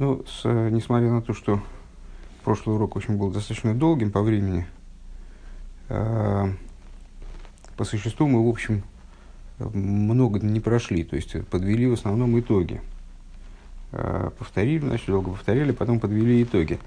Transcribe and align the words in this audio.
Ну, 0.00 0.24
с, 0.26 0.46
несмотря 0.46 1.10
на 1.10 1.20
то, 1.20 1.34
что 1.34 1.60
прошлый 2.42 2.74
урок, 2.74 2.94
в 2.94 2.96
общем, 2.96 3.18
был 3.18 3.30
достаточно 3.30 3.74
долгим 3.74 4.10
по 4.10 4.22
времени, 4.22 4.66
э, 5.90 6.46
по 7.76 7.84
существу 7.84 8.26
мы, 8.26 8.42
в 8.42 8.48
общем, 8.48 8.82
много 9.58 10.40
не 10.40 10.58
прошли, 10.58 11.04
то 11.04 11.16
есть 11.16 11.46
подвели 11.48 11.86
в 11.86 11.92
основном 11.92 12.40
итоги. 12.40 12.80
Э, 13.92 14.30
повторили, 14.38 14.86
значит, 14.86 15.06
долго 15.06 15.32
повторили, 15.32 15.72
потом 15.72 16.00
подвели 16.00 16.44
итоги. 16.44 16.78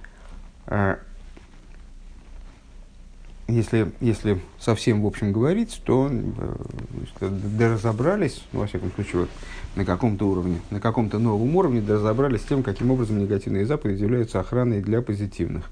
Если, 3.48 3.92
если 4.00 4.40
совсем 4.58 5.02
в 5.02 5.06
общем 5.06 5.34
говорить, 5.34 5.82
то 5.84 6.10
э, 6.10 7.30
разобрались, 7.60 8.42
ну, 8.54 8.62
во 8.62 8.68
всяком 8.68 8.92
случае, 8.94 9.22
вот, 9.22 9.30
на 9.76 9.84
каком-то 9.84 10.30
уровне, 10.30 10.62
на 10.70 10.80
каком-то 10.80 11.20
новом 11.20 11.54
уровне 11.56 11.84
разобрались 11.86 12.42
с 12.42 12.46
тем, 12.46 12.64
каким 12.64 12.92
образом 12.92 13.20
негативные 13.20 13.66
заповеди 13.66 14.04
являются 14.04 14.40
охраной 14.40 14.82
для 14.82 15.02
позитивных. 15.02 15.70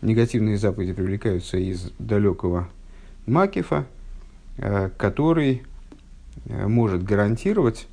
Негативные 0.00 0.58
заповеди 0.58 0.94
привлекаются 0.94 1.58
из 1.58 1.92
далекого 2.00 2.68
Макифа, 3.26 3.86
э, 4.58 4.90
который 4.96 5.62
э, 6.46 6.66
может 6.66 7.04
гарантировать 7.04 7.86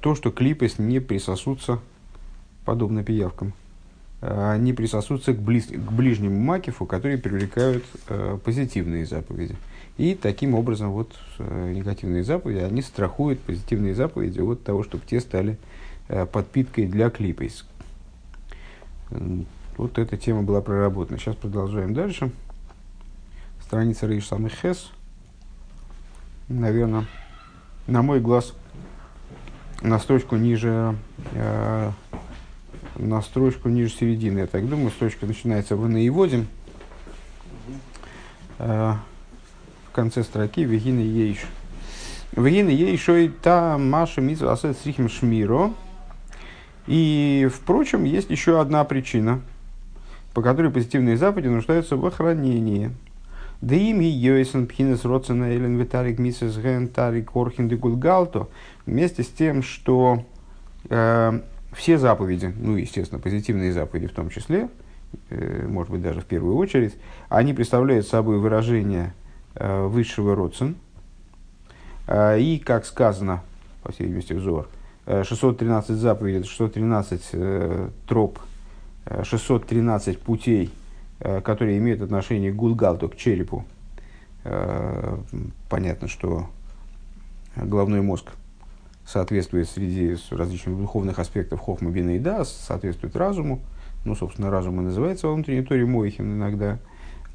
то, 0.00 0.14
что 0.14 0.30
клипы 0.30 0.70
не 0.78 1.00
присосутся 1.00 1.80
подобно 2.64 3.02
пиявкам. 3.02 3.52
Э, 4.20 4.52
они 4.52 4.72
присосутся 4.72 5.32
к, 5.32 5.38
близ, 5.38 5.66
к 5.66 5.92
ближнему 5.92 6.38
макифу, 6.38 6.86
которые 6.86 7.18
привлекают 7.18 7.84
э, 8.08 8.38
позитивные 8.44 9.06
заповеди. 9.06 9.56
И 9.96 10.14
таким 10.14 10.54
образом 10.54 10.90
вот 10.90 11.14
э, 11.38 11.72
негативные 11.72 12.24
заповеди, 12.24 12.58
они 12.58 12.82
страхуют 12.82 13.40
позитивные 13.40 13.94
заповеди 13.94 14.40
от 14.40 14.64
того, 14.64 14.82
чтобы 14.82 15.04
те 15.06 15.20
стали 15.20 15.58
э, 16.08 16.26
подпиткой 16.26 16.86
для 16.86 17.10
клипейс. 17.10 17.64
Вот 19.76 19.98
эта 19.98 20.16
тема 20.16 20.42
была 20.42 20.60
проработана. 20.60 21.18
Сейчас 21.18 21.36
продолжаем 21.36 21.94
дальше. 21.94 22.30
Страница 23.62 24.06
Рейш 24.06 24.26
самых 24.26 24.52
Хес. 24.52 24.90
Наверное, 26.48 27.06
на 27.86 28.02
мой 28.02 28.20
глаз, 28.20 28.54
на 29.82 29.98
строчку 29.98 30.36
ниже 30.36 30.96
э, 31.32 31.90
на 32.96 33.20
строчку 33.22 33.68
ниже 33.68 33.90
середины. 33.90 34.40
Я 34.40 34.46
так 34.46 34.68
думаю, 34.68 34.90
строчка 34.90 35.26
начинается 35.26 35.76
в 35.76 35.88
наиводим. 35.88 36.46
Э, 38.58 38.94
в 39.88 39.92
конце 39.92 40.22
строки 40.22 40.64
Вегина 40.64 41.00
Ейш. 41.00 41.38
Вегина 42.36 42.70
Ейшой 42.70 43.28
та 43.28 43.78
Маша 43.78 44.20
Митсу 44.20 44.50
Асет 44.50 44.78
Срихим 44.78 45.08
Шмиро. 45.08 45.72
И, 46.86 47.48
впрочем, 47.52 48.04
есть 48.04 48.30
еще 48.30 48.60
одна 48.60 48.84
причина, 48.84 49.40
по 50.34 50.42
которой 50.42 50.70
позитивные 50.70 51.16
заповеди 51.16 51.48
нуждаются 51.48 51.96
в 51.96 52.04
охранении. 52.04 52.90
Да 53.60 53.74
им 53.74 54.00
Йойсен 54.00 54.66
Пхинес 54.66 55.04
Роцена 55.04 55.56
Элен 55.56 55.78
Витарик 55.78 56.18
Миссис 56.18 56.56
Ген 56.58 56.88
Тарик 56.88 57.34
Орхин 57.34 57.68
Гулгалто. 57.68 58.48
Вместе 58.84 59.22
с 59.22 59.28
тем, 59.28 59.62
что 59.62 60.24
э, 60.90 61.40
все 61.74 61.98
заповеди, 61.98 62.52
ну, 62.56 62.76
естественно, 62.76 63.20
позитивные 63.20 63.72
заповеди 63.72 64.06
в 64.06 64.12
том 64.12 64.30
числе, 64.30 64.68
э, 65.30 65.66
может 65.66 65.90
быть, 65.90 66.02
даже 66.02 66.20
в 66.20 66.24
первую 66.24 66.56
очередь, 66.56 66.94
они 67.28 67.52
представляют 67.52 68.06
собой 68.06 68.38
выражение 68.38 69.12
э, 69.54 69.86
высшего 69.86 70.34
родствен. 70.34 70.76
Э, 72.06 72.38
и, 72.40 72.58
как 72.58 72.86
сказано, 72.86 73.42
по 73.82 73.92
всей 73.92 74.04
видимости, 74.04 74.32
взор, 74.32 74.68
613 75.06 75.96
заповедей, 75.96 76.44
613 76.44 77.90
троп, 78.06 78.38
613 79.22 80.18
путей, 80.18 80.70
которые 81.18 81.76
имеют 81.76 82.00
отношение 82.00 82.50
к 82.50 82.56
гулгалту, 82.56 83.10
к 83.10 83.16
черепу. 83.16 83.66
Понятно, 85.68 86.08
что 86.08 86.48
головной 87.54 88.00
мозг– 88.00 88.32
соответствует 89.06 89.68
среди 89.68 90.16
различных 90.30 90.78
духовных 90.78 91.18
аспектов 91.18 91.60
хохма 91.60 91.90
бина 91.90 92.16
и 92.16 92.18
да, 92.18 92.44
соответствует 92.44 93.16
разуму. 93.16 93.60
Ну, 94.04 94.14
собственно, 94.14 94.50
разум 94.50 94.80
и 94.80 94.84
называется 94.84 95.28
во 95.28 95.34
внутренней 95.34 95.62
торе 95.62 95.86
Моихин 95.86 96.34
иногда. 96.34 96.78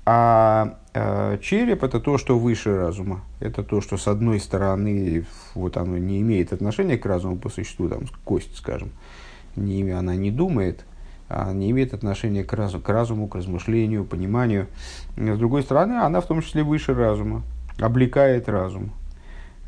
А 0.05 0.79
э, 0.93 1.37
череп 1.41 1.83
это 1.83 1.99
то, 1.99 2.17
что 2.17 2.39
выше 2.39 2.75
разума. 2.75 3.23
Это 3.39 3.63
то, 3.63 3.81
что 3.81 3.97
с 3.97 4.07
одной 4.07 4.39
стороны 4.39 5.25
вот 5.53 5.77
оно 5.77 5.97
не 5.97 6.21
имеет 6.21 6.53
отношения 6.53 6.97
к 6.97 7.05
разуму 7.05 7.37
по 7.37 7.49
существу, 7.49 7.89
там, 7.89 8.05
кость, 8.23 8.55
скажем. 8.55 8.91
Не, 9.55 9.89
она 9.91 10.15
не 10.15 10.31
думает, 10.31 10.85
а 11.27 11.53
не 11.53 11.69
имеет 11.69 11.93
отношения 11.93 12.43
к 12.43 12.53
разуму, 12.53 12.81
к 12.81 12.89
разуму, 12.89 13.27
к 13.27 13.35
размышлению, 13.35 14.03
пониманию. 14.03 14.67
С 15.15 15.37
другой 15.37 15.61
стороны, 15.61 15.93
она 15.93 16.21
в 16.21 16.25
том 16.25 16.41
числе 16.41 16.63
выше 16.63 16.93
разума, 16.95 17.43
облекает 17.79 18.49
разум. 18.49 18.91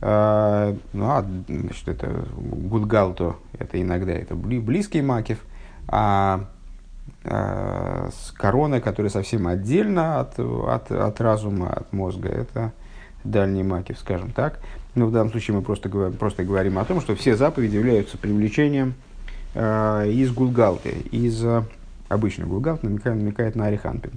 А, 0.03 0.75
ну, 0.94 1.06
а, 1.06 1.23
значит, 1.47 1.88
это 1.88 2.25
гудгалто, 2.35 3.35
это 3.57 3.79
иногда 3.79 4.12
это 4.12 4.34
близкий 4.35 5.01
макив, 5.03 5.38
а, 5.88 6.45
а 7.23 8.09
корона, 8.35 8.81
которая 8.81 9.11
совсем 9.11 9.45
отдельно 9.45 10.19
от, 10.19 10.40
от, 10.40 10.91
от 10.91 11.22
разума, 11.22 11.69
от 11.69 11.94
мозга, 11.94 12.29
это 12.29 12.72
дальний 13.23 13.61
макив, 13.61 14.00
скажем 14.00 14.31
так. 14.31 14.59
Но 14.95 15.06
в 15.06 15.11
данном 15.11 15.29
случае 15.29 15.56
мы 15.56 15.61
просто, 15.61 15.88
говорим, 15.88 16.17
просто 16.17 16.44
говорим 16.44 16.79
о 16.79 16.85
том, 16.85 17.00
что 17.00 17.16
все 17.16 17.35
заповеди 17.35 17.75
являются 17.75 18.17
привлечением 18.17 18.95
э, 19.53 20.09
из 20.09 20.31
гулгалты, 20.34 20.90
из 21.11 21.45
э, 21.45 21.63
обычного 22.09 22.50
гулгалты 22.50 22.88
намекает, 22.88 23.17
намекает 23.22 23.56
на 23.56 23.67
ариханпин, 23.67 24.13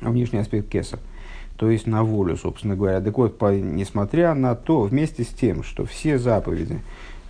внешний 0.00 0.40
аспект 0.40 0.68
кеса. 0.68 0.96
Э, 0.96 1.11
то 1.62 1.70
есть 1.70 1.86
на 1.86 2.02
волю, 2.02 2.36
собственно 2.36 2.74
говоря. 2.74 3.00
Так 3.00 3.16
вот, 3.18 3.38
по, 3.38 3.54
несмотря 3.54 4.34
на 4.34 4.56
то, 4.56 4.80
вместе 4.80 5.22
с 5.22 5.28
тем, 5.28 5.62
что 5.62 5.84
все 5.84 6.18
заповеди, 6.18 6.80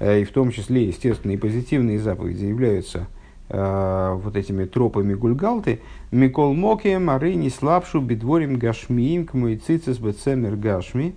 э, 0.00 0.22
и 0.22 0.25
в 0.25 0.32
том 0.32 0.50
числе, 0.53 0.87
естественно, 0.87 1.32
и 1.32 1.37
позитивные 1.37 1.98
заповеди 1.98 2.47
являются 2.47 3.09
э, 3.50 4.12
вот 4.16 4.34
этими 4.34 4.65
тропами 4.65 5.12
гульгалты, 5.12 5.81
Микол 6.12 6.54
Мокием, 6.54 7.10
Арыни 7.10 7.50
Слабшу, 7.50 8.00
Бедворим 8.00 8.56
Гашмиим, 8.56 9.26
Кмуицицис 9.26 9.98
Бецемер 9.98 10.56
Гашми, 10.56 11.15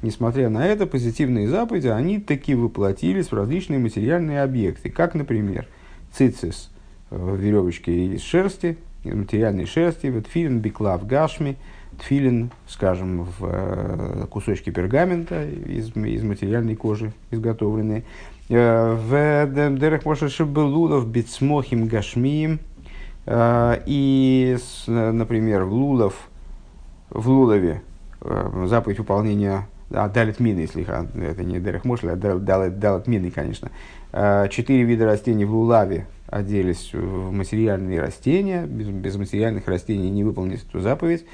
несмотря 0.00 0.48
на 0.48 0.66
это, 0.66 0.86
позитивные 0.86 1.46
заповеди, 1.48 1.88
они 1.88 2.18
таки 2.18 2.54
воплотились 2.54 3.26
в 3.26 3.34
различные 3.34 3.78
материальные 3.78 4.42
объекты, 4.42 4.88
как, 4.88 5.12
например, 5.12 5.68
цицис, 6.14 6.70
веревочки 7.10 7.90
из 7.90 8.22
шерсти, 8.22 8.78
материальной 9.04 9.66
шерсти, 9.66 10.06
вот 10.06 10.28
филин 10.28 10.60
биклав 10.60 11.06
гашми, 11.06 11.58
тфилин, 11.98 12.50
скажем, 12.66 13.24
в 13.24 13.46
э, 13.46 14.26
кусочки 14.30 14.70
пергамента 14.70 15.44
из, 15.44 15.94
из 15.96 16.22
материальной 16.22 16.76
кожи 16.76 17.12
изготовленные. 17.30 18.04
Э, 18.48 18.94
в 18.94 19.78
дерах 19.78 20.04
Мошашибелулов 20.04 21.08
бицмохим 21.08 21.86
гашмием. 21.86 22.60
Э, 23.26 23.80
и, 23.86 24.56
например, 24.86 25.64
в 25.64 25.72
лулов, 25.72 26.28
в 27.10 27.28
лулове 27.28 27.82
заповедь 28.20 28.98
выполнения 28.98 29.66
а, 29.90 30.08
далит 30.08 30.40
мины, 30.40 30.60
если 30.60 30.82
это 30.82 31.44
не 31.44 31.60
Дерех 31.60 31.84
Мошли, 31.84 32.10
а 32.10 32.16
далит, 32.16 32.78
далит 32.78 33.06
мины, 33.06 33.30
конечно. 33.30 33.70
Четыре 34.50 34.84
вида 34.84 35.06
растений 35.06 35.44
в 35.44 35.52
лулаве 35.52 36.06
оделись 36.28 36.90
в 36.92 37.32
материальные 37.32 38.00
растения, 38.00 38.64
без, 38.64 38.86
без 38.86 39.16
материальных 39.16 39.66
растений 39.66 40.08
не 40.08 40.22
выполнить 40.22 40.64
эту 40.68 40.80
заповедь. 40.80 41.24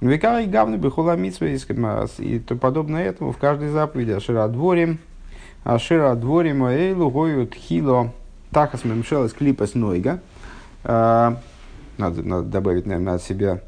Векара 0.00 0.42
и 0.42 0.46
гавны 0.46 0.76
бихула 0.76 1.18
и 1.18 2.38
то 2.38 2.56
подобное 2.56 3.04
этому 3.04 3.32
в 3.32 3.36
каждой 3.36 3.68
заповеди 3.68 4.12
Ашира 4.12 4.48
дворим, 4.48 4.98
Ашира 5.64 6.14
дворим 6.14 6.64
эйлу 6.64 7.10
гою 7.10 7.46
тхило 7.46 8.14
тахас 8.50 8.84
мемшелас 8.84 9.34
клипас 9.34 9.74
нойга. 9.74 10.20
А, 10.82 11.38
надо, 11.98 12.22
надо 12.22 12.44
добавить, 12.44 12.86
наверное, 12.86 13.16
от 13.16 13.22
себя, 13.22 13.60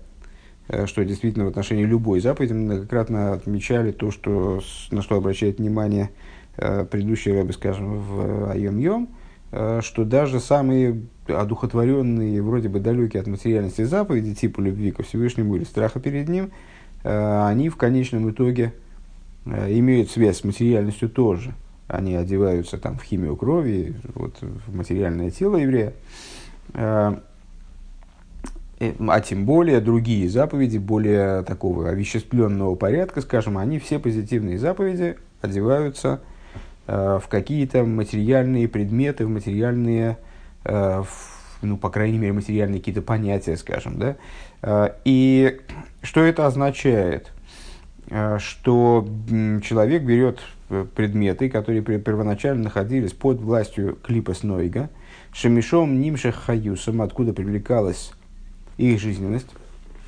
э, 0.69 0.87
что 0.87 1.05
действительно 1.05 1.45
в 1.45 1.49
отношении 1.49 1.85
любой 1.85 2.21
заповеди 2.21 2.55
мы 2.55 2.61
многократно 2.61 3.35
отмечали 3.35 3.93
то, 3.93 4.11
что, 4.11 4.63
на 4.91 5.03
что 5.03 5.17
обращает 5.17 5.59
внимание 5.59 6.05
э, 6.05 6.33
предыдущий 6.57 7.33
рэбе, 7.33 7.53
скажем, 7.53 7.99
в 7.99 8.51
Айом 8.51 8.79
Йом, 8.79 9.09
Э, 9.53 9.81
что 9.83 10.05
даже 10.05 10.41
самые 10.41 11.03
одухотворенные, 11.29 12.43
вроде 12.43 12.71
бы 12.71 12.81
далекие 12.81 13.21
от 13.21 13.27
материальности 13.27 13.85
заповеди, 13.85 14.35
типа 14.35 14.63
любви 14.63 14.91
ко 14.93 15.03
Всевышнему 15.03 15.57
или 15.57 15.65
страха 15.65 16.01
перед 16.01 16.29
ним, 16.29 16.51
э, 17.05 17.45
они 17.47 17.69
в 17.69 17.77
конечном 17.77 18.31
итоге 18.31 18.73
э, 19.45 19.79
имеют 19.79 20.11
связь 20.11 20.39
с 20.39 20.45
материальностью 20.45 21.11
тоже. 21.11 21.53
Они 21.87 22.15
одеваются 22.15 22.79
там 22.79 22.99
в 22.99 23.03
химию 23.03 23.37
крови, 23.37 23.95
вот, 24.15 24.37
в 24.41 24.75
материальное 24.75 25.31
тело 25.31 25.57
еврея. 25.57 25.93
А 26.75 27.21
тем 29.21 29.45
более 29.45 29.81
другие 29.81 30.29
заповеди, 30.29 30.79
более 30.79 31.43
такого 31.43 31.91
овеществленного 31.91 32.75
порядка, 32.75 33.21
скажем, 33.21 33.59
они 33.59 33.79
все 33.79 33.99
позитивные 33.99 34.59
заповеди 34.59 35.19
одеваются 35.43 36.21
Э, 36.23 36.32
в 36.87 37.25
какие-то 37.29 37.85
материальные 37.85 38.69
предметы, 38.69 39.27
в 39.27 39.31
материальные 39.31 40.19
ну, 41.63 41.77
по 41.77 41.91
крайней 41.91 42.19
мере, 42.19 42.33
материальные 42.33 42.81
какие-то 42.81 43.03
понятия, 43.03 43.57
скажем, 43.57 43.99
да. 43.99 44.17
И 45.05 45.61
что 46.03 46.21
это 46.21 46.47
означает? 46.47 47.33
Что 48.39 49.07
человек 49.63 50.03
берет 50.03 50.41
предметы, 50.95 51.49
которые 51.49 51.83
первоначально 51.83 52.65
находились 52.65 53.13
под 53.13 53.41
властью 53.41 53.99
клипа 54.03 54.35
Снойга, 54.35 54.91
Шемишом 55.33 56.01
Нимшех 56.01 56.35
Хаюсом, 56.35 57.01
откуда 57.01 57.33
привлекалась 57.33 58.13
их 58.77 59.01
жизненность, 59.01 59.49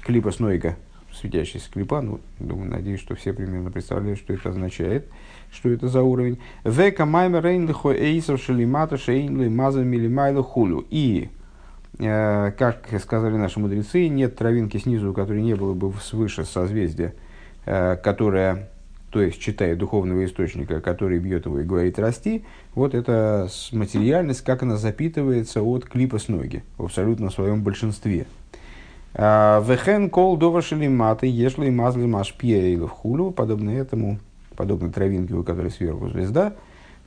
клипа 0.02 0.32
Снойга, 0.32 0.76
светящийся 1.12 1.70
клипа, 1.70 2.00
ну, 2.00 2.20
думаю, 2.40 2.70
надеюсь, 2.70 3.00
что 3.00 3.14
все 3.14 3.32
примерно 3.32 3.70
представляют, 3.70 4.18
что 4.18 4.32
это 4.32 4.50
означает, 4.50 5.08
что 5.54 5.70
это 5.70 5.88
за 5.88 6.02
уровень. 6.02 6.38
Века 6.64 7.06
майма 7.06 7.40
рейнлихо 7.40 7.90
эйсов 7.90 8.42
шелимата 8.42 8.98
шейнли 8.98 9.48
маза 9.48 9.82
милимайло 9.82 10.42
хулю. 10.42 10.84
И, 10.90 11.28
э, 11.98 12.52
как 12.58 12.88
сказали 13.00 13.36
наши 13.36 13.60
мудрецы, 13.60 14.08
нет 14.08 14.36
травинки 14.36 14.78
снизу, 14.78 15.10
у 15.10 15.14
которой 15.14 15.42
не 15.42 15.54
было 15.54 15.74
бы 15.74 15.92
свыше 16.02 16.44
созвездия, 16.44 17.14
э, 17.66 17.96
которая 17.96 18.68
то 19.14 19.22
есть 19.22 19.40
читая 19.40 19.76
духовного 19.76 20.24
источника, 20.24 20.80
который 20.80 21.20
бьет 21.20 21.46
его 21.46 21.60
и 21.60 21.64
говорит 21.64 22.00
«расти», 22.00 22.44
вот 22.74 22.96
эта 22.96 23.48
материальность, 23.70 24.40
как 24.40 24.64
она 24.64 24.76
запитывается 24.76 25.62
от 25.62 25.84
клипа 25.84 26.18
с 26.18 26.26
ноги 26.26 26.64
в 26.76 26.86
абсолютно 26.86 27.30
своем 27.30 27.62
большинстве. 27.62 28.26
А, 29.14 29.62
Вехен 29.64 30.10
кол 30.10 30.36
довашили 30.36 30.88
маты, 30.88 31.28
ешли 31.28 31.70
мазли 31.70 32.06
машпия 32.06 32.76
в 32.76 32.88
хулю, 32.88 33.30
подобно 33.30 33.70
этому, 33.70 34.18
подобно 34.54 34.92
травинке, 34.92 35.34
у 35.34 35.42
которой 35.42 35.70
сверху 35.70 36.08
звезда, 36.08 36.54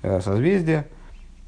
э, 0.02 0.22
созвездие, 0.22 0.86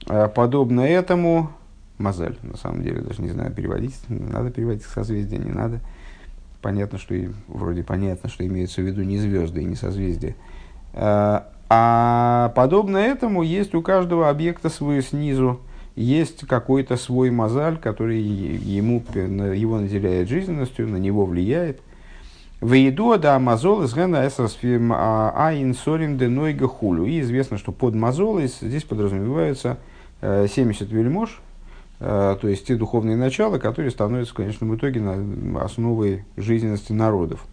а, 0.07 0.27
подобно 0.27 0.81
этому, 0.81 1.51
мазаль, 1.97 2.37
на 2.41 2.57
самом 2.57 2.83
деле, 2.83 3.01
даже 3.01 3.21
не 3.21 3.29
знаю 3.29 3.53
переводить, 3.53 3.95
надо 4.07 4.51
переводить 4.51 4.83
созвездие, 4.83 5.39
не 5.39 5.51
надо. 5.51 5.79
Понятно, 6.61 6.97
что 6.97 7.15
и, 7.15 7.29
вроде 7.47 7.83
понятно, 7.83 8.29
что 8.29 8.45
имеется 8.45 8.81
в 8.81 8.85
виду 8.85 9.03
не 9.03 9.17
звезды 9.17 9.61
и 9.61 9.65
не 9.65 9.75
созвездия. 9.75 10.35
А, 10.93 11.49
а 11.69 12.51
подобно 12.55 12.97
этому 12.97 13.43
есть 13.43 13.75
у 13.75 13.81
каждого 13.81 14.29
объекта 14.29 14.69
свой 14.69 15.01
снизу, 15.01 15.59
есть 15.95 16.47
какой-то 16.47 16.95
свой 16.95 17.29
мозаль, 17.29 17.77
который 17.77 18.21
ему, 18.21 19.03
его 19.13 19.79
наделяет 19.79 20.29
жизненностью, 20.29 20.87
на 20.87 20.97
него 20.97 21.25
влияет. 21.25 21.81
В 22.61 22.73
еду 22.73 23.17
да 23.17 23.39
мазол 23.39 23.83
из 23.83 23.93
гена 23.93 24.29
айн 25.33 25.73
сорим 25.73 26.17
денойга 26.17 26.67
хулю. 26.67 27.05
И 27.05 27.21
известно, 27.21 27.57
что 27.57 27.71
под 27.71 27.95
мазолой 27.95 28.47
здесь 28.47 28.83
подразумеваются 28.83 29.77
70 30.21 30.81
э, 30.81 30.85
вельмож, 30.93 31.39
э, 32.01 32.37
то 32.39 32.47
есть 32.47 32.67
те 32.67 32.75
духовные 32.75 33.15
начала, 33.15 33.59
которые 33.59 33.91
становятся 33.91 34.33
в 34.33 34.35
конечном 34.35 34.75
итоге 34.75 35.01
основой 35.61 36.25
жизненности 36.35 36.91
народов. 36.91 37.45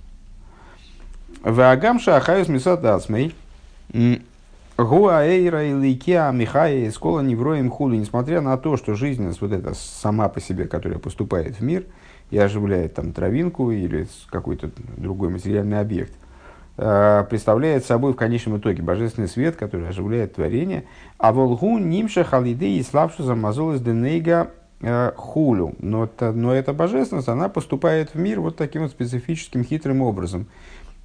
Ваагамша 1.42 2.16
ахаюс 2.16 2.48
мисадасмей. 2.48 3.34
Гуаэйра 4.76 5.64
и 5.64 5.72
Ликеа 5.72 6.32
Михая 6.32 6.90
Скола 6.90 7.20
Невроем 7.20 7.70
Худу, 7.70 7.94
несмотря 7.94 8.40
на 8.42 8.58
то, 8.58 8.76
что 8.76 8.94
жизненность 8.94 9.40
вот 9.40 9.52
эта 9.52 9.72
сама 9.74 10.28
по 10.28 10.40
себе, 10.40 10.66
которая 10.66 10.98
поступает 10.98 11.56
в 11.56 11.62
мир 11.62 11.84
и 12.30 12.38
оживляет 12.38 12.94
там 12.94 13.12
травинку 13.12 13.70
или 13.70 14.06
какой-то 14.30 14.70
другой 14.96 15.28
материальный 15.28 15.80
объект, 15.80 16.12
э, 16.76 17.24
представляет 17.28 17.84
собой 17.84 18.12
в 18.12 18.16
конечном 18.16 18.58
итоге 18.58 18.82
божественный 18.82 19.28
свет, 19.28 19.56
который 19.56 19.88
оживляет 19.88 20.34
творение, 20.34 20.84
а 21.18 21.32
волгу 21.32 21.78
нимша 21.78 22.24
халиды 22.24 22.76
и 22.76 22.82
славшу 22.82 23.22
замазолась 23.22 23.80
денейга 23.80 24.50
э, 24.80 25.12
хулю. 25.16 25.74
Но, 25.78 26.08
но 26.20 26.54
эта 26.54 26.72
божественность, 26.72 27.28
она 27.28 27.48
поступает 27.48 28.14
в 28.14 28.18
мир 28.18 28.40
вот 28.40 28.56
таким 28.56 28.82
вот 28.82 28.90
специфическим 28.90 29.64
хитрым 29.64 30.02
образом. 30.02 30.46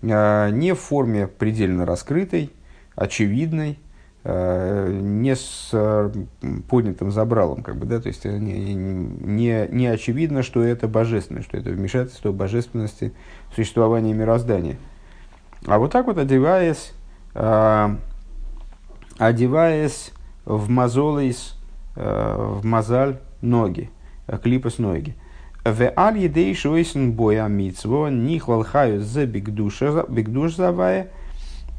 Э, 0.02 0.50
не 0.52 0.74
в 0.74 0.80
форме 0.80 1.28
предельно 1.28 1.86
раскрытой, 1.86 2.52
очевидной, 2.96 3.78
не 4.24 5.36
с 5.36 5.70
э, 5.74 6.12
поднятым 6.70 7.12
забралом, 7.12 7.64
как 7.64 7.78
бы, 7.78 7.86
да, 7.86 8.00
то 8.00 8.08
есть 8.08 8.26
э, 8.26 8.38
не, 8.38 8.74
не, 8.74 9.68
не 9.70 9.88
очевидно, 9.88 10.44
что 10.44 10.64
это 10.64 10.88
божественное, 10.88 11.42
что 11.42 11.58
это 11.58 11.72
вмешательство 11.72 12.32
божественности 12.32 13.14
в 13.52 13.56
существование 13.56 14.14
мироздания. 14.14 14.78
А 15.66 15.80
вот 15.80 15.92
так 15.92 16.06
вот 16.08 16.18
одеваясь, 16.18 16.94
одеваясь 19.18 20.12
в 20.46 20.70
мозолейс, 20.70 21.56
в 21.96 22.62
мозаль 22.64 23.20
ноги, 23.42 23.92
клипас 24.42 24.80
ноги. 24.80 25.16
В 25.64 25.94
аль 25.96 26.18
едей 26.18 26.56
шойсен 26.56 27.12
боя 27.12 27.48
митцво 27.48 28.10
нихлал 28.10 28.64
хаю 28.64 29.02
за 29.02 29.28
бигдуш 29.28 29.82
завая– 30.56 31.10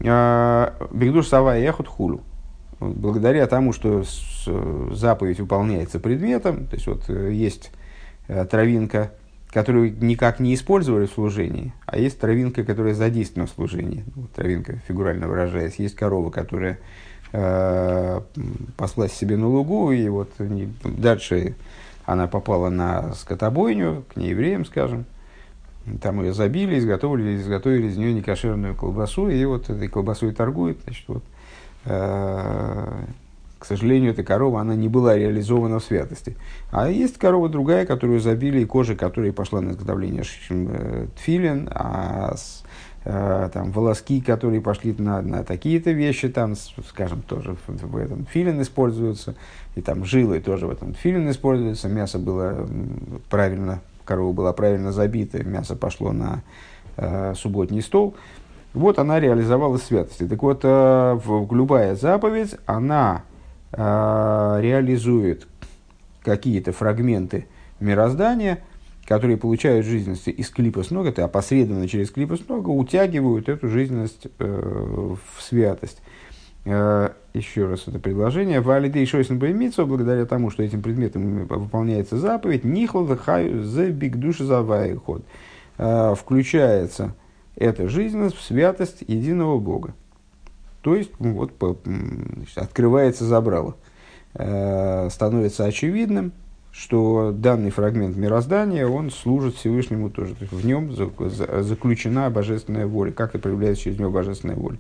Бегдуш 0.03 1.29
сава 1.29 1.59
и 1.59 1.62
эхот 1.62 1.87
хулу. 1.87 2.23
Благодаря 2.90 3.46
тому, 3.46 3.73
что 3.73 4.05
заповедь 4.93 5.40
выполняется 5.40 6.00
предметом, 6.00 6.67
то 6.67 6.75
есть 6.75 6.87
вот 6.87 7.08
э, 7.08 7.32
есть 7.32 7.70
э, 8.29 8.44
травинка, 8.44 9.12
которую 9.50 9.94
никак 10.02 10.40
не 10.40 10.55
использовали 10.55 11.06
в 11.06 11.12
служении, 11.12 11.73
а 11.87 11.99
есть 11.99 12.19
травинка, 12.19 12.64
которая 12.64 12.94
задействована 12.94 13.46
в 13.46 13.50
служении. 13.50 14.05
Травинка, 14.34 14.79
фигурально 14.88 15.29
выражаясь. 15.29 15.76
Есть 15.76 15.94
корова, 15.94 16.31
которая 16.31 16.79
э, 17.32 18.20
себе 19.08 19.37
на 19.37 19.49
лугу, 19.49 19.93
и 19.93 20.08
вот 20.08 20.31
дальше 20.85 21.55
она 22.05 22.26
попала 22.26 22.69
на 22.69 23.14
скотобойню, 23.14 24.05
к 24.12 24.17
неевреям, 24.17 24.64
скажем, 24.64 25.05
там 26.00 26.23
ее 26.23 26.32
забили, 26.32 26.78
изготовили, 26.78 27.37
изготовили 27.37 27.88
из 27.88 27.96
нее 27.96 28.12
некошерную 28.12 28.75
колбасу, 28.75 29.28
и 29.28 29.44
вот 29.44 29.69
этой 29.69 29.88
колбасой 29.88 30.32
торгуют. 30.32 30.78
Значит, 30.85 31.05
вот, 31.08 31.23
э, 31.23 31.31
к 31.84 33.64
сожалению, 33.64 34.11
эта 34.11 34.25
корова, 34.25 34.61
она 34.61 34.75
не 34.75 34.88
была 34.88 35.17
реализована 35.17 35.79
в 35.79 35.84
святости. 35.84 36.37
А 36.73 36.90
есть 36.90 37.17
корова 37.17 37.49
другая, 37.49 37.87
которую 37.87 38.19
забили, 38.19 38.61
и 38.61 38.64
кожа 38.64 38.96
которой 38.96 39.32
пошла 39.32 39.61
на 39.61 39.70
изготовление 39.70 40.25
э, 40.50 41.06
тфилин, 41.17 41.69
а 41.73 42.34
с, 42.37 42.64
э, 43.05 43.50
там, 43.52 43.70
волоски, 43.70 44.20
которые 44.20 44.61
пошли 44.61 44.94
на, 44.99 45.23
на 45.23 45.44
такие-то 45.44 45.93
вещи, 45.93 46.29
там, 46.29 46.56
скажем, 46.88 47.23
тоже 47.23 47.56
в, 47.67 47.87
в 47.87 47.96
этом 47.96 48.26
филин 48.26 48.61
используются, 48.62 49.37
и 49.76 49.81
там 49.81 50.05
жилы 50.05 50.40
тоже 50.40 50.67
в 50.67 50.70
этом 50.70 50.94
филин 50.94 51.31
используются, 51.31 51.88
мясо 51.88 52.19
было 52.19 52.69
правильно 53.31 53.81
корова 54.05 54.33
была 54.33 54.52
правильно 54.52 54.92
забита, 54.92 55.42
мясо 55.45 55.76
пошло 55.76 56.12
на 56.12 56.42
э, 56.97 57.35
субботний 57.35 57.83
стол. 57.83 58.14
Вот 58.75 58.99
она 58.99 59.21
реализовала 59.21 59.76
святости. 59.76 60.26
Так 60.26 60.43
вот, 60.43 60.61
э, 60.62 61.21
любая 61.50 61.95
заповедь, 61.95 62.57
она 62.67 63.25
э, 63.73 64.59
реализует 64.61 65.47
какие-то 66.23 66.73
фрагменты 66.73 67.47
мироздания, 67.81 68.61
которые 69.07 69.37
получают 69.37 69.85
жизненность 69.85 70.29
из 70.29 70.49
клипа 70.49 70.85
снога, 70.85 71.12
то 71.12 71.25
опосредованно 71.25 71.88
через 71.88 72.11
клипа 72.11 72.37
снога 72.37 72.71
утягивают 72.71 73.49
эту 73.49 73.69
жизненность 73.69 74.29
э, 74.38 75.14
в 75.37 75.43
святость. 75.43 76.00
Еще 76.64 77.67
раз 77.67 77.88
это 77.88 77.99
предложение. 77.99 78.61
Валидей 78.61 79.05
шойсен 79.05 79.41
боемицу, 79.41 79.85
благодаря 79.85 80.26
тому, 80.26 80.49
что 80.49 80.62
этим 80.62 80.81
предметом 80.81 81.47
выполняется 81.47 82.19
заповедь, 82.19 82.62
нихл 82.62 83.05
хаю 83.17 83.64
за 83.64 83.88
биг 83.88 84.17
душа 84.17 84.45
за. 84.45 85.25
Э, 85.79 86.14
включается 86.17 87.14
эта 87.56 87.88
жизненность 87.88 88.37
в 88.37 88.42
святость 88.42 89.02
единого 89.06 89.59
Бога. 89.59 89.94
То 90.80 90.97
есть, 90.97 91.12
ну, 91.21 91.35
вот, 91.35 91.52
значит, 91.85 92.59
открывается 92.59 93.25
забрало. 93.25 93.76
Э, 94.35 95.09
становится 95.11 95.64
очевидным, 95.64 96.32
что 96.73 97.32
данный 97.32 97.71
фрагмент 97.71 98.16
мироздания, 98.16 98.87
он 98.87 99.11
служит 99.11 99.54
Всевышнему 99.56 100.11
тоже. 100.11 100.35
То 100.35 100.42
есть, 100.42 100.52
в 100.52 100.66
нем 100.66 100.92
заключена 100.92 102.30
божественная 102.30 102.87
воля. 102.87 103.12
Как 103.12 103.30
это 103.30 103.40
проявляется 103.40 103.85
через 103.85 103.99
него 103.99 104.11
божественная 104.11 104.56
воля. 104.56 104.78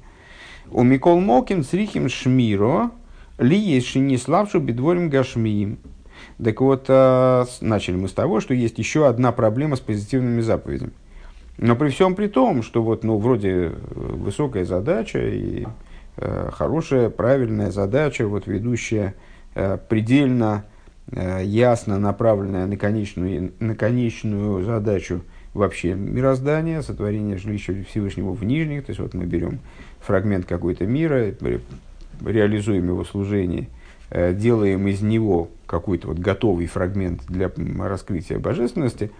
У 0.70 0.82
Микол 0.82 1.20
Мокин 1.20 1.64
срихим 1.64 2.08
шмиро 2.08 2.90
ли 3.38 3.56
есть 3.56 3.88
шини 3.88 4.16
славшу 4.16 4.60
бедворим 4.60 5.10
гашмиим. 5.10 5.78
Так 6.42 6.60
вот, 6.60 6.86
а, 6.88 7.46
начали 7.60 7.96
мы 7.96 8.08
с 8.08 8.12
того, 8.12 8.40
что 8.40 8.54
есть 8.54 8.78
еще 8.78 9.06
одна 9.06 9.32
проблема 9.32 9.76
с 9.76 9.80
позитивными 9.80 10.40
заповедями. 10.40 10.92
Но 11.58 11.76
при 11.76 11.90
всем 11.90 12.14
при 12.14 12.28
том, 12.28 12.62
что 12.62 12.82
вот, 12.82 13.04
ну, 13.04 13.18
вроде 13.18 13.72
высокая 13.90 14.64
задача 14.64 15.20
и 15.20 15.66
э, 16.16 16.50
хорошая, 16.52 17.10
правильная 17.10 17.70
задача, 17.70 18.26
вот, 18.26 18.46
ведущая 18.46 19.14
э, 19.54 19.78
предельно 19.88 20.64
э, 21.10 21.42
ясно 21.44 21.98
направленная 21.98 22.66
на 22.66 22.76
конечную, 22.76 23.52
на 23.60 23.74
конечную 23.74 24.64
задачу 24.64 25.22
вообще 25.52 25.94
мироздания, 25.94 26.80
сотворения 26.80 27.36
жилища 27.36 27.74
Всевышнего 27.84 28.32
в 28.32 28.42
нижних. 28.44 28.86
То 28.86 28.90
есть 28.90 29.00
вот 29.00 29.12
мы 29.12 29.26
берем 29.26 29.60
фрагмент 30.00 30.46
какой-то 30.46 30.86
мира, 30.86 31.34
реализуем 32.24 32.88
его 32.88 33.04
служение 33.04 33.68
делаем 34.10 34.86
из 34.88 35.00
него 35.00 35.48
какой-то 35.66 36.08
вот 36.08 36.18
готовый 36.18 36.66
фрагмент 36.66 37.22
для 37.28 37.50
раскрытия 37.78 38.38
божественности, 38.38 39.10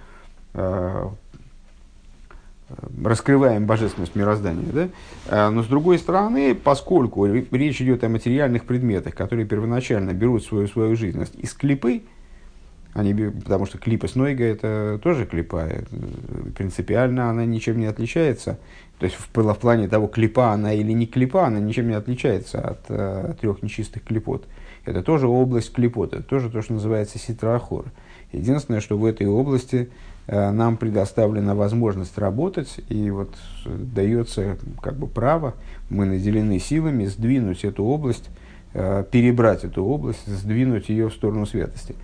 раскрываем 3.02 3.66
божественность 3.66 4.14
мироздания. 4.14 4.72
Да? 4.72 4.88
А, 5.28 5.50
но 5.50 5.62
с 5.62 5.66
другой 5.66 5.98
стороны, 5.98 6.54
поскольку 6.54 7.26
речь 7.26 7.80
идет 7.80 8.04
о 8.04 8.08
материальных 8.08 8.64
предметах, 8.64 9.14
которые 9.14 9.46
первоначально 9.46 10.12
берут 10.12 10.44
свою, 10.44 10.68
свою 10.68 10.96
жизненность 10.96 11.34
из 11.36 11.52
клипы, 11.54 12.02
они, 12.94 13.14
потому 13.14 13.64
что 13.64 13.78
клипа 13.78 14.06
с 14.06 14.14
Нойга 14.16 14.44
это 14.44 15.00
тоже 15.02 15.24
клипа, 15.24 15.66
э, 15.66 15.82
принципиально 16.54 17.30
она 17.30 17.46
ничем 17.46 17.78
не 17.78 17.86
отличается. 17.86 18.58
То 18.98 19.06
есть 19.06 19.16
в, 19.16 19.28
в 19.34 19.58
плане 19.58 19.88
того, 19.88 20.08
клипа 20.08 20.52
она 20.52 20.74
или 20.74 20.92
не 20.92 21.06
клипа, 21.06 21.46
она 21.46 21.58
ничем 21.58 21.88
не 21.88 21.94
отличается 21.94 22.60
от 22.60 22.84
э, 22.88 23.34
трех 23.40 23.62
нечистых 23.62 24.04
клипот. 24.04 24.46
Это 24.84 25.02
тоже 25.02 25.26
область 25.26 25.72
клипот, 25.72 26.12
это 26.12 26.22
тоже 26.22 26.50
то, 26.50 26.60
что 26.60 26.74
называется 26.74 27.18
ситраахор. 27.18 27.86
Единственное, 28.32 28.80
что 28.80 28.98
в 28.98 29.04
этой 29.04 29.26
области 29.26 29.88
нам 30.28 30.76
предоставлена 30.76 31.54
возможность 31.54 32.16
работать, 32.16 32.80
и 32.88 33.10
вот 33.10 33.34
дается 33.66 34.56
как 34.80 34.94
бы 34.94 35.06
право, 35.08 35.54
мы 35.90 36.06
наделены 36.06 36.58
силами 36.60 37.06
сдвинуть 37.06 37.64
эту 37.64 37.84
область, 37.84 38.30
э, 38.72 39.04
перебрать 39.10 39.64
эту 39.64 39.84
область, 39.84 40.26
сдвинуть 40.26 40.88
ее 40.88 41.08
в 41.08 41.12
сторону 41.12 41.44
святости. 41.44 41.96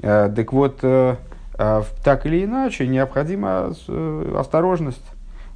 Э, 0.00 0.30
так 0.34 0.52
вот, 0.52 0.80
так 0.80 2.26
или 2.26 2.44
иначе, 2.44 2.86
необходима 2.86 3.74
осторожность, 4.36 5.02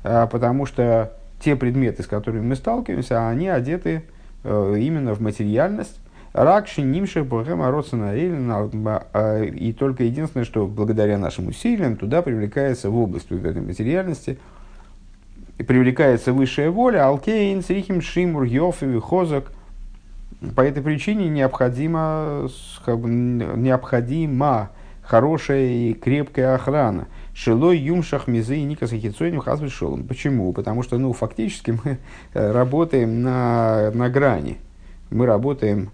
потому 0.03 0.65
что 0.65 1.13
те 1.41 1.57
предметы, 1.57 2.03
с 2.03 2.07
которыми 2.07 2.41
мы 2.41 2.57
сталкиваемся, 2.57 3.29
они 3.29 3.49
одеты 3.49 4.05
именно 4.43 5.13
в 5.13 5.21
материальность, 5.21 6.01
Ракши, 6.33 6.83
Нимших, 6.83 7.27
Богема, 7.27 7.71
Родсона, 7.71 8.13
а, 8.13 9.43
и 9.43 9.73
только 9.73 10.05
единственное, 10.05 10.45
что 10.45 10.67
благодаря 10.67 11.19
нашим 11.19 11.49
усилиям 11.49 11.97
туда 11.97 12.23
привлекается 12.23 12.89
в 12.91 12.97
область 12.97 13.31
вот 13.31 13.45
этой 13.45 13.63
материальности, 13.63 14.39
привлекается 15.57 16.33
высшая 16.33 16.71
воля, 16.71 17.07
Алкейн, 17.07 17.63
Срихим, 17.63 18.01
Шимур, 18.01 18.45
Йофи, 18.45 18.99
Хозак. 19.01 19.53
По 20.57 20.63
этой 20.63 20.83
причине 20.83 21.29
необходима, 21.29 22.49
необходима 22.87 24.71
хорошая 25.03 25.67
и 25.67 25.93
крепкая 25.93 26.55
охрана. 26.55 27.09
Шилой, 27.35 27.79
Юмшах, 27.79 28.27
Мизы 28.29 28.57
и 28.59 28.63
Ника 28.63 28.87
Сахицойним, 28.87 29.43
Шолом. 29.69 30.05
Почему? 30.05 30.53
Потому 30.53 30.83
что, 30.83 30.99
ну, 30.99 31.13
фактически 31.13 31.79
мы 31.85 31.99
э, 32.33 32.53
работаем 32.53 33.23
на, 33.23 33.91
на 33.93 34.09
грани. 34.09 34.59
Мы 35.11 35.27
работаем 35.27 35.91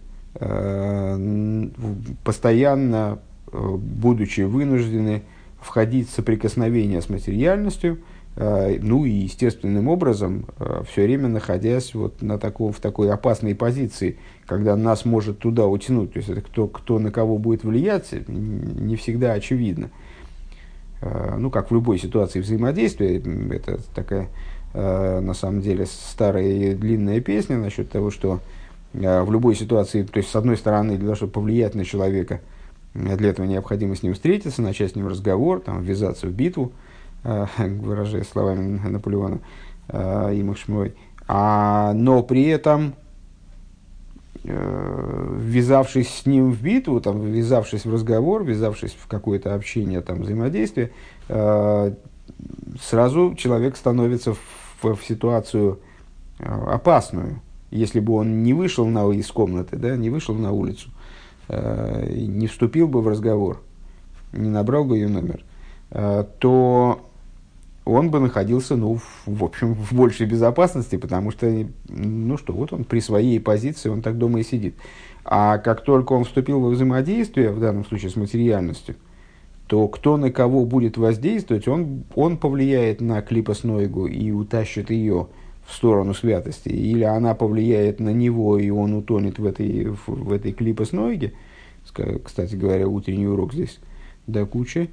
постоянно, 2.25 3.19
э, 3.52 3.76
будучи 3.76 4.43
вынуждены 4.43 5.23
входить 5.61 6.09
в 6.09 6.12
соприкосновение 6.12 7.00
с 7.00 7.09
материальностью, 7.09 7.99
э, 8.37 8.78
ну 8.81 9.05
и 9.05 9.11
естественным 9.11 9.88
образом, 9.88 10.47
все 10.88 11.05
время 11.05 11.28
находясь 11.28 11.95
вот 11.95 12.23
на 12.23 12.38
таком, 12.38 12.73
в 12.73 12.81
такой 12.81 13.11
опасной 13.11 13.55
позиции, 13.55 14.19
когда 14.47 14.76
нас 14.76 15.05
может 15.05 15.38
туда 15.38 15.66
утянуть. 15.66 16.12
То 16.12 16.19
есть 16.19 16.28
это 16.28 16.43
кто, 16.43 16.69
кто 16.69 16.99
на 16.99 17.11
кого 17.11 17.38
будет 17.38 17.64
влиять, 17.64 18.12
не 18.28 18.97
всегда 18.97 19.33
очевидно. 19.33 19.90
Ну, 21.38 21.50
как 21.50 21.71
в 21.71 21.75
любой 21.75 21.99
ситуации 21.99 22.40
взаимодействия, 22.40 23.23
это 23.50 23.78
такая, 23.95 24.28
на 24.73 25.35
самом 25.35 25.61
деле, 25.61 25.85
старая 25.87 26.47
и 26.47 26.75
длинная 26.75 27.21
песня 27.21 27.59
насчет 27.59 27.90
того, 27.90 28.11
что 28.11 28.40
Э, 28.40 28.66
в 28.93 29.31
любой 29.31 29.55
ситуации, 29.55 30.02
то 30.02 30.19
есть, 30.19 30.31
с 30.31 30.37
одной 30.37 30.57
стороны, 30.57 30.97
для 30.97 31.07
того, 31.07 31.16
чтобы 31.16 31.33
повлиять 31.33 31.75
на 31.75 31.85
человека, 31.85 32.40
э, 32.95 33.16
для 33.16 33.31
этого 33.31 33.47
необходимо 33.47 33.95
с 33.95 34.02
ним 34.02 34.14
встретиться, 34.14 34.62
начать 34.62 34.93
с 34.93 34.95
ним 34.95 35.09
разговор, 35.09 35.61
там, 35.61 35.83
ввязаться 35.83 36.26
в 36.26 36.31
битву, 36.31 36.73
э, 37.25 37.47
выражаясь 37.59 38.28
словами 38.28 38.78
Наполеона 38.88 39.40
и 39.88 40.43
Махшмой. 40.43 40.97
А, 41.28 41.93
но 41.93 42.25
при 42.25 42.49
этом, 42.49 42.95
ввязавшись 44.43 46.09
с 46.09 46.26
ним 46.26 46.50
в 46.50 46.61
битву, 46.61 47.00
там, 47.00 47.21
ввязавшись 47.21 47.85
в 47.85 47.93
разговор, 47.93 48.43
ввязавшись 48.43 48.97
в 49.00 49.07
какое-то 49.07 49.55
общение, 49.55 50.00
там, 50.00 50.23
взаимодействие, 50.23 50.90
сразу 51.28 51.95
человек 53.37 53.76
становится 53.76 54.35
в, 54.35 54.40
в 54.83 54.99
ситуацию 55.05 55.78
опасную 56.40 57.40
если 57.71 58.01
бы 58.01 58.15
он 58.15 58.43
не 58.43 58.55
вышел 58.55 58.87
на, 58.87 59.11
из 59.13 59.31
комнаты, 59.31 59.77
да, 59.77 59.97
не 59.97 60.11
вышел 60.11 60.35
на 60.35 60.53
улицу, 60.53 60.91
э, 61.49 62.13
не 62.17 62.47
вступил 62.47 62.89
бы 62.89 63.01
в 63.01 63.09
разговор, 63.09 63.63
не 64.33 64.49
набрал 64.49 64.85
бы 64.85 64.97
ее 64.97 65.09
номер, 65.09 65.45
э, 65.91 66.25
то 66.39 67.01
он 67.85 68.11
бы 68.11 68.19
находился, 68.19 68.77
ну, 68.77 68.97
в, 68.97 69.27
в 69.27 69.45
общем, 69.45 69.75
в 69.75 69.93
большей 69.93 70.27
безопасности, 70.27 70.97
потому 70.97 71.31
что, 71.31 71.51
ну 71.89 72.37
что, 72.37 72.53
вот 72.53 72.73
он 72.73 72.85
при 72.85 73.01
своей 73.01 73.39
позиции, 73.39 73.89
он 73.89 74.03
так 74.03 74.19
дома 74.19 74.41
и 74.41 74.43
сидит. 74.43 74.75
А 75.25 75.59
как 75.59 75.83
только 75.83 76.13
он 76.13 76.25
вступил 76.25 76.61
во 76.61 76.71
взаимодействие, 76.71 77.53
в 77.53 77.61
данном 77.61 77.85
случае 77.85 78.11
с 78.11 78.17
материальностью, 78.17 78.97
то 79.69 79.89
кто 79.89 80.17
на 80.17 80.31
кого 80.31 80.65
будет 80.65 80.97
воздействовать, 80.97 81.67
он, 81.69 82.05
он 82.15 82.39
повлияет 82.39 83.01
на 83.01 83.23
клипоснойгу 83.23 84.07
и 84.07 84.31
утащит 84.31 84.91
ее 84.91 85.29
в 85.67 85.75
сторону 85.75 86.15
святости, 86.15 86.69
или 86.69 87.03
она 87.03 87.35
повлияет 87.35 88.01
на 88.01 88.11
него, 88.11 88.59
и 88.59 88.71
он 88.71 88.95
утонет 88.95 89.39
в 89.39 89.47
этой, 89.47 89.87
в, 89.87 90.07
в 90.07 90.33
этой 90.33 90.53
клипоснойге. 90.53 91.33
Кстати 92.25 92.55
говоря, 92.55 92.89
утренний 92.89 93.27
урок 93.27 93.53
здесь 93.53 93.79
до 94.27 94.47
кучи, 94.47 94.91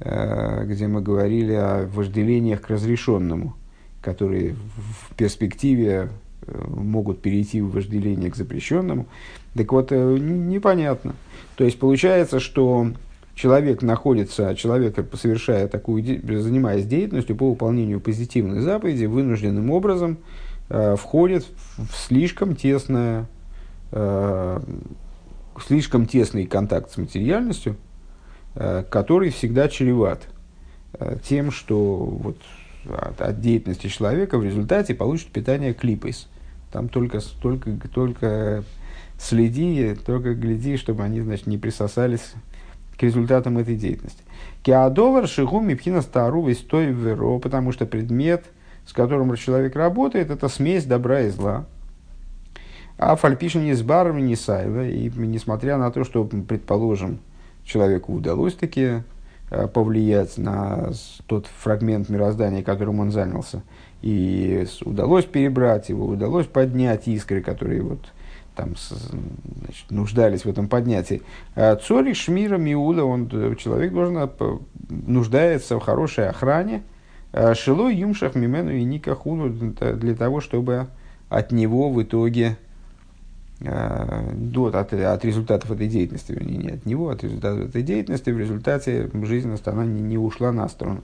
э, 0.00 0.64
где 0.66 0.86
мы 0.86 1.02
говорили 1.02 1.52
о 1.52 1.86
вожделениях 1.86 2.62
к 2.62 2.70
разрешенному, 2.70 3.54
которые 4.00 4.54
в 4.54 5.14
перспективе 5.14 6.08
э, 6.46 6.64
могут 6.68 7.20
перейти 7.20 7.60
в 7.60 7.70
вожделение 7.70 8.30
к 8.30 8.36
запрещенному. 8.36 9.06
Так 9.54 9.72
вот, 9.72 9.88
э, 9.90 10.18
непонятно. 10.18 11.14
То 11.56 11.64
есть 11.64 11.78
получается, 11.78 12.40
что 12.40 12.88
человек 13.34 13.82
находится, 13.82 14.54
человек 14.54 14.96
совершая 15.14 15.68
такую, 15.68 16.02
занимаясь 16.40 16.86
деятельностью 16.86 17.36
по 17.36 17.50
выполнению 17.50 18.00
позитивной 18.00 18.60
заповеди, 18.60 19.06
вынужденным 19.06 19.70
образом 19.70 20.18
э, 20.68 20.96
входит 20.96 21.46
в 21.76 21.94
слишком 21.96 22.54
тесное, 22.54 23.26
э, 23.92 24.60
слишком 25.66 26.06
тесный 26.06 26.46
контакт 26.46 26.92
с 26.92 26.96
материальностью, 26.96 27.76
э, 28.54 28.84
который 28.88 29.30
всегда 29.30 29.68
чреват 29.68 30.22
э, 30.92 31.16
тем, 31.24 31.50
что 31.50 32.04
вот 32.04 32.38
от, 32.88 33.20
от 33.20 33.40
деятельности 33.40 33.88
человека 33.88 34.38
в 34.38 34.44
результате 34.44 34.94
получит 34.94 35.28
питание 35.28 35.74
клипейс. 35.74 36.28
Там 36.70 36.88
только, 36.88 37.20
только, 37.40 37.76
только 37.88 38.64
следи, 39.18 39.94
только 40.06 40.34
гляди, 40.34 40.76
чтобы 40.76 41.02
они 41.02 41.20
значит, 41.20 41.46
не 41.46 41.56
присосались 41.56 42.34
к 42.98 43.02
результатам 43.02 43.58
этой 43.58 43.76
деятельности. 43.76 44.22
Кеадовар 44.62 45.28
шигу 45.28 45.60
мипхина 45.60 46.02
стару 46.02 46.52
стой 46.54 46.86
веро, 46.86 47.38
потому 47.38 47.72
что 47.72 47.86
предмет, 47.86 48.44
с 48.86 48.92
которым 48.92 49.34
человек 49.36 49.76
работает, 49.76 50.30
это 50.30 50.48
смесь 50.48 50.84
добра 50.84 51.20
и 51.22 51.30
зла. 51.30 51.66
А 52.96 53.16
фальпишин 53.16 53.74
с 53.74 53.82
баром, 53.82 54.24
не 54.24 54.36
сайла. 54.36 54.86
И 54.86 55.10
несмотря 55.16 55.76
на 55.76 55.90
то, 55.90 56.04
что, 56.04 56.24
предположим, 56.24 57.18
человеку 57.64 58.14
удалось 58.14 58.54
таки 58.54 59.02
э, 59.50 59.66
повлиять 59.68 60.38
на 60.38 60.92
тот 61.26 61.46
фрагмент 61.46 62.08
мироздания, 62.08 62.62
которым 62.62 63.00
он 63.00 63.10
занялся, 63.10 63.62
и 64.02 64.66
удалось 64.84 65.24
перебрать 65.24 65.88
его, 65.88 66.06
удалось 66.06 66.46
поднять 66.46 67.08
искры, 67.08 67.40
которые 67.40 67.82
вот 67.82 68.00
там, 68.54 68.74
значит, 68.76 69.90
нуждались 69.90 70.44
в 70.44 70.48
этом 70.48 70.68
поднятии. 70.68 71.22
А 71.54 71.76
Цорик 71.76 72.16
Шмира 72.16 72.56
Миуда, 72.56 73.04
он, 73.04 73.28
э, 73.32 73.54
человек 73.56 73.92
должен, 73.92 74.16
э, 74.18 74.58
нуждается 74.88 75.76
в 75.78 75.80
хорошей 75.80 76.28
охране. 76.28 76.82
А 77.32 77.54
Шило 77.54 77.88
Юмшах 77.88 78.34
Мимену 78.34 78.70
и 78.70 78.84
Ника 78.84 79.14
Хуну 79.14 79.50
для 79.50 80.14
того, 80.14 80.40
чтобы 80.40 80.86
от 81.28 81.50
него 81.50 81.90
в 81.90 82.00
итоге 82.02 82.56
э, 83.60 84.30
до, 84.34 84.66
от, 84.66 84.92
от 84.92 85.24
результатов 85.24 85.70
этой 85.72 85.88
деятельности, 85.88 86.32
не 86.32 86.70
от 86.70 86.86
него, 86.86 87.10
от 87.10 87.24
результатов 87.24 87.68
этой 87.68 87.82
деятельности, 87.82 88.30
в 88.30 88.38
результате 88.38 89.10
жизненность 89.24 89.66
она 89.66 89.84
не, 89.84 90.00
не 90.00 90.18
ушла 90.18 90.52
на 90.52 90.68
сторону. 90.68 91.02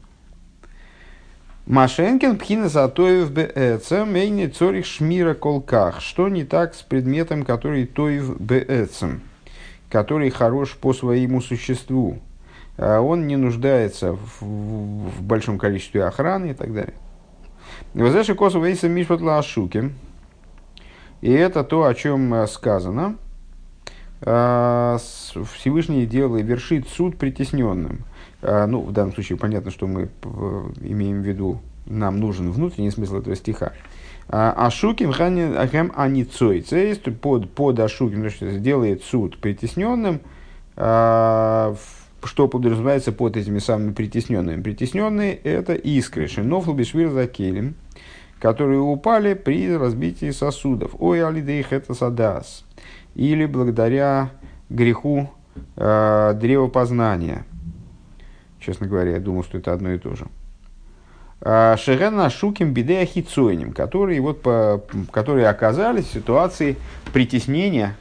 Машенкин 1.66 2.38
пхина 2.38 2.68
затоев 2.68 3.30
бээцем, 3.30 4.12
мейни 4.12 4.46
цорих 4.46 4.86
шмира 4.86 5.34
колках. 5.34 6.00
Что 6.00 6.28
не 6.28 6.44
так 6.44 6.74
с 6.74 6.82
предметом, 6.82 7.44
который 7.44 7.86
тоев 7.86 8.40
бээцем, 8.40 9.20
который 9.88 10.30
хорош 10.30 10.76
по 10.76 10.92
своему 10.92 11.40
существу? 11.40 12.18
А 12.76 13.00
он 13.00 13.26
не 13.26 13.36
нуждается 13.36 14.14
в, 14.14 14.42
в 14.42 15.22
большом 15.22 15.58
количестве 15.58 16.04
охраны 16.04 16.52
и 16.52 16.54
так 16.54 16.72
далее. 16.72 16.94
Возреши 17.94 18.34
косу 18.34 18.60
вейса 18.60 18.88
мишпат 18.88 19.20
лашуки. 19.20 19.92
И 21.20 21.30
это 21.30 21.62
то, 21.62 21.84
о 21.84 21.94
чем 21.94 22.46
сказано. 22.48 23.16
а, 24.22 24.96
Всевышний 25.54 26.06
делает, 26.06 26.46
вершит 26.46 26.88
суд 26.88 27.18
притесненным. 27.18 28.04
А, 28.42 28.66
ну, 28.66 28.80
в 28.80 28.92
данном 28.92 29.12
случае 29.12 29.38
понятно, 29.38 29.70
что 29.70 29.86
мы 29.86 30.08
имеем 30.80 31.22
в 31.22 31.26
виду, 31.26 31.60
нам 31.86 32.20
нужен 32.20 32.50
внутренний 32.50 32.90
смысл 32.90 33.16
этого 33.18 33.36
стиха. 33.36 33.72
Ашуким 34.28 35.12
хэм 35.12 35.92
аницой. 35.96 36.64
под, 37.20 37.50
под 37.50 37.80
Ашуким 37.80 38.28
делает 38.60 39.02
суд 39.02 39.38
притесненным, 39.38 40.20
что 40.76 42.48
подразумевается 42.48 43.12
под 43.12 43.36
этими 43.36 43.58
самыми 43.58 43.92
притесненными. 43.92 44.62
Притесненные 44.62 45.34
это 45.34 45.74
искры. 45.74 46.28
Шинофл 46.28 46.74
бешвир 46.74 47.10
закелем, 47.10 47.74
которые 48.38 48.80
упали 48.80 49.34
при 49.34 49.76
разбитии 49.76 50.30
сосудов. 50.30 50.94
Ой, 50.98 51.24
алидейх 51.24 51.72
это 51.72 51.94
садас 51.94 52.64
или 53.14 53.46
благодаря 53.46 54.30
греху 54.68 55.28
э, 55.76 56.34
древопознания. 56.40 57.44
Честно 58.60 58.86
говоря, 58.86 59.12
я 59.12 59.20
думал, 59.20 59.42
что 59.42 59.58
это 59.58 59.72
одно 59.72 59.92
и 59.92 59.98
то 59.98 60.14
же. 60.14 60.26
А, 61.40 61.76
Шерена 61.76 62.28
Шуким 62.28 62.72
Бидея 62.72 63.06
Хицойним, 63.06 63.72
которые, 63.72 64.20
вот, 64.20 64.42
по, 64.42 64.82
которые 65.10 65.48
оказались 65.48 66.06
в 66.06 66.12
ситуации 66.12 66.76
притеснения, 67.12 67.96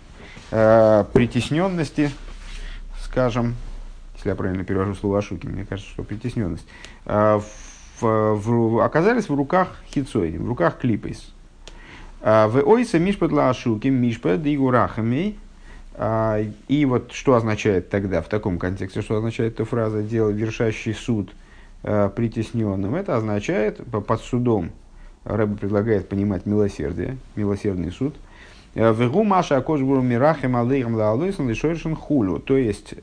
э, 0.51 1.05
притесненности, 1.13 2.11
скажем, 3.01 3.55
если 4.15 4.29
я 4.29 4.35
правильно 4.35 4.65
перевожу 4.65 4.93
слово 4.95 5.21
Шуким, 5.21 5.51
мне 5.51 5.65
кажется, 5.65 5.89
что 5.89 6.03
притесненность, 6.03 6.67
э, 7.05 7.39
в, 8.01 8.35
в, 8.35 8.83
оказались 8.83 9.29
в 9.29 9.35
руках 9.35 9.69
Хицойним, 9.89 10.43
в 10.43 10.47
руках 10.47 10.77
Клипейс. 10.77 11.33
А, 12.21 12.47
в 12.47 12.57
ойса 12.67 12.99
мишпат 12.99 13.31
лашуки, 13.31 13.87
мишпат 13.87 14.45
игурахами. 14.45 15.37
А, 16.01 16.39
и 16.69 16.85
вот 16.85 17.11
что 17.11 17.35
означает 17.35 17.89
тогда, 17.89 18.21
в 18.21 18.29
таком 18.29 18.57
контексте, 18.57 19.01
что 19.01 19.17
означает 19.17 19.55
эта 19.55 19.65
фраза 19.65 20.01
«дело 20.01 20.29
вершащий 20.29 20.93
суд 20.93 21.31
а, 21.83 22.07
притесненным»? 22.07 22.95
Это 22.95 23.17
означает 23.17 23.81
под 23.85 24.21
судом, 24.21 24.71
Рэбе 25.25 25.57
предлагает 25.57 26.07
понимать 26.07 26.45
милосердие, 26.45 27.17
милосердный 27.35 27.91
суд. 27.91 28.15
Вегу 28.75 29.25
Маша 29.25 29.57
Акошбуру 29.57 30.01
Мирахем 30.01 30.55
Алейхам 30.55 30.95
Лаалойсан 30.95 31.49
Лишойшин 31.49 31.95
Хулю. 31.95 32.39
То 32.39 32.55
есть 32.55 32.93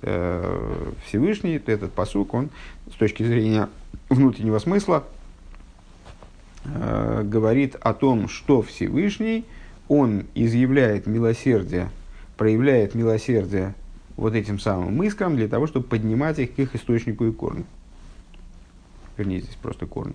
Всевышний, 1.05 1.61
этот 1.67 1.93
посук, 1.93 2.33
он 2.33 2.49
с 2.91 2.95
точки 2.95 3.25
зрения 3.25 3.69
внутреннего 4.09 4.59
смысла, 4.59 5.05
э, 6.65 7.23
говорит 7.25 7.76
о 7.81 7.93
том, 7.95 8.29
что 8.29 8.62
Всевышний, 8.62 9.45
он 9.88 10.25
изъявляет 10.35 11.07
милосердие, 11.07 11.91
проявляет 12.37 12.95
милосердие 12.95 13.75
вот 14.16 14.35
этим 14.35 14.59
самым 14.59 15.02
искрам 15.02 15.37
для 15.37 15.49
того, 15.49 15.66
чтобы 15.66 15.87
поднимать 15.87 16.38
их 16.38 16.55
к 16.55 16.59
их 16.59 16.75
источнику 16.75 17.25
и 17.26 17.33
корню. 17.33 17.64
Вернее, 19.16 19.40
здесь 19.40 19.57
просто 19.57 19.87
корни. 19.87 20.14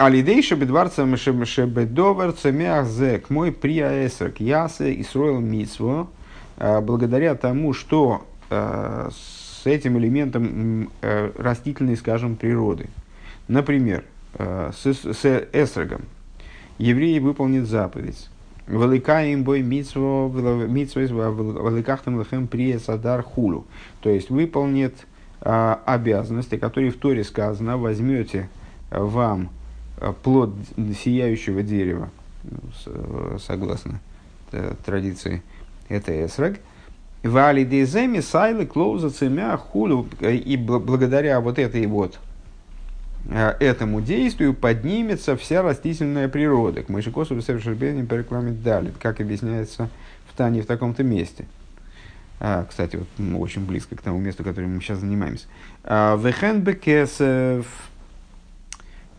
Алидейша 0.00 0.56
бедварца 0.56 1.04
шебедоварца 1.16 2.50
мяхзек 2.50 3.28
мой 3.28 3.52
приаэсрак 3.52 4.40
ясе 4.40 4.94
и 4.94 5.02
строил 5.02 5.40
митсво 5.40 6.08
э, 6.56 6.80
благодаря 6.80 7.34
тому, 7.34 7.74
что 7.74 8.26
э, 8.48 9.10
с 9.12 9.66
этим 9.66 9.98
элементом 9.98 10.90
э, 11.02 11.30
растительной, 11.36 11.98
скажем, 11.98 12.36
природы. 12.36 12.88
Например, 13.46 14.04
с, 14.38 14.86
с 14.86 15.48
эсрогом. 15.52 16.02
Евреи 16.78 17.18
выполнит 17.18 17.66
заповедь. 17.66 18.30
Великаем 18.66 19.42
бой 19.42 19.62
митсво 19.62 20.28
великахтам 20.28 22.18
лехем 22.20 22.46
при 22.46 22.78
садар 22.78 23.22
хулу. 23.22 23.66
То 24.00 24.10
есть 24.10 24.30
выполнит 24.30 25.06
а, 25.40 25.80
обязанности, 25.86 26.56
которые 26.56 26.90
в 26.90 26.96
Торе 26.96 27.24
сказано, 27.24 27.78
возьмете 27.78 28.48
вам 28.90 29.50
э, 29.98 30.12
плод 30.22 30.54
сияющего 30.98 31.62
дерева, 31.62 32.10
согласно 33.38 34.00
традиции, 34.84 35.42
это 35.88 36.24
эсрог. 36.24 36.56
Вали 37.22 37.64
деземи 37.64 38.20
сайлы 38.20 38.66
клоуза 38.66 39.10
цемя 39.10 39.56
хулу. 39.56 40.08
И 40.20 40.56
благодаря 40.56 41.40
вот 41.40 41.58
этой 41.58 41.86
вот 41.86 42.18
этому 43.28 44.00
действию 44.00 44.54
поднимется 44.54 45.36
вся 45.36 45.62
растительная 45.62 46.28
природа. 46.28 46.82
К 46.82 46.88
Мышекосу 46.88 47.40
совершенно 47.42 48.06
перекламит 48.06 48.62
далит, 48.62 48.94
как 48.98 49.20
объясняется 49.20 49.88
в 50.32 50.36
Тане 50.36 50.62
в 50.62 50.66
таком-то 50.66 51.02
месте. 51.02 51.46
А, 52.40 52.64
кстати, 52.64 52.96
вот, 52.96 53.08
ну, 53.18 53.38
очень 53.38 53.66
близко 53.66 53.94
к 53.96 54.00
тому 54.00 54.18
месту, 54.18 54.42
которым 54.42 54.74
мы 54.74 54.80
сейчас 54.80 54.98
занимаемся. 55.00 55.46
А, 55.84 56.16
Вехен 56.16 56.64
кесев 56.74 57.66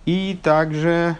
и 0.07 0.39
также 0.41 1.15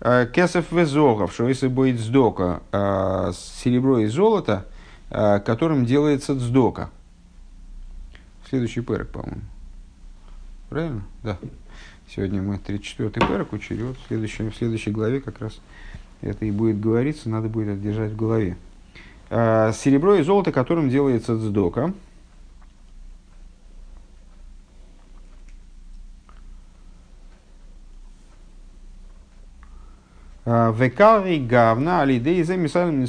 э, 0.00 0.26
кесев 0.30 0.70
везогов, 0.70 1.32
что 1.32 1.48
если 1.48 1.68
будет 1.68 1.98
сдока, 1.98 2.62
э, 2.70 3.32
серебро 3.34 4.00
и 4.00 4.06
золото, 4.06 4.66
которым 5.08 5.86
делается 5.86 6.34
дздока. 6.34 6.90
Следующий 8.48 8.80
перек, 8.80 9.08
по-моему. 9.08 9.42
Правильно? 10.68 11.04
Да. 11.22 11.38
Сегодня 12.16 12.40
мы 12.40 12.54
34-й 12.54 13.28
перок 13.28 13.52
учили. 13.52 13.82
Вот 13.82 13.98
в 13.98 14.06
следующей, 14.08 14.48
в 14.48 14.56
следующей 14.56 14.90
главе 14.90 15.20
как 15.20 15.38
раз 15.38 15.60
это 16.22 16.46
и 16.46 16.50
будет 16.50 16.80
говориться, 16.80 17.28
надо 17.28 17.50
будет 17.50 17.68
это 17.68 17.78
держать 17.78 18.12
в 18.12 18.16
голове. 18.16 18.56
А, 19.28 19.70
серебро 19.72 20.14
и 20.14 20.22
золото, 20.22 20.50
которым 20.50 20.88
делается 20.88 21.38
цдока. 21.38 21.92
А, 30.46 30.72
Векари 30.72 31.36
гавна 31.36 32.00
алидей 32.00 32.42
замисалим 32.44 33.04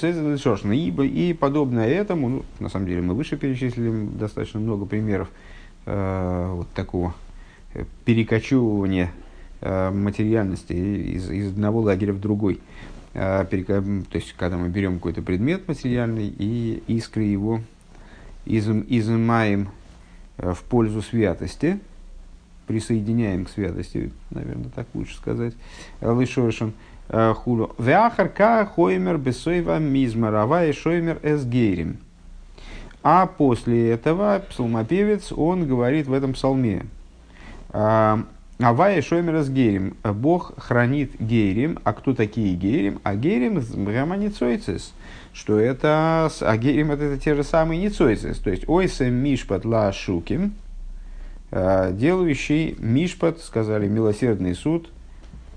Ибо 0.74 1.06
и 1.06 1.32
подобное 1.32 1.88
этому, 1.88 2.28
ну, 2.28 2.46
на 2.60 2.68
самом 2.68 2.88
деле 2.88 3.02
мы 3.02 3.14
выше 3.14 3.38
перечислили 3.38 4.06
достаточно 4.18 4.60
много 4.60 4.86
примеров 4.86 5.30
э, 5.86 6.52
вот 6.54 6.68
такого 6.72 7.14
перекочевывание 8.06 9.12
э, 9.62 9.92
материальности 9.92 10.74
из, 10.74 11.30
из 11.30 11.52
одного 11.52 11.82
лагеря 11.82 12.14
в 12.14 12.20
другой. 12.20 12.60
Э, 13.14 13.46
то 13.50 14.18
есть, 14.18 14.34
когда 14.38 14.58
мы 14.58 14.70
берем 14.70 14.96
какой-то 14.96 15.22
предмет 15.22 15.68
материальный 15.68 16.28
и 16.28 16.84
искры 16.88 17.24
его 17.24 17.62
изым, 18.46 18.86
изымаем 18.88 19.70
э, 20.38 20.54
в 20.54 20.62
пользу 20.64 21.02
святости, 21.02 21.80
присоединяем 22.68 23.46
к 23.46 23.50
святости, 23.50 24.12
наверное, 24.30 24.70
так 24.76 24.88
лучше 24.94 25.16
сказать, 25.16 25.54
лышошин, 26.02 26.74
хулу. 27.10 27.74
Веахар 27.78 28.28
ка 28.28 28.66
хоймер 28.66 29.18
бесойва 29.18 29.80
мизма 29.80 30.32
рава 30.32 30.66
и 30.66 30.74
шоймер 30.74 31.20
эсгейрим. 31.24 31.98
А 33.04 33.26
после 33.26 33.92
этого 33.92 34.44
псалмопевец, 34.50 35.32
он 35.32 35.66
говорит 35.66 36.08
в 36.08 36.14
этом 36.14 36.34
псалме, 36.34 36.86
Авая 37.72 39.02
Шоймера 39.04 39.44
с 39.44 39.50
Герим. 39.50 39.98
Бог 40.04 40.54
хранит 40.58 41.12
Герим. 41.20 41.78
А 41.84 41.94
кто 41.94 42.16
такие 42.16 42.56
Герим? 42.56 43.00
А 43.04 43.16
Герим 43.16 43.60
Граманицойцис. 43.60 44.94
Что 45.32 45.60
это... 45.60 46.32
А 46.42 46.58
Герим 46.58 46.92
это, 46.92 47.04
это 47.04 47.22
те 47.22 47.36
же 47.36 47.44
самые 47.44 47.80
Ницойцис. 47.80 48.40
То 48.40 48.50
есть 48.50 48.68
Ойсем 48.68 49.14
Мишпат 49.14 49.64
Ла 49.66 49.92
Шуким. 49.92 50.54
А, 51.52 51.92
делающий 51.92 52.76
Мишпат, 52.80 53.40
сказали, 53.42 53.88
милосердный 53.88 54.56
суд 54.56 54.90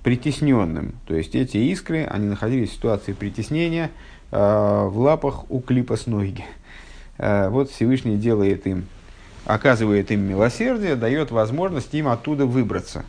притесненным. 0.03 0.93
То 1.07 1.15
есть 1.15 1.35
эти 1.35 1.57
искры, 1.57 2.05
они 2.05 2.27
находились 2.27 2.71
в 2.71 2.75
ситуации 2.75 3.15
притеснения 3.15 3.91
а, 4.31 4.87
в 4.89 4.99
лапах 4.99 5.51
у 5.51 5.61
клипа 5.61 5.97
с 5.97 6.07
ноги. 6.07 6.45
Вот 7.17 7.71
Всевышний 7.71 8.17
делает 8.17 8.67
им 8.67 8.87
оказывает 9.45 10.11
им 10.11 10.21
милосердие, 10.21 10.97
дает 10.97 11.31
возможность 11.31 11.95
им 11.95 12.09
оттуда 12.09 12.47
выбраться. 12.47 13.05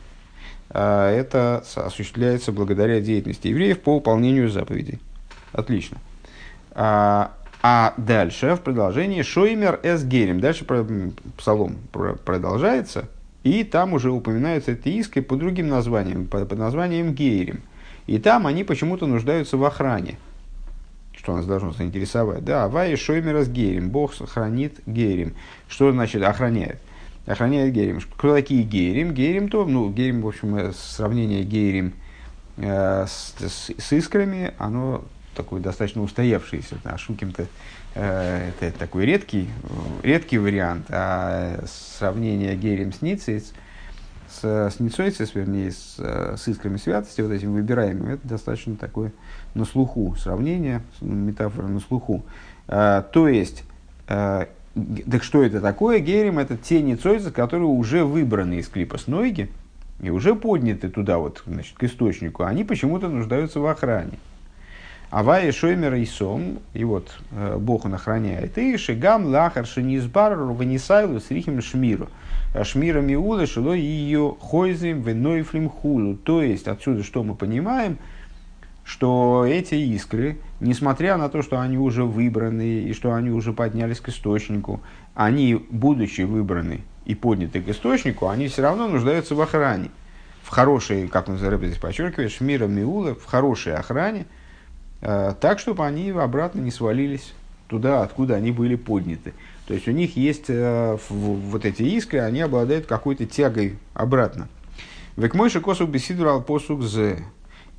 А, 0.69 1.11
это 1.11 1.63
осуществляется 1.75 2.51
благодаря 2.51 3.01
деятельности 3.01 3.47
евреев 3.47 3.81
по 3.81 3.95
выполнению 3.95 4.49
заповедей. 4.49 4.99
Отлично. 5.51 5.97
А, 6.71 7.33
а 7.61 7.93
дальше, 7.97 8.55
в 8.55 8.61
продолжении, 8.61 9.21
Шоймер 9.21 9.79
эс 9.83 10.03
Герем. 10.03 10.39
Дальше 10.39 10.65
псалом 11.37 11.77
продолжается, 12.25 13.09
и 13.43 13.63
там 13.63 13.93
уже 13.93 14.11
упоминаются 14.11 14.71
эти 14.71 14.89
иски 14.89 15.19
по 15.19 15.35
другим 15.35 15.67
названиям, 15.67 16.27
под 16.27 16.57
названием 16.57 17.13
Гейрем. 17.13 17.61
И 18.07 18.17
там 18.17 18.47
они 18.47 18.63
почему-то 18.63 19.05
нуждаются 19.05 19.57
в 19.57 19.63
охране 19.63 20.17
что 21.21 21.35
нас 21.35 21.45
должно 21.45 21.71
заинтересовать. 21.71 22.43
Да, 22.43 22.63
Авай 22.63 22.95
Шоймерас 22.95 23.47
Герим. 23.47 23.89
Бог 23.89 24.13
хранит 24.27 24.79
Герим. 24.87 25.35
Что 25.67 25.91
значит 25.91 26.23
охраняет? 26.23 26.79
Охраняет 27.27 27.73
Герим. 27.73 28.01
Кто 28.17 28.33
такие 28.33 28.63
Герим? 28.63 29.13
Герим 29.13 29.47
то, 29.47 29.65
ну, 29.65 29.91
Герим, 29.91 30.21
в 30.21 30.27
общем, 30.27 30.55
э, 30.55 30.71
сравнение 30.73 31.43
Герим 31.43 31.93
э, 32.57 33.05
с, 33.07 33.35
с, 33.37 33.71
с 33.77 33.93
искрами, 33.93 34.53
оно 34.57 35.05
такой 35.35 35.61
достаточно 35.61 36.01
устоявшийся. 36.01 36.77
А 36.83 36.97
шуким-то 36.97 37.45
э, 37.93 38.49
это 38.59 38.77
такой 38.79 39.05
редкий, 39.05 39.47
редкий 40.01 40.39
вариант, 40.39 40.87
а 40.89 41.63
сравнение 41.99 42.55
герем 42.55 42.93
с 42.93 43.03
ницейц, 43.03 43.53
с, 44.27 44.43
с 44.43 44.79
ницойцес, 44.79 45.35
вернее, 45.35 45.71
с, 45.71 45.97
с 45.99 46.47
искрами 46.47 46.77
святости, 46.77 47.21
вот 47.21 47.31
этим 47.31 47.53
выбираемым, 47.53 48.09
это 48.09 48.27
достаточно 48.27 48.75
такое 48.75 49.11
на 49.53 49.65
слуху 49.65 50.15
сравнение, 50.17 50.81
метафора 51.01 51.67
на 51.67 51.79
слуху. 51.79 52.23
А, 52.67 53.01
то 53.01 53.27
есть, 53.27 53.63
а, 54.07 54.47
так 55.09 55.23
что 55.23 55.43
это 55.43 55.59
такое? 55.59 55.99
Герем 55.99 56.39
это 56.39 56.57
те 56.57 56.81
ницойцы, 56.81 57.31
которые 57.31 57.67
уже 57.67 58.05
выбраны 58.05 58.55
из 58.55 58.67
клипа 58.67 58.97
с 58.97 59.07
Нойги 59.07 59.49
и 60.01 60.09
уже 60.09 60.35
подняты 60.35 60.89
туда, 60.89 61.17
вот, 61.17 61.43
значит, 61.45 61.75
к 61.77 61.83
источнику. 61.83 62.43
Они 62.43 62.63
почему-то 62.63 63.09
нуждаются 63.09 63.59
в 63.59 63.65
охране. 63.65 64.17
Авая 65.11 65.51
Шоймер 65.51 65.95
и 65.95 66.05
Сом, 66.05 66.59
и 66.73 66.85
вот 66.85 67.19
э, 67.31 67.57
Бог 67.59 67.83
он 67.83 67.93
охраняет. 67.93 68.57
И 68.57 68.77
Шигам 68.77 69.25
Лахар 69.25 69.65
Шинизбар 69.65 70.37
Ванисайлу 70.37 71.19
с 71.19 71.29
Рихим 71.29 71.61
Шмиру. 71.61 72.07
Шмира 72.63 73.01
Миула 73.01 73.45
Шило 73.45 73.73
ее 73.73 74.35
Хойзим 74.39 75.01
Венойфлим 75.01 75.69
Хулу. 75.69 76.15
То 76.15 76.41
есть 76.41 76.69
отсюда 76.69 77.03
что 77.03 77.23
мы 77.23 77.35
понимаем? 77.35 77.97
Что 78.83 79.45
эти 79.47 79.75
искры, 79.75 80.39
несмотря 80.59 81.17
на 81.17 81.29
то, 81.29 81.41
что 81.41 81.59
они 81.59 81.77
уже 81.77 82.03
выбраны 82.03 82.81
и 82.81 82.93
что 82.93 83.13
они 83.13 83.29
уже 83.29 83.53
поднялись 83.53 83.99
к 83.99 84.09
источнику, 84.09 84.81
они, 85.13 85.55
будучи 85.69 86.21
выбраны 86.21 86.81
и 87.05 87.15
подняты 87.15 87.61
к 87.61 87.69
источнику, 87.69 88.27
они 88.27 88.47
все 88.47 88.63
равно 88.63 88.87
нуждаются 88.87 89.35
в 89.35 89.41
охране. 89.41 89.91
В 90.43 90.49
хорошей, 90.49 91.07
как 91.07 91.29
он 91.29 91.37
здесь 91.37 91.77
подчеркивает, 91.77 92.31
Шмира 92.31 92.67
Миула, 92.67 93.15
в 93.15 93.25
хорошей 93.25 93.75
охране– 93.75 94.25
Э, 95.01 95.33
так, 95.39 95.59
чтобы 95.59 95.85
они 95.85 96.11
обратно 96.11 96.61
не 96.61 96.71
свалились 96.71 97.33
туда, 97.67 98.03
откуда 98.03 98.35
они 98.35 98.51
были 98.51 98.75
подняты. 98.75 99.33
То 99.67 99.73
есть 99.73 99.87
у 99.87 99.91
них 99.91 100.15
есть 100.15 100.45
э, 100.47 100.97
вот 101.09 101.65
эти 101.65 101.83
искры, 101.83 102.19
они 102.19 102.41
обладают 102.41 102.85
какой-то 102.85 103.25
тягой 103.25 103.77
обратно. 103.93 104.47
Век 105.17 105.33
мой 105.33 105.49
косу 105.49 105.87
беседурал 105.87 106.41
посук 106.41 106.83
з. 106.83 107.17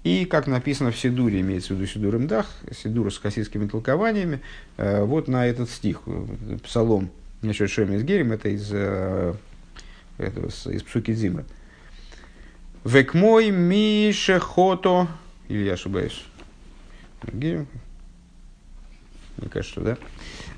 И, 0.04 0.24
как 0.24 0.46
написано 0.46 0.90
в 0.90 0.98
Сидуре, 0.98 1.40
имеется 1.40 1.74
в 1.74 1.76
виду 1.76 1.86
Сидур 1.86 2.18
Мдах, 2.18 2.46
Сидур 2.72 3.12
с 3.12 3.18
хасидскими 3.18 3.68
толкованиями, 3.68 4.40
э, 4.76 5.04
вот 5.04 5.28
на 5.28 5.46
этот 5.46 5.70
стих, 5.70 6.02
псалом 6.64 7.10
насчет 7.40 7.70
Шеми 7.70 7.98
с 7.98 8.02
Герем, 8.02 8.32
это 8.32 8.48
из, 8.48 8.72
этого, 8.72 10.48
из 10.48 10.82
Псуки 10.82 11.12
Зимра. 11.12 11.44
Век 12.84 13.14
мой 13.14 13.50
мише 13.50 14.40
хото, 14.40 15.06
или 15.48 15.64
я 15.64 15.74
ошибаюсь, 15.74 16.24
Гирим. 17.32 17.68
Мне 19.36 19.48
кажется, 19.48 19.80
да. 19.80 19.98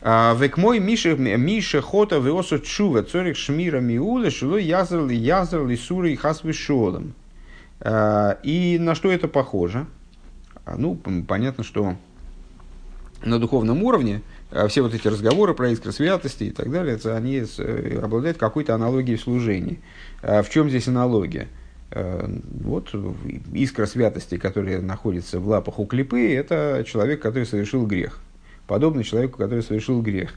А, 0.01 0.35
век 0.35 0.57
мой 0.57 0.79
Миша, 0.79 1.15
Миша 1.17 1.81
Хота 1.81 2.19
Веосо 2.19 2.59
Чува 2.59 3.03
Цорих 3.03 3.37
Шмира 3.37 3.81
Миула 3.81 4.31
Шило 4.31 4.57
Язр 4.57 5.07
ли 5.07 5.17
Язр 5.17 5.65
ли 5.65 5.77
Сура 5.77 6.11
и 6.11 6.17
Хас 6.17 6.45
Вишолом. 6.45 7.15
А, 7.15 7.24
и 7.83 8.79
на 8.81 8.95
что 8.95 9.11
это 9.11 9.29
похоже? 9.29 9.87
А, 10.65 10.77
ну, 10.77 10.95
понятно, 11.27 11.65
что 11.65 11.97
на 13.25 13.39
духовном 13.39 13.83
уровне 13.83 14.23
все 14.69 14.83
вот 14.83 14.95
эти 14.95 15.09
разговоры 15.09 15.55
про 15.55 15.71
искры 15.71 15.93
святости 15.93 16.45
и 16.45 16.51
так 16.51 16.71
далее, 16.71 16.99
они 17.05 17.45
э, 17.59 18.01
обладают 18.03 18.39
какой-то 18.39 18.75
аналогией 18.75 19.17
в 19.17 19.23
служении. 19.23 19.81
В 20.23 20.47
чем 20.51 20.69
здесь 20.69 20.89
аналогия? 20.89 21.49
Вот 21.91 22.95
искра 23.53 23.87
святости, 23.87 24.37
которая 24.37 24.81
находится 24.81 25.39
в 25.39 25.47
лапах 25.47 25.79
у 25.79 25.87
клипы, 25.87 26.35
это 26.35 26.85
человек, 26.87 27.21
который 27.23 27.47
совершил 27.47 27.87
грех. 27.87 28.21
Подобный 28.67 29.05
человеку, 29.05 29.39
который 29.39 29.63
совершил 29.63 30.03
грех. 30.03 30.35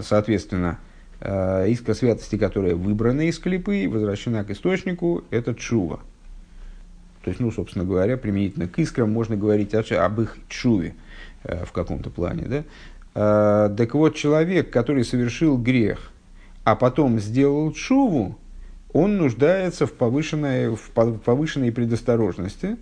Соответственно, 0.00 0.78
искра 1.20 1.94
святости, 1.94 2.36
которая 2.36 2.74
выбрана 2.74 3.28
из 3.28 3.38
клипы, 3.38 3.88
возвращена 3.88 4.44
к 4.44 4.50
источнику, 4.50 5.24
это 5.30 5.54
чува. 5.54 6.00
То 7.22 7.30
есть, 7.30 7.40
ну, 7.40 7.50
собственно 7.50 7.84
говоря, 7.84 8.16
применительно 8.16 8.68
к 8.68 8.78
искрам 8.78 9.10
можно 9.10 9.36
говорить 9.36 9.74
об 9.74 10.20
их 10.20 10.36
чуве 10.48 10.94
э, 11.44 11.64
в 11.64 11.72
каком-то 11.72 12.10
плане. 12.10 12.44
Да? 12.44 12.64
Так 13.14 13.94
вот, 13.94 14.14
человек, 14.14 14.70
который 14.70 15.04
совершил 15.04 15.58
грех, 15.58 16.12
а 16.62 16.76
потом 16.76 17.18
сделал 17.18 17.72
чуву, 17.72 18.38
он 18.92 19.16
нуждается 19.16 19.86
в 19.86 19.92
повышенной, 19.92 20.70
в 20.70 20.90
повышенной 20.92 21.72
предосторожности, 21.72 22.76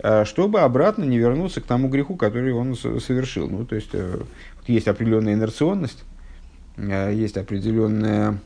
э, 0.00 0.24
чтобы 0.24 0.60
обратно 0.60 1.04
не 1.04 1.18
вернуться 1.18 1.60
к 1.60 1.64
тому 1.64 1.88
греху, 1.88 2.16
который 2.16 2.52
он 2.52 2.74
совершил. 2.76 3.48
Ну, 3.48 3.64
то 3.64 3.76
есть, 3.76 3.90
э, 3.92 4.20
есть 4.66 4.88
определенная 4.88 5.34
инерционность, 5.34 6.04
есть 6.76 7.36
определенная, 7.36 8.38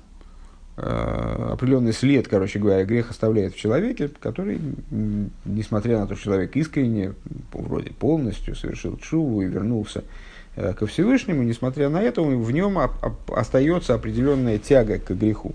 определенный 0.76 1.92
след, 1.92 2.28
короче 2.28 2.58
говоря, 2.58 2.84
грех 2.84 3.10
оставляет 3.10 3.54
в 3.54 3.58
человеке, 3.58 4.08
который, 4.20 4.58
несмотря 5.44 5.98
на 5.98 6.06
то, 6.06 6.14
что 6.14 6.24
человек 6.24 6.56
искренне, 6.56 7.12
вроде 7.52 7.90
полностью 7.90 8.54
совершил 8.54 8.96
чуву 8.96 9.42
и 9.42 9.46
вернулся 9.46 10.02
ко 10.54 10.86
Всевышнему, 10.86 11.42
несмотря 11.42 11.90
на 11.90 12.00
это, 12.00 12.22
в 12.22 12.50
нем 12.50 12.78
остается 13.28 13.94
определенная 13.94 14.58
тяга 14.58 14.98
к 14.98 15.10
греху. 15.10 15.54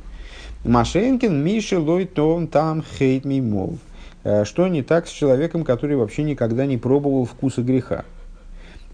Машенкин, 0.65 1.43
Миша, 1.43 1.80
Лой, 1.80 2.06
Том, 2.06 2.47
Там, 2.47 2.84
Хейт, 2.84 3.25
Мимов. 3.25 3.80
Э, 4.23 4.43
что 4.43 4.67
не 4.67 4.84
так 4.84 5.08
с 5.08 5.12
человеком, 5.12 5.63
который 5.63 5.95
вообще 5.95 6.23
никогда 6.23 6.65
не 6.65 6.77
пробовал 6.77 7.25
вкуса 7.25 7.62
греха? 7.62 8.03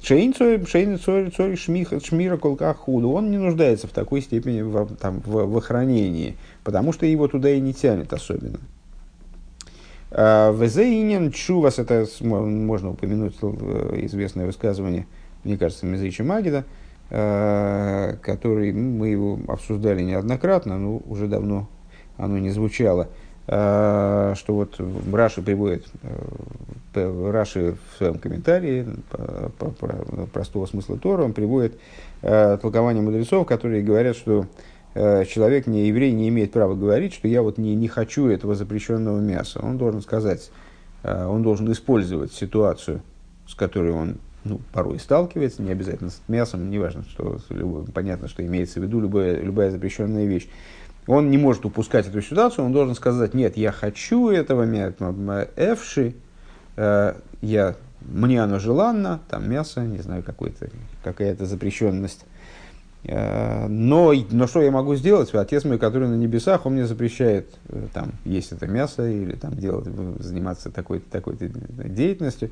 Шейн 0.04 0.34
цорь 0.34 1.56
шмира 1.56 2.38
колка 2.38 2.74
худо. 2.74 3.08
Он 3.08 3.32
не 3.32 3.38
нуждается 3.38 3.88
в 3.88 3.92
такой 3.92 4.22
степени 4.22 4.62
в, 4.62 4.96
там, 4.98 5.22
в, 5.26 5.46
в 5.46 5.58
охранении, 5.58 6.36
потому 6.64 6.92
что 6.94 7.06
его 7.06 7.28
туда 7.28 7.50
и 7.50 7.60
не 7.60 7.74
тянет 7.74 8.12
особенно. 8.12 8.60
Э, 10.12 10.54
Везеинен 10.54 11.32
чувас, 11.32 11.80
это 11.80 12.06
можно 12.22 12.92
упомянуть 12.92 13.36
э, 13.42 14.00
известное 14.04 14.46
высказывание, 14.46 15.08
мне 15.44 15.58
кажется, 15.58 15.86
Мезрича 15.86 16.24
Магида, 16.24 16.66
Э, 17.16 18.16
который 18.24 18.72
мы 18.72 19.10
его 19.10 19.38
обсуждали 19.48 20.02
неоднократно, 20.02 20.80
но 20.80 20.98
уже 21.06 21.28
давно 21.28 21.68
оно 22.18 22.40
не 22.40 22.50
звучало, 22.50 23.10
э, 23.46 24.34
что 24.36 24.56
вот 24.56 24.82
Раши 25.14 25.44
приводит, 25.44 25.86
э, 26.02 26.10
Раши 26.96 27.76
в 27.92 27.98
своем 27.98 28.18
комментарии 28.18 28.86
по, 29.10 29.50
по, 29.58 29.70
по 29.70 30.28
простого 30.28 30.66
смысла 30.66 30.98
Тора, 30.98 31.24
он 31.24 31.34
приводит 31.34 31.80
толкование 32.22 33.04
мудрецов, 33.04 33.48
которые 33.48 33.84
говорят, 33.84 34.16
что 34.16 34.46
человек, 34.94 35.68
не 35.68 35.88
еврей, 35.88 36.12
не 36.12 36.30
имеет 36.30 36.52
права 36.52 36.76
говорить, 36.76 37.14
что 37.14 37.28
я 37.28 37.42
вот 37.42 37.58
не, 37.58 37.76
не 37.76 37.88
хочу 37.88 38.28
этого 38.28 38.56
запрещенного 38.56 39.20
мяса. 39.20 39.60
Он 39.62 39.78
должен 39.78 40.02
сказать, 40.02 40.52
он 41.04 41.42
должен 41.42 41.72
использовать 41.72 42.32
ситуацию, 42.32 43.02
с 43.48 43.56
которой 43.56 43.92
он 43.92 44.18
ну, 44.44 44.60
порой 44.72 45.00
сталкивается, 45.00 45.62
не 45.62 45.72
обязательно 45.72 46.10
с 46.10 46.22
мясом, 46.28 46.70
неважно, 46.70 47.04
что 47.10 47.40
понятно, 47.94 48.28
что 48.28 48.46
имеется 48.46 48.80
в 48.80 48.84
виду 48.84 49.00
любая, 49.00 49.42
любая 49.42 49.72
запрещенная 49.72 50.26
вещь. 50.26 50.48
Он 51.08 51.30
не 51.30 51.38
может 51.38 51.66
упускать 51.66 52.08
эту 52.08 52.22
ситуацию, 52.22 52.66
он 52.66 52.72
должен 52.72 52.96
сказать, 52.96 53.34
нет, 53.34 53.58
я 53.58 53.72
хочу 53.72 54.30
этого 54.30 54.64
мяса, 54.64 54.94
эвши, 55.56 56.10
э, 56.10 56.14
я, 56.76 57.76
мне 58.02 58.42
оно 58.42 58.60
желанно, 58.60 59.20
там 59.30 59.50
мясо, 59.50 59.82
не 59.82 60.00
знаю, 60.00 60.24
какой-то, 60.24 60.70
какая-то 61.04 61.46
запрещенность. 61.46 62.26
Э, 63.06 63.68
но, 63.68 64.14
но 64.32 64.48
что 64.48 64.62
я 64.62 64.72
могу 64.72 64.96
сделать? 64.96 65.34
Отец 65.34 65.66
мой, 65.66 65.78
который 65.78 66.08
на 66.08 66.16
небесах, 66.16 66.66
он 66.66 66.74
мне 66.74 66.86
запрещает 66.86 67.50
э, 67.70 67.88
там, 67.94 68.14
есть 68.26 68.52
это 68.52 68.68
мясо 68.68 69.08
или 69.08 69.36
там, 69.36 69.56
делать, 69.56 69.88
заниматься 70.20 70.72
такой-то 70.72 71.10
такой 71.10 71.38
деятельностью. 71.38 72.52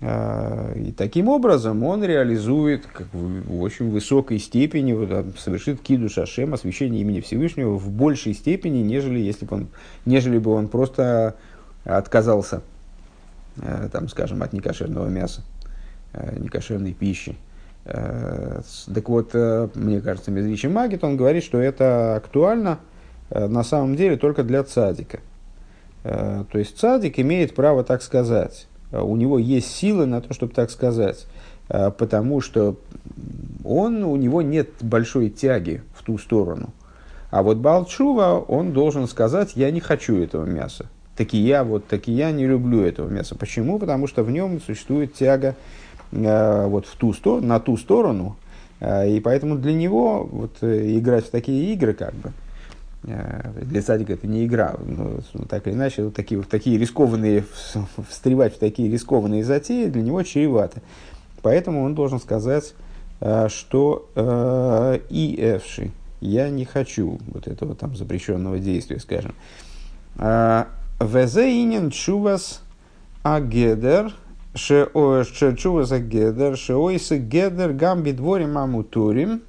И 0.00 0.94
таким 0.96 1.26
образом 1.28 1.82
он 1.82 2.04
реализует 2.04 2.86
как 2.86 3.08
в 3.12 3.60
очень 3.60 3.90
высокой 3.90 4.38
степени, 4.38 4.92
вот, 4.92 5.36
совершит 5.40 5.80
киду 5.80 6.08
шашем, 6.08 6.54
освящение 6.54 7.00
имени 7.00 7.20
Всевышнего 7.20 7.76
в 7.76 7.90
большей 7.90 8.34
степени, 8.34 8.78
нежели, 8.78 9.18
если 9.18 9.44
бы 9.44 9.56
он, 9.56 9.68
нежели 10.06 10.38
бы 10.38 10.52
он 10.52 10.68
просто 10.68 11.34
отказался, 11.82 12.58
э, 12.58 12.77
там, 13.92 14.08
скажем, 14.08 14.42
от 14.42 14.52
некошерного 14.52 15.08
мяса, 15.08 15.42
э, 16.12 16.38
некошерной 16.38 16.92
пищи. 16.92 17.36
Э, 17.84 18.60
так 18.92 19.08
вот, 19.08 19.34
мне 19.74 20.00
кажется, 20.00 20.30
Медричи 20.30 20.66
Магит, 20.66 21.04
он 21.04 21.16
говорит, 21.16 21.44
что 21.44 21.58
это 21.58 22.16
актуально 22.16 22.78
на 23.30 23.62
самом 23.62 23.96
деле 23.96 24.16
только 24.16 24.42
для 24.42 24.62
цадика. 24.64 25.20
То 26.02 26.48
есть 26.54 26.78
цадик 26.78 27.18
имеет 27.18 27.54
право 27.54 27.84
так 27.84 28.02
сказать 28.02 28.68
Э, 28.90 29.00
у 29.00 29.16
него 29.16 29.38
есть 29.38 29.74
силы 29.74 30.06
на 30.06 30.20
то, 30.20 30.32
чтобы 30.34 30.52
так 30.52 30.70
сказать, 30.70 31.26
э, 31.68 31.90
потому 31.90 32.40
что 32.40 32.76
он, 33.64 34.02
у 34.02 34.16
него 34.16 34.42
нет 34.42 34.70
большой 34.80 35.30
тяги 35.30 35.82
в 35.94 36.04
ту 36.04 36.18
сторону. 36.18 36.70
А 37.30 37.42
вот 37.42 37.58
Балчува, 37.58 38.38
он 38.38 38.72
должен 38.72 39.06
сказать, 39.06 39.52
я 39.54 39.70
не 39.70 39.80
хочу 39.80 40.16
этого 40.16 40.46
мяса. 40.46 40.86
Таки 41.18 41.36
я, 41.36 41.64
вот 41.64 41.88
таки 41.88 42.12
я 42.12 42.30
не 42.30 42.46
люблю 42.46 42.80
этого 42.80 43.08
мяса. 43.08 43.34
Почему? 43.34 43.80
Потому 43.80 44.06
что 44.06 44.22
в 44.22 44.30
нем 44.30 44.60
существует 44.60 45.14
тяга 45.14 45.56
вот 46.12 46.86
в 46.86 46.94
ту 46.94 47.12
сторону, 47.12 47.44
на 47.44 47.58
ту 47.58 47.76
сторону, 47.76 48.36
и 48.80 49.20
поэтому 49.24 49.58
для 49.58 49.72
него 49.72 50.22
вот, 50.30 50.62
играть 50.62 51.26
в 51.26 51.30
такие 51.30 51.72
игры, 51.74 51.92
как 51.92 52.14
бы, 52.14 52.32
для 53.02 53.82
садика 53.82 54.12
это 54.12 54.28
не 54.28 54.46
игра, 54.46 54.76
но 54.86 55.18
так 55.48 55.66
или 55.66 55.74
иначе, 55.74 56.04
вот 56.04 56.14
такие, 56.14 56.40
в 56.40 56.46
такие 56.46 56.78
рискованные, 56.78 57.44
встревать 58.08 58.54
в 58.54 58.58
такие 58.60 58.88
рискованные 58.88 59.42
затеи 59.42 59.86
для 59.86 60.02
него 60.02 60.22
чревато. 60.22 60.82
Поэтому 61.42 61.82
он 61.82 61.96
должен 61.96 62.20
сказать, 62.20 62.74
что 63.48 64.08
и 65.10 65.36
эвши, 65.36 65.90
я 66.20 66.48
не 66.48 66.64
хочу 66.64 67.18
вот 67.26 67.48
этого 67.48 67.74
там 67.74 67.96
запрещенного 67.96 68.60
действия, 68.60 69.00
скажем. 69.00 69.34
Везеинен 71.00 71.90
чувас 71.90 72.62
агедер, 73.22 74.12
чувас 74.54 75.92
агедер, 75.92 76.56
шеойсы 76.56 77.18
гедер 77.18 77.72
гамби 77.72 78.12
дворим 78.12 78.58
амутурим, 78.58 79.42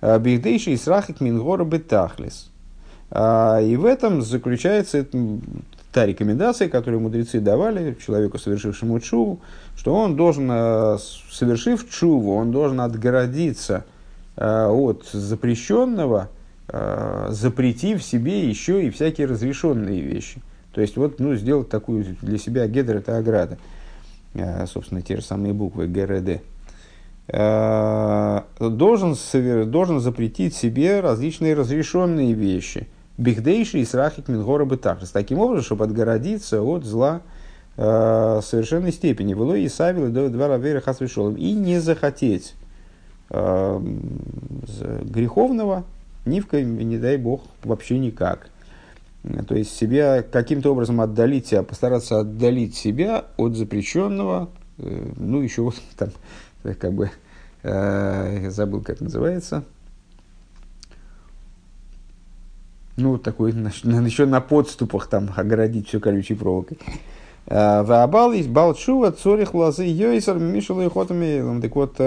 бихдейший 0.00 0.76
срахик 0.76 1.20
мингора 1.20 1.64
бетахлис. 1.64 2.50
И 3.12 3.76
в 3.78 3.84
этом 3.84 4.22
заключается 4.22 5.06
та 5.92 6.06
рекомендация, 6.06 6.68
которую 6.68 7.00
мудрецы 7.00 7.40
давали 7.40 7.96
человеку, 8.04 8.38
совершившему 8.38 9.00
чуву, 9.00 9.40
что 9.76 9.94
он 9.94 10.14
должен, 10.14 10.46
совершив 11.30 11.90
чуву, 11.90 12.36
он 12.36 12.52
должен 12.52 12.80
отгородиться– 12.80 13.84
от 14.40 15.06
запрещенного, 15.12 16.28
запретив 17.28 18.02
себе 18.02 18.48
еще 18.48 18.86
и 18.86 18.90
всякие 18.90 19.26
разрешенные 19.26 20.00
вещи. 20.00 20.40
То 20.72 20.80
есть, 20.80 20.96
вот, 20.96 21.18
ну, 21.18 21.34
сделать 21.34 21.68
такую 21.68 22.16
для 22.22 22.38
себя 22.38 22.66
гедер 22.66 22.96
это 22.98 23.16
ограда. 23.18 23.58
Э, 24.34 24.66
собственно, 24.66 25.02
те 25.02 25.16
же 25.16 25.22
самые 25.22 25.52
буквы 25.52 25.86
ГРД. 25.86 26.42
Должен, 28.58 29.16
должен 29.70 30.00
запретить 30.00 30.54
себе 30.54 30.98
различные 30.98 31.54
разрешенные 31.54 32.32
вещи. 32.32 32.88
Бихдейши 33.18 33.78
и 33.78 33.84
срахик 33.84 34.26
мингора 34.26 34.64
бытахрис. 34.64 35.10
Таким 35.10 35.38
образом, 35.38 35.64
чтобы 35.64 35.84
отгородиться 35.84 36.60
от 36.60 36.84
зла 36.84 37.20
совершенной 37.76 38.92
степени. 38.92 39.34
Вело 39.34 39.54
и 39.54 39.68
савил 39.68 40.10
до 40.10 40.28
два 40.28 40.48
равера 40.48 40.82
И 41.36 41.52
не 41.52 41.78
захотеть 41.78 42.54
э, 43.30 43.80
греховного, 45.02 45.84
ни 46.26 46.40
в 46.40 46.52
не 46.52 46.98
дай 46.98 47.16
бог, 47.16 47.42
вообще 47.62 47.98
никак. 47.98 48.50
То 49.22 49.54
есть 49.54 49.76
себя 49.76 50.22
каким-то 50.22 50.72
образом 50.72 51.00
отдалить 51.00 51.46
себя, 51.48 51.62
постараться 51.62 52.20
отдалить 52.20 52.74
себя 52.74 53.26
от 53.36 53.54
запрещенного, 53.54 54.48
э, 54.78 55.12
ну 55.16 55.42
еще 55.42 55.62
вот 55.62 55.74
там, 55.98 56.08
как 56.62 56.92
бы, 56.94 57.10
э, 57.62 58.48
забыл, 58.50 58.80
как 58.82 59.00
называется, 59.00 59.64
ну, 62.96 63.12
вот 63.12 63.22
такой, 63.22 63.52
еще 63.52 64.24
на 64.24 64.40
подступах 64.40 65.06
там 65.06 65.30
огородить 65.36 65.88
все 65.88 66.00
колючей 66.00 66.34
проволокой. 66.34 66.78
Э, 67.46 67.82
Ваабал 67.82 68.32
есть 68.32 68.48
балчува, 68.48 69.12
цорих 69.12 69.52
лазы, 69.52 69.84
йойсер, 69.84 70.38
мишел 70.38 70.80
и 70.80 70.88
хотами. 70.88 71.60
Так 71.60 71.76
вот, 71.76 71.98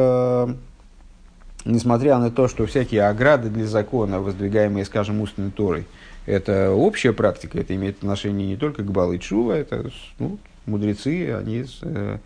несмотря 1.66 2.18
на 2.18 2.32
то, 2.32 2.48
что 2.48 2.66
всякие 2.66 3.08
ограды 3.08 3.50
для 3.50 3.68
закона, 3.68 4.20
воздвигаемые, 4.20 4.86
скажем, 4.86 5.22
устной 5.22 5.52
Торой, 5.52 5.86
это 6.26 6.72
общая 6.72 7.14
практика, 7.14 7.60
это 7.60 7.76
имеет 7.76 7.98
отношение 7.98 8.48
не 8.48 8.58
только 8.58 8.84
к 8.84 8.92
Бал 8.92 9.12
и 9.14 9.20
Чува, 9.20 9.54
это 9.54 9.92
ну, 10.20 10.40
мудрецы, 10.66 11.34
они 11.34 11.66
э, 11.82 12.18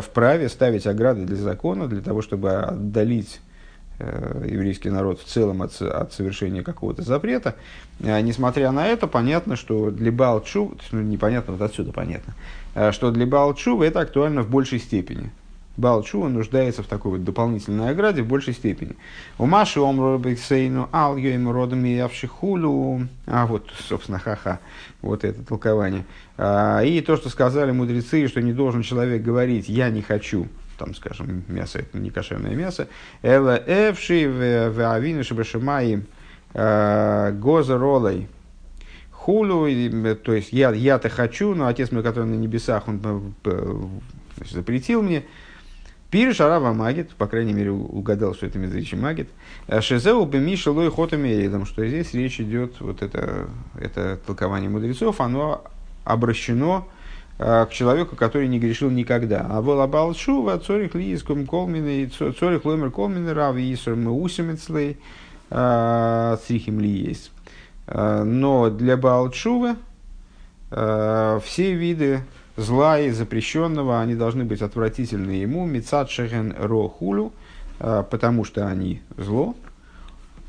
вправе 0.00 0.48
ставить 0.48 0.86
ограды 0.86 1.24
для 1.24 1.36
закона, 1.36 1.86
для 1.86 2.00
того, 2.00 2.22
чтобы 2.22 2.52
отдалить 2.52 3.40
э, 3.98 4.46
еврейский 4.50 4.90
народ 4.90 5.20
в 5.20 5.24
целом 5.24 5.62
от, 5.62 5.80
от 5.80 6.12
совершения 6.12 6.62
какого-то 6.62 7.02
запрета. 7.02 7.54
А, 8.02 8.20
несмотря 8.20 8.72
на 8.72 8.86
это, 8.86 9.06
понятно, 9.06 9.56
что 9.56 9.90
для 9.90 10.10
Балчу, 10.10 10.74
ну, 10.90 11.00
непонятно, 11.00 11.54
вот 11.54 11.62
отсюда 11.62 11.92
понятно, 11.92 12.34
э, 12.74 12.92
что 12.92 13.10
для 13.10 13.26
Балчува 13.26 13.84
это 13.84 14.00
актуально 14.00 14.42
в 14.42 14.50
большей 14.50 14.80
степени. 14.80 15.30
Балчува 15.76 16.28
нуждается 16.28 16.82
в 16.82 16.86
такой 16.86 17.12
вот 17.12 17.24
дополнительной 17.24 17.90
ограде 17.90 18.22
в 18.22 18.26
большей 18.26 18.52
степени. 18.52 18.96
У 19.38 19.46
Маши 19.46 19.80
Омробексейну 19.80 20.88
Ал 20.92 21.16
Йоим 21.16 21.50
Родом 21.50 21.84
Явшихулю. 21.84 23.08
А 23.26 23.46
вот, 23.46 23.70
собственно, 23.88 24.18
ха-ха, 24.18 24.60
вот 25.00 25.24
это 25.24 25.42
толкование. 25.42 26.04
А, 26.36 26.80
и 26.80 27.00
то, 27.00 27.16
что 27.16 27.28
сказали 27.28 27.70
мудрецы, 27.70 28.28
что 28.28 28.42
не 28.42 28.52
должен 28.52 28.82
человек 28.82 29.22
говорить 29.22 29.68
«я 29.68 29.90
не 29.90 30.02
хочу», 30.02 30.48
там, 30.76 30.94
скажем, 30.94 31.44
мясо, 31.48 31.78
это 31.78 31.98
не 31.98 32.10
кошерное 32.10 32.54
мясо. 32.54 32.88
Эла 33.22 33.56
эвши 33.66 34.28
в 34.28 34.92
авину 34.92 35.24
шабашимаи 35.24 36.04
а, 36.52 37.32
гоза 37.32 37.78
ролой 37.78 38.28
хулу, 39.20 39.66
то 40.24 40.32
есть 40.32 40.52
я, 40.52 40.72
я-то 40.72 41.08
хочу, 41.10 41.54
но 41.54 41.66
отец 41.66 41.92
мой, 41.92 42.02
который 42.02 42.24
на 42.24 42.34
небесах, 42.34 42.88
он 42.88 43.34
э, 43.44 43.74
значит, 44.36 44.54
запретил 44.54 45.02
мне, 45.02 45.24
Пириш 46.10 46.40
Арава 46.40 46.72
Магит, 46.72 47.10
по 47.10 47.28
крайней 47.28 47.52
мере, 47.52 47.70
угадал, 47.70 48.34
что 48.34 48.46
это 48.46 48.58
Медричи 48.58 48.96
Магит. 48.96 49.28
«Э, 49.68 49.80
Шезеу 49.80 50.24
Бемиша 50.24 50.72
Лой 50.72 50.90
Хотами 50.90 51.64
что 51.64 51.86
здесь 51.86 52.12
речь 52.14 52.40
идет, 52.40 52.80
вот 52.80 53.02
это, 53.02 53.48
это 53.78 54.18
толкование 54.26 54.68
мудрецов, 54.68 55.20
оно 55.20 55.62
обращено 56.04 56.88
э, 57.38 57.64
к 57.66 57.72
человеку, 57.72 58.16
который 58.16 58.48
не 58.48 58.58
грешил 58.58 58.90
никогда. 58.90 59.46
А 59.48 59.62
был 59.62 59.80
Абалшува, 59.80 60.58
Цорих 60.58 60.96
Лииском 60.96 61.46
Колмины, 61.46 62.08
Цорих 62.08 62.64
Лоймер 62.64 62.90
Колмины, 62.90 63.32
Рав 63.32 63.56
Исер 63.56 63.94
Меусимецлей, 63.94 64.98
э, 65.50 66.36
Црихим 66.44 66.80
Ли 66.80 66.90
есть. 66.90 67.30
Но 67.86 68.70
для 68.70 68.96
Балчува 68.96 69.74
все 70.70 71.74
виды 71.74 72.20
зла 72.60 73.00
и 73.00 73.10
запрещенного, 73.10 74.00
они 74.00 74.14
должны 74.14 74.44
быть 74.44 74.62
отвратительны 74.62 75.30
ему, 75.30 75.66
мецад 75.66 76.10
шехен 76.10 76.54
рохулю, 76.58 77.32
а, 77.78 78.02
потому 78.02 78.44
что 78.44 78.66
они 78.68 79.00
зло, 79.16 79.56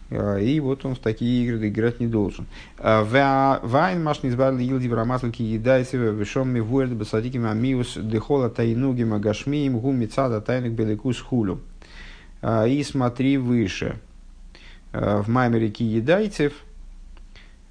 а, 0.09 0.37
и 0.37 0.59
вот 0.59 0.85
он 0.85 0.95
в 0.95 0.99
такие 0.99 1.45
игры 1.45 1.69
играть 1.69 1.99
не 1.99 2.07
должен. 2.07 2.47
А, 2.77 3.59
вайн 3.63 4.03
маш 4.03 4.23
низбарли 4.23 4.63
илди 4.63 4.87
врамаслики 4.87 5.41
едайсеве 5.41 6.11
вешом 6.11 6.49
ми 6.49 6.59
вуэрд 6.59 6.93
басадиким 6.93 7.45
амиус 7.45 7.97
дехола 7.97 8.49
тайнуги 8.49 9.03
магашмиим 9.03 9.79
гу 9.79 9.91
мецада 9.91 10.41
тайник 10.41 10.73
беликус 10.73 11.19
хулю. 11.19 11.61
И 12.43 12.83
смотри 12.83 13.37
выше. 13.37 13.99
В 14.91 15.29
Маймере 15.29 15.71
едайцев 15.77 16.53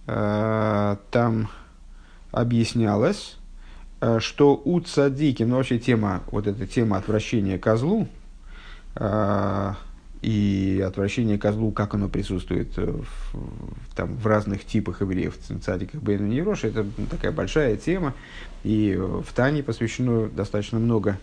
там 0.07 1.49
объяснялось, 2.31 3.40
что 4.19 4.61
у 4.65 4.81
цадики, 4.81 5.43
ну 5.43 5.57
вообще 5.57 5.79
тема, 5.79 6.23
вот 6.31 6.47
эта 6.47 6.67
тема 6.67 6.97
отвращения 6.97 7.59
козлу, 7.59 8.09
э, 8.97 9.75
и 10.23 10.85
отвращение 10.87 11.39
козлу, 11.39 11.71
как 11.71 11.95
оно 11.95 12.09
присутствует 12.09 12.77
в, 12.77 13.05
там, 13.95 14.17
в 14.17 14.27
разных 14.27 14.67
типах 14.67 15.01
евреев, 15.01 15.35
в 15.37 15.61
цадиках 15.61 16.03
Бейну 16.03 16.27
Нейрош, 16.27 16.65
это 16.65 16.87
такая 17.11 17.33
большая 17.33 17.77
тема, 17.77 18.15
и 18.65 18.99
в 18.99 19.33
Тане 19.35 19.63
посвящено 19.63 20.29
достаточно 20.29 20.79
много 20.79 21.19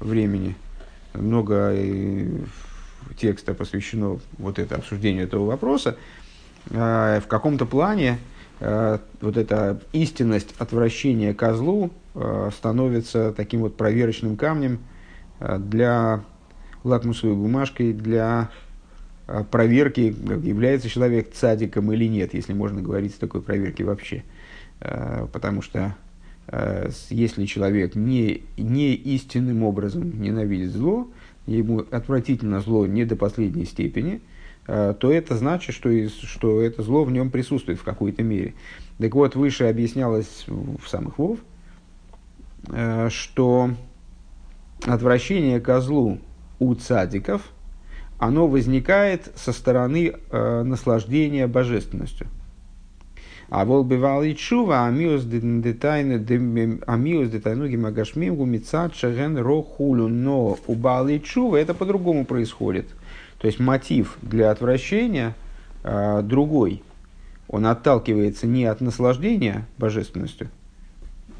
времени, 0.00 0.54
много 1.12 1.72
э, 1.74 2.26
текста 3.18 3.54
посвящено 3.54 4.18
вот 4.38 4.58
это 4.58 4.76
обсуждению 4.76 5.24
этого 5.24 5.46
вопроса. 5.46 5.96
В 6.66 7.24
каком-то 7.26 7.64
плане 7.64 8.18
вот 8.60 9.36
эта 9.36 9.80
истинность 9.92 10.54
отвращения 10.58 11.32
козлу, 11.32 11.92
Э, 12.20 12.50
становится 12.52 13.32
таким 13.32 13.60
вот 13.60 13.76
проверочным 13.76 14.36
камнем 14.36 14.80
э, 15.38 15.56
для 15.60 16.24
лакмусовой 16.82 17.36
бумажкой 17.36 17.92
для 17.92 18.50
э, 19.28 19.44
проверки, 19.48 20.00
является 20.00 20.88
человек 20.88 21.32
цадиком 21.32 21.92
или 21.92 22.08
нет, 22.08 22.34
если 22.34 22.54
можно 22.54 22.82
говорить 22.82 23.16
о 23.16 23.20
такой 23.20 23.40
проверке 23.40 23.84
вообще. 23.84 24.24
Потому 25.32 25.60
что 25.60 25.96
если 27.10 27.46
человек 27.46 27.96
не, 27.96 28.44
не 28.56 28.94
истинным 28.94 29.64
образом 29.64 30.20
ненавидит 30.22 30.70
зло, 30.70 31.10
ему 31.46 31.84
отвратительно 31.90 32.60
зло 32.60 32.86
не 32.86 33.04
до 33.04 33.16
последней 33.16 33.64
степени, 33.64 34.20
то 34.68 35.10
это 35.10 35.34
значит, 35.34 35.74
что, 35.74 35.90
что 36.08 36.60
это 36.60 36.82
зло 36.82 37.04
в 37.04 37.10
нем 37.10 37.30
присутствует 37.30 37.80
в 37.80 37.84
какой-то 37.84 38.22
мере. 38.22 38.54
Так 38.98 39.14
вот, 39.14 39.34
выше 39.34 39.64
объяснялось 39.64 40.44
в 40.46 40.86
самых 40.86 41.18
Вов, 41.18 41.38
Э, 42.70 43.08
что 43.10 43.70
отвращение 44.84 45.60
козлу 45.60 46.18
у 46.58 46.74
цадиков, 46.74 47.42
оно 48.18 48.48
возникает 48.48 49.32
со 49.36 49.52
стороны 49.52 50.12
э, 50.30 50.62
наслаждения 50.62 51.46
божественностью. 51.46 52.26
А 53.48 53.64
вол 53.64 53.82
бывал 53.84 54.22
и 54.24 54.34
чува, 54.34 54.86
амиус 54.86 55.24
детайну 55.24 56.18
гимагашмим 57.68 58.36
гумицат 58.36 58.94
шаген 58.94 59.38
рохулю. 59.38 60.08
Но 60.08 60.58
у 60.66 60.74
балы 60.74 61.18
чува 61.18 61.56
это 61.56 61.72
по-другому 61.72 62.26
происходит. 62.26 62.88
То 63.38 63.46
есть 63.46 63.60
мотив 63.60 64.18
для 64.20 64.50
отвращения 64.50 65.34
а, 65.84 66.22
другой. 66.22 66.82
Он 67.48 67.66
отталкивается 67.66 68.46
не 68.46 68.64
от 68.64 68.80
наслаждения 68.80 69.66
божественностью, 69.78 70.48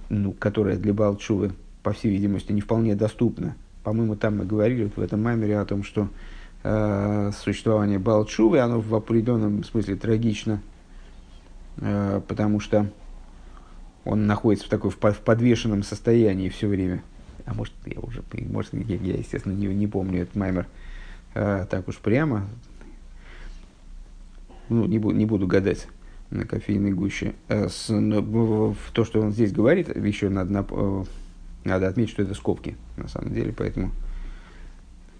ну, 0.08 0.32
которая 0.32 0.76
для 0.76 0.94
Балчувы, 0.94 1.52
по 1.82 1.92
всей 1.92 2.11
видимости, 2.11 2.52
не 2.52 2.61
вполне 2.61 2.94
доступна. 2.94 3.56
По-моему, 3.82 4.16
там 4.16 4.38
мы 4.38 4.46
говорили 4.46 4.84
вот 4.84 4.96
в 4.96 5.00
этом 5.00 5.22
маймере 5.22 5.58
о 5.58 5.64
том, 5.64 5.82
что 5.82 6.08
э, 6.62 7.30
существование 7.37 7.98
Балчувы, 7.98 8.61
оно 8.61 8.80
в 8.80 8.94
определенном 8.94 9.64
смысле 9.64 9.96
трагично, 9.96 10.62
э, 11.76 12.22
потому 12.26 12.61
что 12.61 12.87
он 14.04 14.26
находится 14.26 14.66
в 14.66 14.70
такой 14.70 14.90
в 14.90 14.96
подвешенном 14.96 15.82
состоянии 15.82 16.48
все 16.48 16.68
время. 16.68 17.02
А 17.44 17.52
может, 17.52 17.74
я 17.84 18.00
уже, 18.00 18.22
может, 18.48 18.72
я, 18.72 18.96
я 18.96 19.14
естественно, 19.14 19.52
не, 19.52 19.66
не 19.66 19.87
помню 19.87 20.22
этот 20.22 20.37
маймер 20.37 20.62
э, 20.62 20.88
так 21.34 21.88
уж 21.88 21.98
прямо. 21.98 22.46
Ну, 24.68 24.84
не, 24.84 24.98
буду, 24.98 25.16
не 25.16 25.26
буду 25.26 25.46
гадать 25.46 25.88
на 26.30 26.44
кофейной 26.44 26.92
гуще. 26.92 27.34
Э, 27.48 27.68
с, 27.68 27.88
но, 27.88 28.74
то, 28.92 29.04
что 29.04 29.20
он 29.20 29.32
здесь 29.32 29.52
говорит, 29.52 29.94
еще 29.96 30.28
надо, 30.28 30.66
э, 30.70 31.04
надо 31.64 31.88
отметить, 31.88 32.12
что 32.12 32.22
это 32.22 32.34
скобки, 32.34 32.76
на 32.96 33.08
самом 33.08 33.32
деле, 33.32 33.52
поэтому 33.56 33.90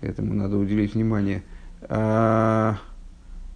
этому 0.01 0.35
надо 0.35 0.57
уделить 0.57 0.95
внимание. 0.95 1.43
А, 1.83 2.79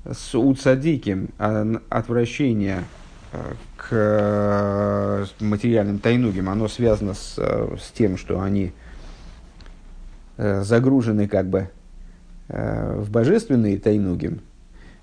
с 0.05 0.35
уцадиким 0.35 1.29
а, 1.39 1.81
отвращение 1.91 2.85
э, 3.33 3.55
к 3.77 5.29
материальным 5.41 5.99
тайнугим, 5.99 6.49
оно 6.49 6.69
связано 6.69 7.15
с, 7.15 7.37
с 7.37 7.91
тем, 7.93 8.17
что 8.17 8.41
они 8.41 8.73
загружены 10.39 11.29
как 11.29 11.47
бы 11.49 11.69
в 12.53 13.11
божественные 13.11 13.79
тайнугим, 13.79 14.41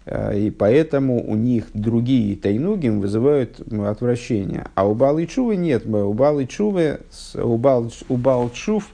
Э, 0.10 0.38
и 0.38 0.50
поэтому 0.50 1.24
у 1.24 1.36
них 1.36 1.66
другие 1.74 2.36
тайнугим 2.36 3.00
вызывают 3.00 3.60
отвращение. 3.86 4.66
А 4.74 4.88
у 4.88 4.96
Балы 4.96 5.28
Чувы 5.28 5.56
нет. 5.56 5.86
У 5.86 6.14
Балы 6.14 6.48
Чувы, 6.48 7.02
у 7.36 7.58
Бал, 7.58 7.92
у 8.10 8.18
Бал 8.18 8.50
Чув 8.50 8.90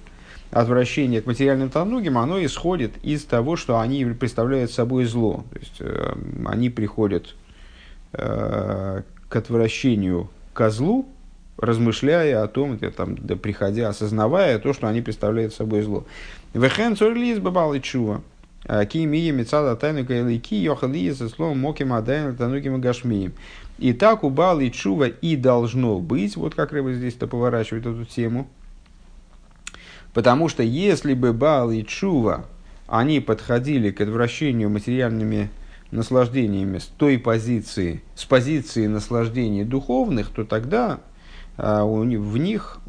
отвращение 0.52 1.22
к 1.22 1.26
материальным 1.26 1.70
тайнугим, 1.70 2.18
оно 2.18 2.44
исходит 2.44 2.92
из 3.04 3.24
того, 3.24 3.56
что 3.56 3.80
они 3.80 4.06
представляют 4.06 4.72
собой 4.72 5.06
зло. 5.06 5.44
То 5.52 5.60
есть 5.60 5.78
э, 5.80 6.16
они 6.46 6.70
приходят 6.70 7.36
э, 8.14 9.02
к 9.30 9.36
отвращению 9.36 10.30
к 10.54 10.70
злу, 10.70 11.06
размышляя 11.58 12.44
о 12.44 12.48
том, 12.48 12.78
там, 12.78 13.16
да, 13.18 13.36
приходя, 13.36 13.90
осознавая 13.90 14.60
то, 14.60 14.74
что 14.74 14.88
они 14.88 15.02
представляют 15.02 15.54
собой 15.54 15.82
зло. 15.82 16.06
Вехен 16.54 16.96
цорлиз 16.96 17.40
бабал 17.40 17.78
чува. 17.80 18.22
Ки 18.68 19.06
мия 19.06 19.32
мецада 19.32 19.76
тайну 19.76 20.06
кайлики 20.06 20.56
йохали 20.56 21.14
словом 21.14 21.60
моким 21.60 21.94
адайн 21.94 22.36
танугим 22.36 22.82
гашмием. 22.82 23.34
И 23.78 23.94
так 23.94 24.24
у 24.24 24.30
Бал 24.30 24.60
и 24.60 24.72
Чува 24.72 25.08
и 25.08 25.36
должно 25.36 26.00
быть, 26.00 26.36
вот 26.36 26.56
как 26.56 26.72
Рыба 26.72 26.94
здесь-то 26.94 27.28
поворачивает 27.28 27.86
эту 27.86 28.06
тему. 28.06 28.48
Потому 30.14 30.50
что 30.50 30.64
если 30.64 31.14
бы 31.14 31.34
Бал 31.34 31.72
и 31.72 31.84
Чува, 31.84 32.46
они 32.88 33.20
подходили 33.20 33.92
к 33.92 34.02
отвращению 34.02 34.70
материальными 34.70 35.50
наслаждениями 35.92 36.80
с 36.80 36.86
той 36.86 37.20
позиции, 37.20 38.02
с 38.16 38.26
позиции 38.26 38.88
наслаждений 38.88 39.64
духовных, 39.64 40.30
то 40.30 40.44
тогда 40.44 41.02
в 41.58 42.38
них 42.38 42.80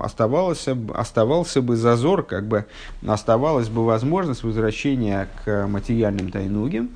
оставался, 0.00 0.76
оставался 0.94 1.62
бы 1.62 1.76
зазор, 1.76 2.24
как 2.24 2.48
бы 2.48 2.66
оставалась 3.06 3.68
бы 3.68 3.84
возможность 3.84 4.42
возвращения 4.42 5.28
к 5.44 5.66
материальным 5.68 6.30
тайнугим, 6.30 6.90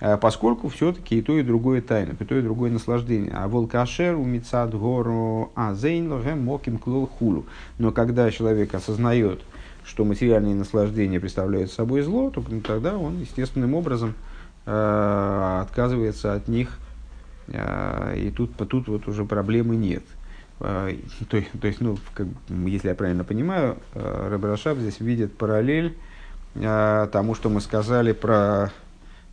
а, 0.00 0.16
поскольку 0.16 0.68
все-таки 0.68 1.18
и 1.18 1.22
то, 1.22 1.38
и 1.38 1.42
другое 1.42 1.80
тайна, 1.80 2.12
и 2.18 2.24
то, 2.24 2.36
и 2.36 2.42
другое 2.42 2.70
наслаждение. 2.70 3.32
А 3.34 3.48
волкашер 3.48 4.16
у 4.16 4.24
мицад 4.24 4.74
гору 4.74 5.50
азейн 5.54 6.08
моким 6.44 6.78
клол 6.78 7.06
хулу. 7.06 7.46
Но 7.78 7.92
когда 7.92 8.30
человек 8.30 8.74
осознает, 8.74 9.40
что 9.84 10.04
материальные 10.04 10.54
наслаждения 10.54 11.20
представляют 11.20 11.70
собой 11.70 12.02
зло, 12.02 12.30
то 12.30 12.42
тогда 12.66 12.96
он 12.96 13.20
естественным 13.20 13.74
образом 13.74 14.14
э, 14.66 15.58
отказывается 15.62 16.34
от 16.34 16.48
них, 16.48 16.78
э, 17.48 18.14
и 18.18 18.30
тут, 18.30 18.56
тут 18.56 18.88
вот 18.88 19.08
уже 19.08 19.24
проблемы 19.24 19.76
нет. 19.76 20.02
А, 20.60 20.90
то, 21.28 21.42
то 21.60 21.66
есть, 21.66 21.80
ну, 21.80 21.98
как, 22.14 22.26
если 22.48 22.88
я 22.88 22.94
правильно 22.94 23.24
понимаю, 23.24 23.78
э, 23.94 24.28
Рабрашав 24.30 24.78
здесь 24.78 25.00
видит 25.00 25.36
параллель 25.36 25.96
а, 26.56 27.08
тому, 27.08 27.34
что 27.34 27.48
мы 27.48 27.60
сказали 27.60 28.12
про 28.12 28.72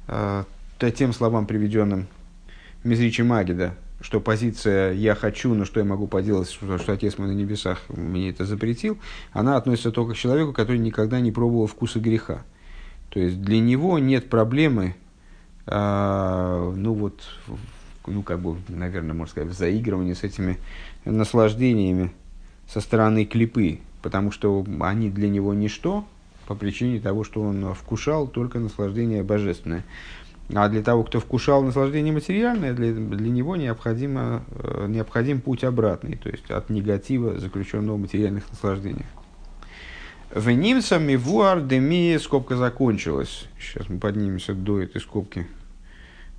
а, 0.08 0.46
тем 0.80 1.14
словам, 1.14 1.46
приведенным 1.46 2.08
Мизричи 2.84 3.22
Магида, 3.22 3.76
что 4.02 4.20
позиция 4.20 4.94
«я 4.94 5.14
хочу, 5.14 5.54
но 5.54 5.66
что 5.66 5.80
я 5.80 5.86
могу 5.86 6.08
поделать, 6.08 6.50
что, 6.50 6.78
что 6.80 6.94
Отец 6.94 7.18
мой 7.20 7.28
на 7.28 7.34
небесах 7.34 7.80
мне 7.90 8.32
это 8.32 8.46
запретил», 8.46 8.98
она 9.32 9.58
относится 9.58 9.92
только 9.92 10.14
к 10.14 10.18
человеку, 10.18 10.54
который 10.54 10.80
никогда 10.80 11.20
не 11.20 11.32
пробовал 11.32 11.68
вкуса 11.68 12.00
греха. 12.00 12.44
То 13.10 13.20
есть 13.20 13.42
для 13.42 13.60
него 13.60 14.00
нет 14.00 14.30
проблемы, 14.30 14.96
э, 15.68 16.74
ну 16.76 16.94
вот, 16.94 17.22
ну 18.08 18.24
как 18.24 18.40
бы, 18.40 18.58
наверное, 18.68 19.14
можно 19.14 19.32
сказать, 19.32 19.50
в 19.50 19.58
заигрывании 19.58 20.14
с 20.14 20.24
этими 20.24 20.58
наслаждениями 21.06 22.12
со 22.68 22.82
стороны 22.82 23.26
клипы, 23.26 23.80
потому 24.02 24.32
что 24.32 24.66
они 24.80 25.10
для 25.10 25.30
него 25.30 25.54
ничто 25.54 26.06
по 26.48 26.56
причине 26.56 27.00
того, 27.00 27.24
что 27.24 27.42
он 27.42 27.74
вкушал 27.74 28.28
только 28.28 28.60
наслаждение 28.60 29.24
божественное. 29.24 29.84
А 30.54 30.68
для 30.68 30.82
того, 30.82 31.04
кто 31.04 31.20
вкушал 31.20 31.64
наслаждение 31.64 32.12
материальное, 32.12 32.74
для, 32.74 32.92
для 32.92 33.30
него 33.30 33.56
необходимо, 33.56 34.44
э, 34.50 34.88
необходим 34.90 35.40
путь 35.40 35.64
обратный, 35.64 36.18
то 36.18 36.30
есть 36.30 36.50
от 36.52 36.70
негатива, 36.70 37.40
заключенного 37.40 37.96
в 37.96 38.02
материальных 38.02 38.50
наслаждениях. 38.50 39.08
В 40.34 40.50
немцами 40.50 41.16
вуар 41.16 41.62
деми 41.62 42.18
скобка 42.18 42.58
закончилась. 42.58 43.46
Сейчас 43.60 43.88
мы 43.88 44.00
поднимемся 44.00 44.54
до 44.54 44.82
этой 44.82 45.00
скобки. 45.00 45.48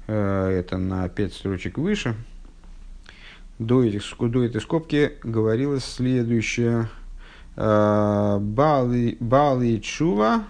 Э, 0.08 0.48
это 0.48 0.76
на 0.76 1.08
пять 1.08 1.32
строчек 1.32 1.78
выше 1.78 2.14
до, 3.66 3.84
этих, 3.84 4.02
до 4.18 4.44
этой 4.44 4.60
скобки 4.60 5.12
говорилось 5.22 5.84
следующее. 5.84 6.88
«Э, 7.56 8.38
Бали, 8.40 9.16
Бали 9.20 9.78
Чува, 9.78 10.44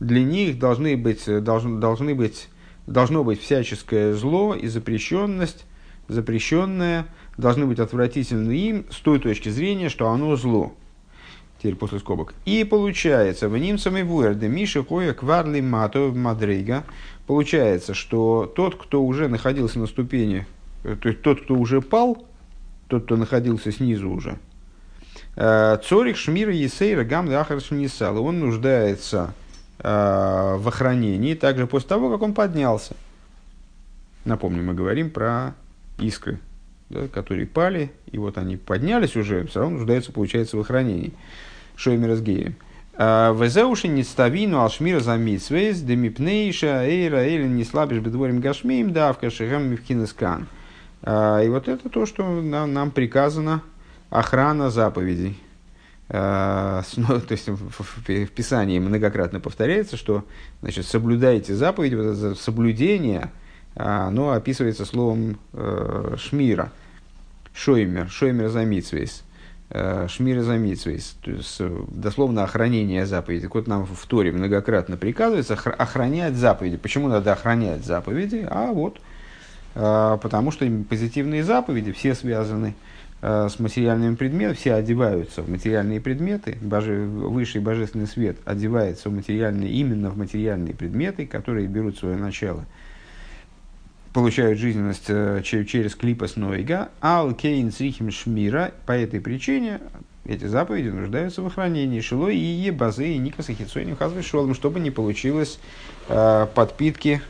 для 0.00 0.22
них 0.22 0.58
должны 0.58 0.96
быть, 0.96 1.24
должны, 1.42 1.78
должны 1.78 2.14
быть, 2.14 2.48
должно 2.86 3.24
быть 3.24 3.40
всяческое 3.40 4.14
зло 4.14 4.54
и 4.54 4.66
запрещенность, 4.66 5.64
запрещенное, 6.08 7.06
должны 7.36 7.66
быть 7.66 7.78
отвратительны 7.78 8.52
им 8.52 8.86
с 8.90 8.96
той 8.96 9.18
точки 9.18 9.48
зрения, 9.48 9.88
что 9.88 10.08
оно 10.08 10.36
зло. 10.36 10.74
Теперь 11.58 11.76
после 11.76 11.98
скобок. 11.98 12.32
И 12.46 12.64
получается, 12.64 13.50
в 13.50 13.58
ним 13.58 13.76
самый 13.76 14.02
вуэрде 14.02 14.48
Миша 14.48 14.82
Хоя 14.82 15.12
Кварли 15.12 15.60
Мато 15.60 16.10
Мадрейга. 16.14 16.84
Получается, 17.26 17.92
что 17.92 18.50
тот, 18.56 18.76
кто 18.76 19.04
уже 19.04 19.28
находился 19.28 19.78
на 19.78 19.86
ступени 19.86 20.46
то 20.82 21.08
есть 21.08 21.22
тот, 21.22 21.42
кто 21.42 21.54
уже 21.54 21.80
пал, 21.80 22.26
тот, 22.88 23.04
кто 23.04 23.16
находился 23.16 23.70
снизу 23.70 24.10
уже, 24.10 24.38
э, 25.36 25.78
Цорих 25.84 26.16
Шмира 26.16 26.52
Есейра 26.52 27.04
Гам 27.04 27.28
Дахар 27.28 27.60
Шнисал, 27.60 28.22
он 28.24 28.40
нуждается 28.40 29.34
э, 29.78 29.88
в 29.88 30.66
охранении 30.66 31.34
также 31.34 31.66
после 31.66 31.88
того, 31.88 32.10
как 32.10 32.22
он 32.22 32.34
поднялся. 32.34 32.94
Напомню, 34.24 34.62
мы 34.62 34.74
говорим 34.74 35.10
про 35.10 35.54
искры, 35.98 36.38
да, 36.88 37.08
которые 37.08 37.46
пали, 37.46 37.90
и 38.10 38.18
вот 38.18 38.38
они 38.38 38.56
поднялись 38.56 39.16
уже, 39.16 39.46
все 39.46 39.60
равно 39.60 39.78
нуждаются, 39.78 40.12
получается, 40.12 40.56
в 40.56 40.60
охранении. 40.60 41.12
Шоймер 41.76 42.14
с 42.14 42.20
геем. 42.20 42.56
Везеуши 42.98 43.88
не 43.88 44.02
ставину 44.02 44.60
алшмира 44.60 45.00
за 45.00 45.16
митсвейс, 45.16 45.80
демипнейша, 45.80 46.84
эйра, 46.84 47.24
эйлин 47.24 47.56
не 47.56 47.64
слабишь 47.64 48.00
бедворим 48.00 48.40
гашмим, 48.40 48.92
давка 48.92 49.30
шихам 49.30 49.70
мивкинескан. 49.70 50.46
А, 50.46 50.59
и 51.02 51.48
вот 51.48 51.68
это 51.68 51.88
то, 51.88 52.04
что 52.04 52.24
нам, 52.42 52.72
нам 52.72 52.90
приказано 52.90 53.62
охрана 54.10 54.70
заповедей. 54.70 55.38
А, 56.12 56.82
ну, 56.96 57.20
то 57.20 57.32
есть 57.32 57.48
в, 57.48 58.26
Писании 58.26 58.78
многократно 58.80 59.40
повторяется, 59.40 59.96
что 59.96 60.24
значит, 60.60 60.86
соблюдайте 60.86 61.54
заповеди, 61.54 61.94
вот 61.94 62.06
это 62.06 62.34
соблюдение, 62.34 63.30
а, 63.76 64.08
оно 64.08 64.32
описывается 64.32 64.84
словом 64.84 65.38
э, 65.52 66.16
шмира, 66.18 66.72
шоймер, 67.54 68.08
шоймер 68.10 68.48
за 68.48 68.64
митсвейс, 68.64 69.22
э, 69.70 70.08
шмира 70.08 70.42
за 70.42 70.56
митсвейс, 70.56 71.16
то 71.22 71.30
есть 71.30 71.62
дословно 71.88 72.42
охранение 72.42 73.06
заповедей. 73.06 73.48
Вот 73.52 73.68
нам 73.68 73.86
в 73.86 74.06
Торе 74.06 74.32
многократно 74.32 74.96
приказывается 74.96 75.54
охранять 75.54 76.34
заповеди. 76.34 76.76
Почему 76.76 77.06
надо 77.06 77.32
охранять 77.32 77.84
заповеди? 77.84 78.44
А 78.50 78.72
вот 78.72 79.00
потому 79.74 80.50
что 80.50 80.66
позитивные 80.88 81.44
заповеди 81.44 81.92
все 81.92 82.14
связаны 82.14 82.74
с 83.20 83.58
материальными 83.58 84.14
предметами, 84.14 84.56
все 84.56 84.74
одеваются 84.74 85.42
в 85.42 85.50
материальные 85.50 86.00
предметы, 86.00 86.56
боже, 86.60 87.04
высший 87.04 87.60
божественный 87.60 88.06
свет 88.06 88.38
одевается 88.46 89.10
в 89.10 89.12
материальные, 89.12 89.70
именно 89.70 90.10
в 90.10 90.16
материальные 90.16 90.74
предметы, 90.74 91.26
которые 91.26 91.66
берут 91.68 91.98
свое 91.98 92.16
начало– 92.16 92.64
получают 94.12 94.58
жизненность 94.58 95.06
э, 95.08 95.42
через 95.44 95.94
клипас 95.94 96.36
нойга, 96.36 96.88
ал 97.00 97.32
кейн 97.32 97.70
срихим 97.72 98.10
шмира, 98.10 98.72
по 98.86 98.92
этой 98.92 99.20
причине 99.20 99.80
эти 100.24 100.44
заповеди 100.44 100.88
нуждаются 100.88 101.42
в 101.42 101.46
охранении. 101.46 102.00
Шилой 102.00 102.36
и 102.36 102.44
ебазы 102.44 103.08
и 103.08 103.18
никаса 103.18 103.54
хитсойним 103.54 103.96
хазвешолом, 103.96 104.54
чтобы 104.54 104.80
не 104.80 104.90
получилось 104.90 105.58
э, 106.08 106.46
подпитки 106.54 107.20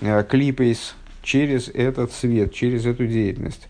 э, 0.00 0.24
клипейс 0.24 0.94
через 1.22 1.68
этот 1.68 2.12
свет, 2.12 2.52
через 2.54 2.86
эту 2.86 3.06
деятельность. 3.06 3.68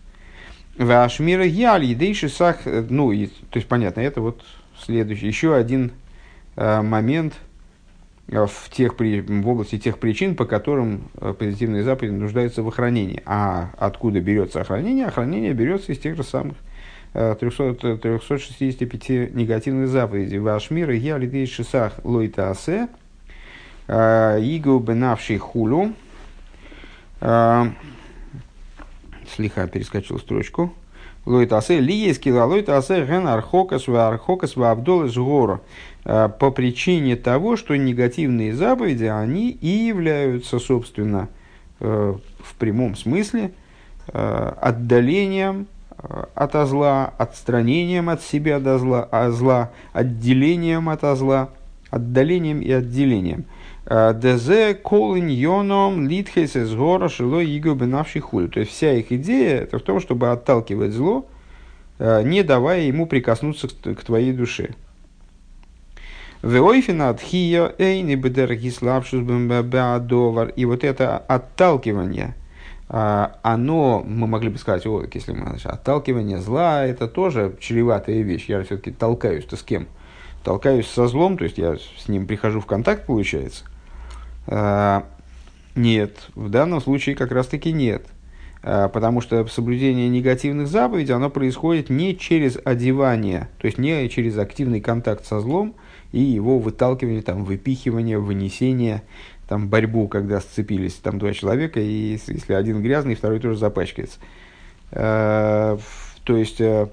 Вашмира 0.77 1.45
яль 1.45 1.85
едейши 1.85 2.29
сах, 2.29 2.65
э, 2.65 2.85
ну, 2.89 3.11
и, 3.11 3.27
то 3.27 3.57
есть 3.57 3.67
понятно, 3.67 4.01
это 4.01 4.21
вот 4.21 4.43
следующий, 4.79 5.27
еще 5.27 5.55
один 5.55 5.91
э, 6.55 6.81
момент– 6.81 7.33
Э, 8.31 8.45
в, 8.45 8.69
тех, 8.69 8.97
в 8.97 9.47
области 9.47 9.77
тех 9.77 9.99
причин, 9.99 10.35
по 10.35 10.45
которым 10.45 11.09
э, 11.19 11.33
позитивные 11.37 11.83
заповеди 11.83 12.13
нуждаются 12.13 12.63
в 12.63 12.67
охранении. 12.67 13.21
А 13.25 13.71
откуда 13.77 14.21
берется 14.21 14.61
охранение? 14.61 15.05
Охранение 15.05 15.53
берется 15.53 15.91
из 15.91 15.99
тех 15.99 16.15
же 16.15 16.23
самых 16.23 16.55
300, 17.13 17.97
365 17.97 19.33
негативных 19.35 19.89
заповедей. 19.89 20.39
Ваш 20.39 20.71
мир 20.71 20.91
я 20.91 21.17
лидей 21.17 21.45
шисах 21.45 21.99
лойта 22.05 22.49
игу 23.89 24.79
бенавший 24.79 25.37
хулю. 25.37 25.93
Слиха 29.35 29.67
перескочил 29.67 30.19
строчку. 30.19 30.73
Лойта 31.25 31.57
асе 31.57 31.79
ли 31.79 31.93
есть 31.93 32.19
кила 32.19 32.45
лойта 32.45 32.77
асе 32.77 33.05
ген 33.05 33.27
архокас 33.27 33.87
архокас 33.87 34.55
ва 34.55 34.71
абдол 34.71 35.05
из 35.05 35.15
гора. 35.15 35.61
Э, 36.03 36.29
по 36.29 36.49
причине 36.51 37.15
того, 37.15 37.57
что 37.57 37.75
негативные 37.75 38.55
заповеди, 38.55 39.05
они 39.05 39.51
и 39.51 39.67
являются, 39.67 40.57
собственно, 40.57 41.29
э, 41.79 42.15
в 42.43 42.55
прямом 42.55 42.95
смысле 42.95 43.51
э, 44.07 44.53
отдалением 44.61 45.67
от 46.33 46.53
зла, 46.67 47.13
отстранением 47.19 48.09
от 48.09 48.23
себя 48.23 48.59
до 48.59 48.79
зла, 48.79 49.03
от 49.03 49.33
зла, 49.33 49.69
отделением 49.93 50.89
от 50.89 51.01
зла, 51.15 51.49
отдалением 51.91 52.59
и 52.61 52.71
отделением. 52.71 53.45
Дезе 53.91 54.73
колин 54.73 55.27
йоном 55.27 56.07
литхес 56.07 56.55
из 56.55 56.73
гора 56.73 57.09
шило 57.09 57.41
иго 57.41 57.75
хуль. 58.21 58.49
То 58.49 58.61
есть 58.61 58.71
вся 58.71 58.93
их 58.93 59.11
идея 59.11 59.63
это 59.63 59.79
в 59.79 59.81
том, 59.81 59.99
чтобы 59.99 60.31
отталкивать 60.31 60.93
зло, 60.93 61.25
не 61.99 62.43
давая 62.43 62.83
ему 62.83 63.05
прикоснуться 63.05 63.67
к 63.67 64.03
твоей 64.03 64.31
душе. 64.31 64.75
И 66.41 66.57
вот 70.65 70.83
это 70.83 71.17
отталкивание, 71.17 72.35
а, 72.89 73.39
оно, 73.43 74.03
мы 74.03 74.25
могли 74.27 74.49
бы 74.49 74.57
сказать, 74.57 74.87
о, 74.87 75.03
если 75.13 75.33
мы 75.33 75.55
отталкивание 75.63 76.39
зла, 76.39 76.83
это 76.85 77.07
тоже 77.07 77.55
чреватая 77.59 78.21
вещь. 78.21 78.45
Я 78.47 78.63
все-таки 78.63 78.91
толкаюсь-то 78.91 79.55
с 79.55 79.61
кем? 79.61 79.87
Толкаюсь 80.43 80.87
со 80.87 81.07
злом, 81.07 81.37
то 81.37 81.43
есть 81.43 81.59
я 81.59 81.75
с 81.75 82.07
ним 82.07 82.25
прихожу 82.25 82.59
в 82.59 82.65
контакт, 82.65 83.05
получается. 83.05 83.65
А, 84.47 85.05
нет, 85.75 86.29
в 86.35 86.49
данном 86.49 86.81
случае 86.81 87.15
как 87.15 87.31
раз-таки 87.31 87.71
нет. 87.71 88.05
А, 88.63 88.89
потому 88.89 89.21
что 89.21 89.45
соблюдение 89.47 90.09
негативных 90.09 90.67
заповедей, 90.67 91.13
оно 91.13 91.29
происходит 91.29 91.89
не 91.89 92.17
через 92.17 92.57
одевание, 92.63 93.49
то 93.57 93.65
есть 93.65 93.77
не 93.77 94.07
через 94.09 94.37
активный 94.37 94.81
контакт 94.81 95.25
со 95.25 95.39
злом, 95.39 95.75
и 96.11 96.19
его 96.19 96.59
выталкивание, 96.59 97.21
там, 97.21 97.45
выпихивание, 97.45 98.19
вынесение, 98.19 99.03
там, 99.47 99.67
борьбу, 99.67 100.07
когда 100.07 100.39
сцепились 100.41 100.93
там 100.95 101.19
два 101.19 101.33
человека, 101.33 101.79
и 101.79 102.17
если 102.27 102.53
один 102.53 102.81
грязный, 102.81 103.15
второй 103.15 103.39
тоже 103.39 103.57
запачкается. 103.57 104.19
Э, 104.91 105.77
то 106.23 106.37
есть, 106.37 106.61
э, 106.61 106.87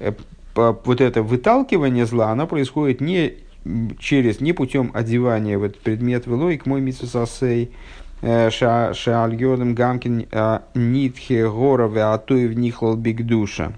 э, 0.00 0.12
вот 0.54 1.00
это 1.00 1.22
выталкивание 1.22 2.06
зла, 2.06 2.30
оно 2.30 2.46
происходит 2.46 3.00
не 3.00 3.34
через, 3.98 4.40
не 4.40 4.52
путем 4.52 4.90
одевания 4.94 5.58
в 5.58 5.62
этот 5.62 5.80
предмет 5.80 6.26
велой 6.26 6.58
к 6.58 6.66
мой 6.66 6.80
митсусасей, 6.80 7.72
шаальгёдам 8.20 9.74
гамкин 9.74 10.26
нитхе 10.74 11.48
горове 11.48 12.02
атуев 12.02 12.54
нихлал 12.54 12.96
биг 12.96 13.24
душа. 13.26 13.72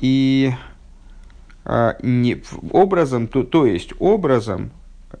И 0.00 0.52
а, 1.70 1.98
не, 2.02 2.42
образом, 2.70 3.28
то, 3.28 3.42
то 3.42 3.66
есть 3.66 3.92
образом, 3.98 4.70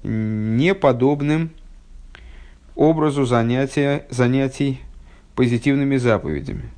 неподобным 0.02 1.50
образу 2.74 3.26
занятия, 3.26 4.06
занятий 4.08 4.80
позитивными 5.34 5.98
заповедями. 5.98 6.70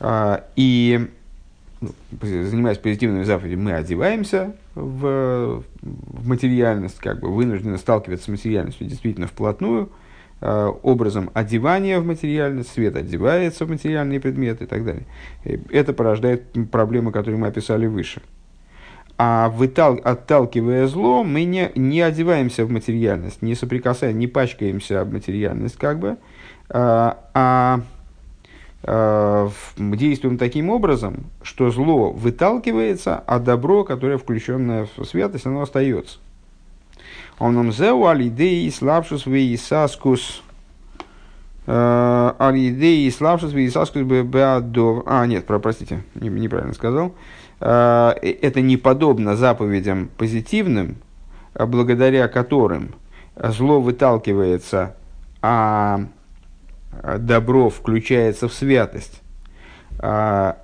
А, 0.00 0.46
и 0.56 1.10
занимаясь 2.20 2.78
позитивными 2.78 3.24
заповедями, 3.24 3.62
мы 3.62 3.72
одеваемся 3.72 4.54
в, 4.74 5.62
в 5.82 6.28
материальность, 6.28 6.98
как 6.98 7.20
бы 7.20 7.34
вынуждены 7.34 7.78
сталкиваться 7.78 8.26
с 8.26 8.28
материальностью 8.28 8.86
действительно 8.86 9.26
вплотную– 9.26 9.90
Э, 10.42 10.72
образом 10.82 11.30
одевания 11.34 12.00
в 12.00 12.06
материальность, 12.06 12.72
свет 12.72 12.96
одевается 12.96 13.66
в 13.66 13.70
материальные 13.70 14.20
предметы 14.20 14.64
и 14.64 14.66
так 14.66 14.84
далее. 14.86 15.04
Это 15.44 15.92
порождает 15.92 16.44
проблемы, 16.70 17.12
которые 17.12 17.38
мы 17.38 17.48
описали 17.48 17.86
выше. 17.86 18.22
А 19.18 19.50
вытал, 19.50 20.00
отталкивая 20.02 20.86
зло, 20.86 21.24
мы 21.24 21.44
не, 21.44 21.70
не 21.74 22.00
одеваемся 22.00 22.64
в 22.64 22.70
материальность, 22.70 23.42
не 23.42 23.54
соприкасаем, 23.54 24.18
не 24.18 24.28
пачкаемся 24.28 25.02
об 25.02 25.12
материальность, 25.12 25.76
как 25.76 25.98
бы, 25.98 26.16
а, 26.70 27.18
а 27.34 27.80
действуем 28.82 30.38
таким 30.38 30.70
образом, 30.70 31.26
что 31.42 31.70
зло 31.70 32.12
выталкивается, 32.12 33.22
а 33.26 33.38
добро, 33.38 33.84
которое 33.84 34.16
включенное 34.16 34.88
в 34.96 35.04
святость, 35.04 35.46
оно 35.46 35.62
остается. 35.62 36.18
Он 37.38 37.54
нам 37.54 37.72
зеу 37.72 38.06
алидеи 38.06 38.68
слабшус 38.68 39.26
вейсаскус. 39.26 40.42
Э, 41.66 42.32
алидеи 42.38 43.08
слабшус 43.10 43.52
вейсаскус 43.52 44.02
беадов. 44.02 45.04
А, 45.06 45.26
нет, 45.26 45.46
про, 45.46 45.58
простите, 45.58 46.02
неправильно 46.14 46.74
сказал. 46.74 47.14
Э, 47.60 48.12
это 48.22 48.60
не 48.60 48.76
подобно 48.76 49.36
заповедям 49.36 50.10
позитивным, 50.16 50.96
благодаря 51.54 52.28
которым 52.28 52.94
зло 53.36 53.80
выталкивается, 53.80 54.96
а 55.42 56.00
добро 57.18 57.70
включается 57.70 58.48
в 58.48 58.54
святость. 58.54 59.20
Э, 59.98 60.54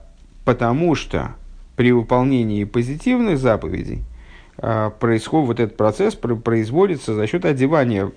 потому 0.45 0.95
что 0.95 1.35
при 1.77 1.93
выполнении 1.93 2.65
позитивных 2.65 3.39
заповедей– 3.39 4.03
а, 4.59 4.89
происходит, 4.89 5.47
вот 5.49 5.61
этот 5.61 5.77
процесс 5.77 6.15
производится 6.15 7.15
за 7.15 7.27
счет 7.27 7.45
одевания 7.45 8.07
в, 8.07 8.13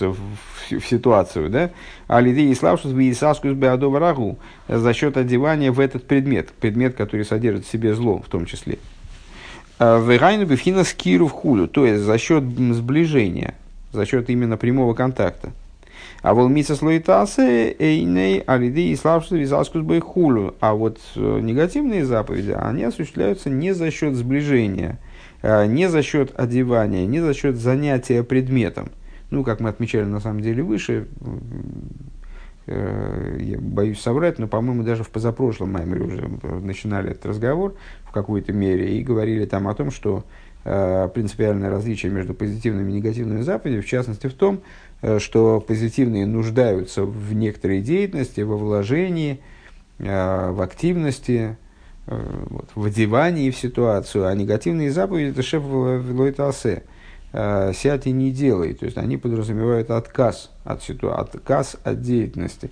в, 0.00 0.12
в, 0.12 0.78
в 0.78 0.86
ситуацию, 0.86 1.48
да, 1.48 1.70
а 2.06 2.20
лидей 2.20 2.50
и 2.50 2.54
славшус 2.54 2.92
виисаскус 2.92 3.52
беадоварагу, 3.52 4.38
за 4.68 4.92
счет 4.92 5.16
одевания 5.16 5.72
в 5.72 5.80
этот 5.80 6.06
предмет, 6.06 6.50
предмет, 6.52 6.96
который 6.96 7.24
содержит 7.24 7.64
в 7.64 7.70
себе 7.70 7.94
зло 7.94 8.20
в 8.20 8.28
том 8.28 8.44
числе. 8.44 8.78
А, 9.78 9.98
Вегайну 9.98 10.44
бифхина 10.44 10.84
скиру 10.84 11.28
в 11.28 11.32
хулю, 11.32 11.66
то 11.66 11.86
есть 11.86 12.02
за 12.02 12.18
счет 12.18 12.44
сближения, 12.44 13.54
за 13.92 14.04
счет 14.04 14.28
именно 14.28 14.58
прямого 14.58 14.92
контакта. 14.92 15.52
А 16.24 16.34
волмица 16.34 16.74
слоитасы 16.74 17.76
эйней 17.78 18.40
алиды 18.40 18.88
и 18.88 18.96
славшус 18.96 19.32
визаскус 19.32 19.84
хулю. 20.02 20.54
А 20.58 20.74
вот 20.74 20.98
э, 21.14 21.40
негативные 21.40 22.04
заповеди, 22.04 22.56
они 22.58 22.82
осуществляются 22.82 23.50
не 23.50 23.72
за 23.72 23.90
счет 23.92 24.14
сближения– 24.14 24.98
Э, 25.46 25.66
не 25.66 25.90
за 25.90 26.02
счет 26.02 26.32
одевания, 26.36 27.04
не 27.04 27.20
за 27.20 27.34
счет 27.34 27.56
занятия 27.56 28.22
предметом. 28.22 28.88
Ну, 29.30 29.44
как 29.44 29.60
мы 29.60 29.68
отмечали 29.68 30.04
на 30.04 30.18
самом 30.18 30.40
деле 30.40 30.62
выше, 30.62 31.06
э, 32.66 33.36
я 33.40 33.58
боюсь 33.60 34.00
соврать, 34.00 34.38
но, 34.38 34.48
по-моему, 34.48 34.84
даже 34.84 35.04
в 35.04 35.10
позапрошлом 35.10 35.72
маме 35.72 36.00
уже 36.00 36.30
начинали 36.62 37.10
этот 37.10 37.26
разговор 37.26 37.74
в 38.04 38.12
какой-то 38.12 38.54
мере 38.54 38.96
и 38.98 39.02
говорили 39.02 39.44
там 39.44 39.68
о 39.68 39.74
том, 39.74 39.90
что 39.90 40.24
принципиальное 40.62 41.68
различие 41.68 42.10
между 42.10 42.32
позитивными 42.32 42.90
и 42.90 42.94
негативными 42.94 43.42
заповедями, 43.42 43.82
в 43.82 43.86
частности, 43.86 44.28
в 44.28 44.32
том, 44.32 44.62
что 45.18 45.60
позитивные 45.60 46.26
нуждаются 46.26 47.04
в 47.04 47.34
некоторой 47.34 47.80
деятельности, 47.80 48.40
во 48.40 48.56
вложении, 48.56 49.40
в 49.98 50.62
активности, 50.62 51.56
Э, 52.06 52.44
вот, 52.50 52.68
в 52.74 52.84
одевании 52.84 53.50
в 53.50 53.56
ситуацию, 53.56 54.26
а 54.26 54.34
негативные 54.34 54.90
заповеди 54.90 55.30
это 55.30 55.42
шеф 55.42 55.62
Велойтасе. 55.62 56.82
э, 57.32 57.72
сядь 57.74 58.06
и 58.06 58.12
не 58.12 58.30
делай. 58.30 58.74
То 58.74 58.84
есть 58.84 58.98
они 58.98 59.16
подразумевают 59.16 59.90
отказ 59.90 60.52
от 60.64 60.82
ситуации, 60.82 61.38
отказ 61.38 61.76
от 61.82 62.02
деятельности. 62.02 62.70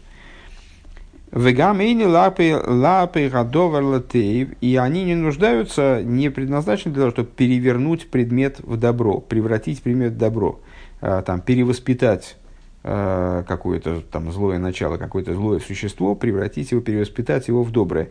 Вегамейни 1.33 2.05
лапы 2.05 2.63
лапы 2.65 3.29
гадовар 3.29 3.83
латеев, 3.83 4.51
и 4.61 4.77
они 4.77 5.05
не 5.05 5.15
нуждаются, 5.15 6.03
не 6.05 6.29
предназначены 6.29 6.93
для 6.93 7.03
того, 7.05 7.11
чтобы 7.11 7.31
перевернуть 7.31 8.11
предмет 8.11 8.61
в 8.61 8.77
добро, 8.77 9.19
превратить 9.19 9.83
предмет 9.83 10.13
в 10.13 10.19
добро, 10.19 10.61
э, 10.61 10.72
там, 11.03 11.41
перевоспитать 11.41 12.37
э, 12.85 13.45
какое-то 13.47 14.01
там 14.01 14.31
злое 14.31 14.59
начало, 14.59 14.97
какое-то 14.97 15.35
злое 15.35 15.59
существо, 15.59 16.15
превратить 16.15 16.71
его, 16.71 16.81
перевоспитать 16.81 17.49
его 17.49 17.65
в 17.65 17.73
доброе. 17.73 18.11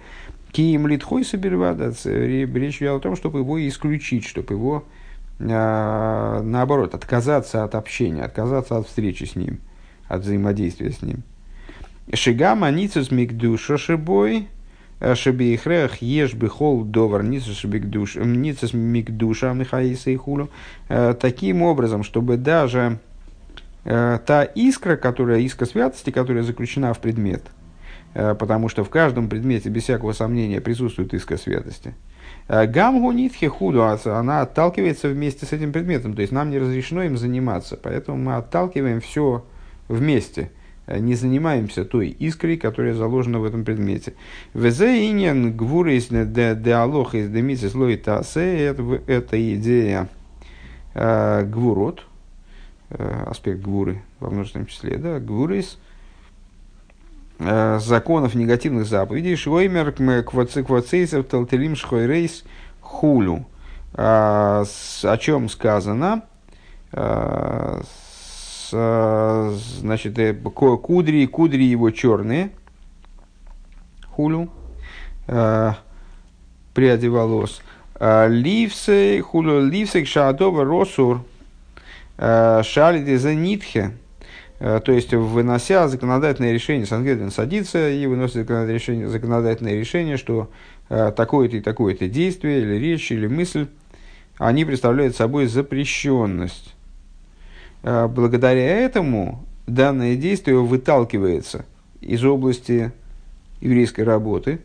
Киим 0.51 0.87
литхой 0.87 1.23
собервада, 1.23 1.93
речь 2.03 2.77
идет 2.77 2.91
о 2.91 2.99
том, 2.99 3.15
чтобы 3.15 3.39
его 3.39 3.65
исключить, 3.65 4.25
чтобы 4.25 4.53
его, 4.53 4.83
э, 5.39 6.41
наоборот, 6.43 6.93
отказаться 6.93 7.63
от 7.63 7.75
общения, 7.75 8.23
отказаться 8.23 8.77
от 8.77 8.87
встречи 8.87 9.23
с 9.23 9.35
ним, 9.35 9.59
от 10.07 10.21
взаимодействия 10.21 10.91
с 10.91 11.01
ним. 11.01 11.23
Шигама 12.13 12.69
ницус 12.71 13.11
мигдуша 13.11 13.77
шибой, 13.77 14.49
э, 15.01 15.15
шебейхрех 15.15 16.01
еш 16.01 16.33
бихол 16.33 16.85
довар 16.85 17.23
ницус 17.23 17.63
мигдуша 18.73 19.53
михаиса 19.53 20.11
и 20.11 20.15
хулю. 20.15 20.49
Э, 20.87 21.13
таким 21.19 21.61
образом, 21.63 22.03
чтобы 22.03 22.37
даже 22.37 22.99
э, 23.83 24.19
та 24.25 24.43
искра, 24.43 24.95
которая, 24.95 25.39
искра 25.39 25.65
святости, 25.65 26.11
которая 26.11 26.43
заключена 26.43 26.93
в 26.93 26.99
предмет, 26.99 27.43
потому 28.13 28.69
что 28.69 28.83
в 28.83 28.89
каждом 28.89 29.27
предмете, 29.27 29.69
без 29.69 29.83
всякого 29.83 30.13
сомнения, 30.13 30.61
присутствует 30.61 31.13
искра 31.13 31.37
святости. 31.37 31.93
Гамгу 32.47 33.11
нитхи 33.11 33.47
худу, 33.47 33.83
а 33.83 33.97
она 34.05 34.41
отталкивается 34.41 35.09
вместе 35.09 35.45
с 35.45 35.53
этим 35.53 35.71
предметом, 35.71 36.13
то 36.13 36.21
есть 36.21 36.33
нам 36.33 36.49
не 36.49 36.59
разрешено 36.59 37.03
им 37.03 37.17
заниматься, 37.17 37.77
поэтому 37.81 38.17
мы 38.17 38.35
отталкиваем 38.35 39.01
все 39.01 39.45
вместе– 39.87 40.51
Э, 40.60 40.60
не 40.99 41.15
занимаемся 41.15 41.85
той 41.85 42.09
искрой, 42.09 42.57
которая 42.57 42.93
заложена 42.93 43.39
в 43.39 43.45
этом 43.45 43.63
предмете. 43.63 44.13
Везе 44.53 45.09
иньян 45.09 45.55
гвуры 45.55 45.95
из 45.95 46.07
диалог 46.07 47.15
из 47.15 47.29
демисис 47.29 47.75
лоитасе, 47.75 48.75
это 49.07 49.55
идея 49.55 50.09
э, 50.93 51.45
гвурот, 51.45 52.05
э, 52.89 53.23
аспект 53.27 53.61
гвуры 53.61 54.01
во 54.19 54.29
множественном 54.29 54.67
числе, 54.67 54.97
да, 54.97 55.19
гвурис, 55.19 55.77
законов 57.39 58.35
негативных 58.35 58.85
заповедей, 58.85 59.35
швоймер 59.35 59.93
квацейсов 60.23 61.25
талтелим 61.25 61.75
шхойрейс 61.75 62.43
хулю. 62.81 63.47
О 63.93 64.63
чем 65.19 65.49
сказано? 65.49 66.21
Э, 68.73 69.53
значит, 69.79 70.17
э, 70.19 70.33
кудри, 70.33 71.25
кудри 71.25 71.63
его 71.63 71.91
черные, 71.91 72.51
хулю, 74.09 74.49
э, 75.27 75.71
пряди 76.73 77.07
волос, 77.07 77.61
ливсы, 77.99 79.21
хулю, 79.21 79.65
ливсы, 79.65 80.05
шаадова, 80.05 80.63
росур, 80.63 81.23
шалиди 82.17 83.15
за 83.15 83.35
нитхе, 83.35 83.91
то 84.59 84.91
есть, 84.91 85.13
вынося 85.13 85.87
законодательное 85.87 86.51
решение, 86.51 86.85
Сангедрин 86.85 87.31
садится 87.31 87.89
и 87.89 88.05
выносит 88.05 88.35
законодательное 88.35 88.73
решение, 88.73 89.09
законодательное 89.09 89.73
решение 89.73 90.17
что 90.17 90.49
такое-то 90.87 91.57
и 91.57 91.61
такое-то 91.61 92.07
действие, 92.07 92.61
или 92.61 92.75
речь, 92.75 93.11
или 93.11 93.27
мысль, 93.27 93.67
они 94.37 94.65
представляют 94.65 95.15
собой 95.15 95.47
запрещенность. 95.47 96.75
А, 97.83 98.07
благодаря 98.07 98.79
этому 98.79 99.45
данное 99.67 100.15
действие 100.15 100.57
выталкивается 100.57 101.65
из 102.01 102.23
области 102.23 102.91
еврейской 103.59 104.01
работы. 104.01 104.59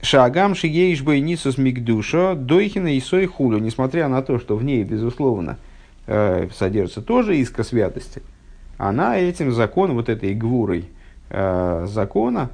Шагам 0.00 0.54
шиеиш 0.54 1.02
бойницус 1.02 1.58
мигдуша 1.58 2.34
дойхина 2.34 2.96
и 2.96 3.00
сой 3.00 3.26
хулю, 3.26 3.58
несмотря 3.58 4.08
на 4.08 4.22
то, 4.22 4.38
что 4.38 4.56
в 4.56 4.62
ней, 4.62 4.84
безусловно, 4.84 5.58
э, 6.06 6.48
содержится 6.54 7.02
тоже 7.02 7.36
искра 7.36 7.64
святости, 7.64 8.22
она 8.76 9.18
этим 9.18 9.50
законом, 9.50 9.96
вот 9.96 10.08
этой 10.08 10.34
гвурой 10.34 10.88
э, 11.30 11.86
закона, 11.88 12.50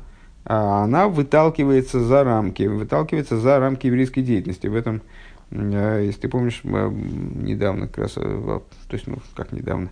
а, 0.47 0.85
она 0.85 1.09
выталкивается 1.09 2.01
за 2.01 2.25
рамки, 2.25 2.63
выталкивается 2.63 3.39
за 3.39 3.59
рамки 3.59 3.87
еврейской 3.87 4.23
деятельности. 4.23 4.67
В 4.67 4.75
этом 4.75 5.03
если 5.51 6.23
ты 6.23 6.29
помнишь, 6.29 6.61
мы 6.65 6.91
недавно 6.91 7.87
как 7.87 7.99
раз, 7.99 8.15
э, 8.17 8.21
то 8.21 8.95
есть, 8.95 9.07
ну, 9.07 9.19
как 9.35 9.53
недавно, 9.53 9.91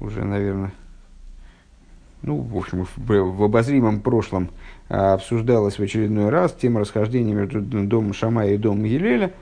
уже, 0.00 0.24
наверное, 0.24 0.72
ну, 2.22 2.38
в 2.38 2.56
общем, 2.56 2.86
в, 2.96 3.42
обозримом 3.42 4.00
прошлом 4.00 4.50
а, 4.88 5.14
обсуждалась 5.14 5.78
в 5.78 5.82
очередной 5.82 6.30
раз 6.30 6.52
тема 6.52 6.80
расхождения 6.80 7.32
между 7.32 7.60
домом 7.60 8.12
Шамая 8.12 8.54
и 8.54 8.56
домом 8.56 8.84
Елеля. 8.84 9.32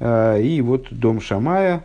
И 0.00 0.60
вот 0.64 0.88
дом 0.90 1.20
Шамая 1.20 1.84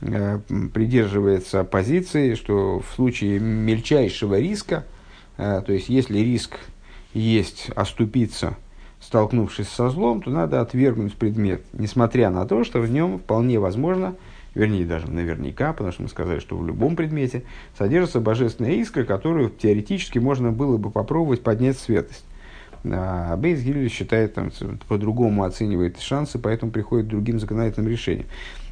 придерживается 0.00 1.62
позиции, 1.62 2.34
что 2.34 2.80
в 2.80 2.94
случае 2.94 3.38
мельчайшего 3.38 4.38
риска, 4.38 4.84
то 5.36 5.64
есть 5.68 5.88
если 5.88 6.18
риск 6.18 6.58
есть 7.14 7.70
оступиться– 7.76 8.56
столкнувшись 9.08 9.68
со 9.68 9.88
злом, 9.88 10.20
то 10.20 10.30
надо 10.30 10.60
отвергнуть 10.60 11.14
предмет, 11.14 11.62
несмотря 11.72 12.28
на 12.28 12.44
то, 12.44 12.62
что 12.62 12.78
в 12.78 12.90
нем 12.90 13.18
вполне 13.18 13.58
возможно, 13.58 14.14
вернее 14.54 14.84
даже 14.84 15.10
наверняка, 15.10 15.72
потому 15.72 15.92
что 15.92 16.02
мы 16.02 16.08
сказали, 16.10 16.40
что 16.40 16.58
в 16.58 16.66
любом 16.66 16.94
предмете 16.94 17.44
содержится 17.78 18.20
божественная 18.20 18.72
искра, 18.72 19.04
которую 19.04 19.48
теоретически 19.48 20.18
можно 20.18 20.52
было 20.52 20.76
бы 20.76 20.90
попробовать 20.90 21.42
поднять 21.42 21.78
светость. 21.78 22.22
А 22.84 23.34
Бейс 23.38 23.62
Гилли 23.62 23.88
считает, 23.88 24.34
там, 24.34 24.50
по-другому 24.88 25.44
оценивает 25.44 25.98
шансы, 26.00 26.38
поэтому 26.38 26.70
приходит 26.70 27.06
к 27.06 27.08
другим 27.08 27.40
законодательным 27.40 27.90
решениям. 27.90 28.26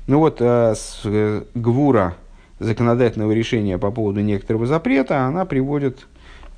Ну 0.06 0.18
вот, 0.18 0.36
а, 0.40 0.74
с 0.74 1.00
э, 1.04 1.44
Гвура 1.54 2.14
законодательного 2.58 3.32
решения 3.32 3.78
по 3.78 3.90
поводу 3.90 4.20
некоторого 4.20 4.66
запрета, 4.66 5.24
она 5.24 5.46
приводит, 5.46 6.06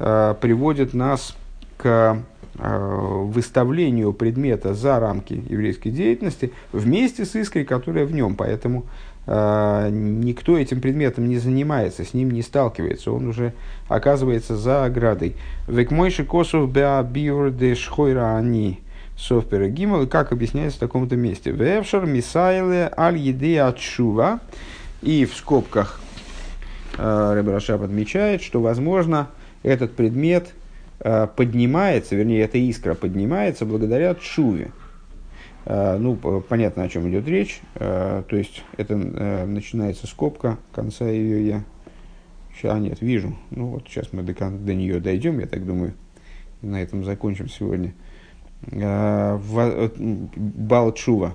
а, 0.00 0.34
приводит 0.34 0.94
нас 0.94 1.36
к 1.76 2.18
Э, 2.18 2.37
выставлению 2.58 4.12
предмета 4.12 4.74
за 4.74 4.98
рамки 4.98 5.34
еврейской 5.48 5.90
деятельности 5.90 6.52
вместе 6.72 7.24
с 7.24 7.34
искрой, 7.36 7.64
которая 7.64 8.04
в 8.04 8.12
нем. 8.12 8.34
Поэтому 8.34 8.86
э, 9.26 9.88
никто 9.92 10.58
этим 10.58 10.80
предметом 10.80 11.28
не 11.28 11.38
занимается, 11.38 12.04
с 12.04 12.14
ним 12.14 12.32
не 12.32 12.42
сталкивается, 12.42 13.12
он 13.12 13.28
уже 13.28 13.52
оказывается 13.88 14.56
за 14.56 14.84
оградой. 14.84 15.36
Век 15.68 15.92
мойши 15.92 16.24
косов 16.24 16.70
беабиур 16.72 17.50
де 17.50 17.74
шхойра 17.74 18.36
они 18.36 18.80
софпера 19.16 19.68
гимал, 19.68 20.06
как 20.06 20.32
объясняется 20.32 20.78
в 20.78 20.80
таком-то 20.80 21.16
месте. 21.16 21.52
Вевшар 21.52 22.06
мисайле 22.06 22.92
аль 22.96 23.18
еде 23.18 23.62
отшува. 23.62 24.40
И 25.00 25.26
в 25.26 25.36
скобках 25.36 26.00
э, 26.96 27.34
Ребрашап 27.36 27.82
отмечает, 27.82 28.42
что, 28.42 28.60
возможно, 28.60 29.28
этот 29.62 29.94
предмет– 29.94 30.48
Э, 30.58 30.67
поднимается, 30.98 32.16
вернее, 32.16 32.42
эта 32.42 32.58
искра 32.58 32.94
поднимается 32.94 33.64
благодаря 33.64 34.14
чуве. 34.14 34.72
Э, 35.68 35.98
ну, 35.98 36.16
понятно, 36.16 36.82
о 36.84 36.88
чем 36.88 37.08
идет 37.10 37.28
речь. 37.28 37.60
Э, 37.74 38.22
то 38.26 38.36
есть, 38.36 38.64
это 38.76 38.96
начинается 38.96 40.06
скобка, 40.06 40.58
конца 40.72 41.06
ее 41.08 41.46
я... 41.46 41.64
Сейчас, 42.56 42.80
нет, 42.80 43.00
вижу. 43.02 43.36
Ну, 43.50 43.66
вот 43.66 43.86
сейчас 43.86 44.12
мы 44.12 44.22
до, 44.22 44.32
до 44.32 44.74
нее 44.74 44.98
дойдем, 44.98 45.38
я 45.38 45.46
так 45.46 45.64
думаю. 45.64 45.92
На 46.62 46.82
этом 46.82 47.04
закончим 47.04 47.48
сегодня. 47.48 47.92
Балчува 50.36 51.34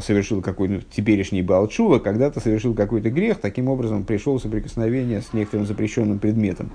совершил 0.00 0.42
какой-то, 0.42 0.74
ну, 0.74 0.80
теперешний 0.90 1.40
Балчува, 1.40 1.98
когда-то 2.00 2.40
совершил 2.40 2.74
какой-то 2.74 3.08
грех, 3.10 3.40
таким 3.40 3.68
образом 3.68 4.04
пришел 4.04 4.36
в 4.36 4.42
соприкосновение 4.42 5.22
с 5.22 5.32
некоторым 5.32 5.66
запрещенным 5.66 6.18
предметом. 6.18 6.70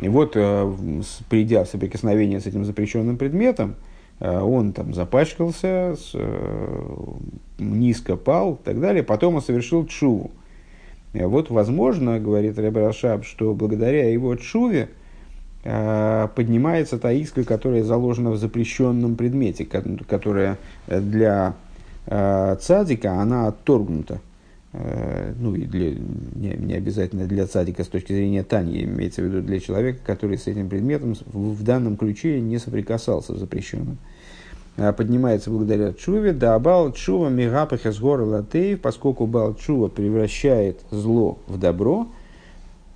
И 0.00 0.08
вот, 0.08 0.32
э, 0.36 0.74
придя 1.28 1.64
в 1.64 1.68
соприкосновение 1.68 2.40
с 2.40 2.46
этим 2.46 2.64
запрещенным 2.64 3.16
предметом, 3.16 3.74
э, 4.20 4.40
он 4.40 4.72
там 4.72 4.94
запачкался, 4.94 5.96
э, 6.14 7.12
низко 7.58 8.16
пал 8.16 8.54
и 8.54 8.64
так 8.64 8.80
далее, 8.80 9.02
потом 9.02 9.36
он 9.36 9.42
совершил 9.42 9.86
чуву. 9.86 10.30
Вот, 11.14 11.50
возможно, 11.50 12.20
говорит 12.20 12.58
Рашаб, 12.58 13.24
что 13.24 13.54
благодаря 13.54 14.12
его 14.12 14.36
чуве 14.36 14.90
поднимается 15.64 16.98
та 16.98 17.12
искра, 17.12 17.44
которая 17.44 17.82
заложена 17.82 18.30
в 18.30 18.36
запрещенном 18.36 19.16
предмете, 19.16 19.64
которая 19.64 20.58
для 20.86 21.54
цадика, 22.06 23.14
она 23.14 23.48
отторгнута. 23.48 24.20
Э, 24.80 25.32
ну 25.40 25.56
и 25.56 25.64
для, 25.64 25.90
не, 25.90 26.56
не 26.56 26.74
обязательно 26.74 27.26
для 27.26 27.48
цадика 27.48 27.82
с 27.82 27.88
точки 27.88 28.12
зрения 28.12 28.44
Тани, 28.44 28.84
имеется 28.84 29.22
в 29.22 29.24
виду 29.24 29.42
для 29.42 29.58
человека, 29.58 29.98
который 30.06 30.38
с 30.38 30.46
этим 30.46 30.68
предметом 30.68 31.14
в, 31.26 31.54
в 31.54 31.62
данном 31.64 31.96
ключе 31.96 32.40
не 32.40 32.58
соприкасался 32.58 33.34
с 33.34 33.38
запрещенным. 33.38 33.98
поднимается 34.76 35.50
благодаря 35.50 35.92
чуве, 35.92 36.32
да 36.32 36.56
бал 36.60 36.92
чува 36.92 37.28
мигапаха 37.28 37.90
с 37.90 37.98
горла 37.98 38.46
поскольку 38.80 39.26
бал 39.26 39.56
чува 39.56 39.88
превращает 39.88 40.78
зло 40.92 41.40
в 41.48 41.58
добро, 41.58 42.06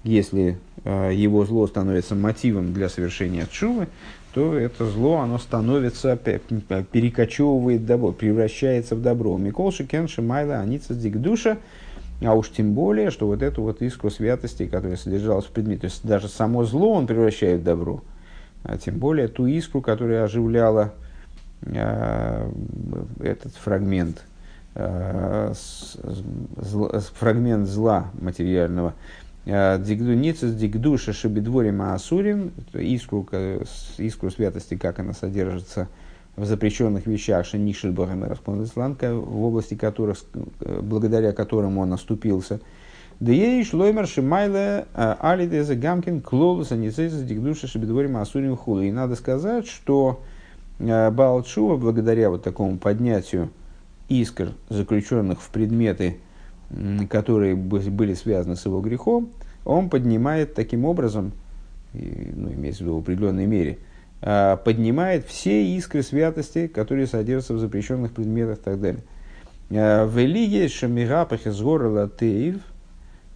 если 0.04 0.58
его 0.84 1.44
зло 1.44 1.66
становится 1.66 2.14
мотивом 2.14 2.72
для 2.72 2.88
совершения 2.88 3.46
чувы, 3.50 3.88
то 4.34 4.58
это 4.58 4.86
зло, 4.86 5.18
оно 5.18 5.38
становится, 5.38 6.16
перекочевывает 6.16 7.84
добро, 7.84 8.12
превращается 8.12 8.96
в 8.96 9.02
добро. 9.02 9.36
Миколши 9.36 9.84
кенши 9.84 10.22
майла 10.22 10.56
аница 10.56 10.94
душа, 10.94 11.58
а 12.24 12.34
уж 12.34 12.50
тем 12.50 12.72
более, 12.72 13.10
что 13.10 13.26
вот 13.26 13.42
эту 13.42 13.62
вот 13.62 13.82
искру 13.82 14.10
святости, 14.10 14.66
которая 14.66 14.96
содержалась 14.96 15.44
в 15.44 15.50
предмете, 15.50 15.82
то 15.82 15.86
есть 15.86 16.06
даже 16.06 16.28
само 16.28 16.64
зло 16.64 16.94
он 16.94 17.06
превращает 17.06 17.60
в 17.60 17.64
добро, 17.64 18.02
а 18.64 18.78
тем 18.78 18.98
более 18.98 19.28
ту 19.28 19.46
искру, 19.46 19.82
которая 19.82 20.24
оживляла 20.24 20.94
э, 21.62 22.50
этот 23.20 23.54
фрагмент, 23.56 24.22
э, 24.74 25.52
с, 25.54 25.98
с, 26.56 27.12
фрагмент 27.18 27.68
зла 27.68 28.10
материального, 28.20 28.94
Э, 29.44 29.78
Дигдуницис 29.78 30.54
дигдуша 30.54 31.12
шабидворим 31.12 31.82
асурим, 31.82 32.52
искру, 32.72 33.26
искру 33.98 34.30
святости, 34.30 34.76
как 34.76 35.00
она 35.00 35.12
содержится 35.14 35.88
в 36.36 36.44
запрещенных 36.44 37.06
вещах 37.06 37.44
Шенишель 37.44 37.90
Бахамераспондесланка, 37.90 39.14
в 39.14 39.44
области 39.44 39.74
которых, 39.74 40.18
э, 40.60 40.80
благодаря 40.80 41.32
которым 41.32 41.78
он 41.78 41.92
оступился. 41.92 42.60
Дееш 43.18 43.72
лоймер 43.72 44.06
шимайле 44.06 44.86
э, 44.94 45.14
алидезе 45.18 45.74
гамкин 45.74 46.20
клолус 46.20 46.70
аницезис 46.70 47.22
дигдуша 47.22 47.66
шабидворим 47.66 48.16
асурим 48.18 48.56
хула. 48.56 48.82
И 48.82 48.92
надо 48.92 49.16
сказать, 49.16 49.66
что 49.66 50.22
Баалчува, 50.78 51.76
благодаря 51.76 52.30
вот 52.30 52.42
такому 52.42 52.78
поднятию 52.78 53.50
искр, 54.08 54.52
заключенных 54.68 55.40
в 55.40 55.48
предметы 55.50 56.16
которые 57.08 57.54
были 57.54 58.14
связаны 58.14 58.56
с 58.56 58.64
его 58.64 58.80
грехом, 58.80 59.30
он 59.64 59.88
поднимает 59.88 60.54
таким 60.54 60.84
образом, 60.84 61.32
ну, 61.92 62.52
имеется 62.52 62.82
в 62.82 62.86
виду 62.86 62.96
в 62.96 63.00
определенной 63.00 63.46
мере, 63.46 63.78
а, 64.24 64.56
поднимает 64.56 65.26
все 65.26 65.66
искры 65.76 66.02
святости, 66.02 66.68
которые 66.68 67.06
содержатся 67.08 67.54
в 67.54 67.58
запрещенных 67.58 68.12
предметах 68.12 68.58
и 68.58 68.62
так 68.62 68.80
далее. 68.80 69.02
А, 69.70 70.06
в 70.06 70.16
Элиге 70.18 70.68
Шамирапах 70.68 71.46
из 71.46 71.60
гора 71.60 71.88
Латеев 71.88 72.60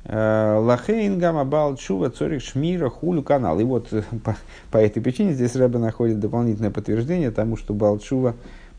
а, 0.04 0.60
Лахейн 0.60 1.18
Гамабал 1.18 1.76
Чува 1.76 2.10
Цорих 2.10 2.42
Шмира 2.42 2.88
Хулю 2.88 3.24
канал. 3.24 3.58
И 3.58 3.64
вот 3.64 3.88
по, 4.24 4.36
по 4.70 4.78
этой 4.78 5.02
причине 5.02 5.32
здесь 5.32 5.56
Рэбе 5.56 5.78
находит 5.78 6.20
дополнительное 6.20 6.70
подтверждение 6.70 7.32
тому, 7.32 7.56
что 7.56 7.74
Балчува 7.74 8.34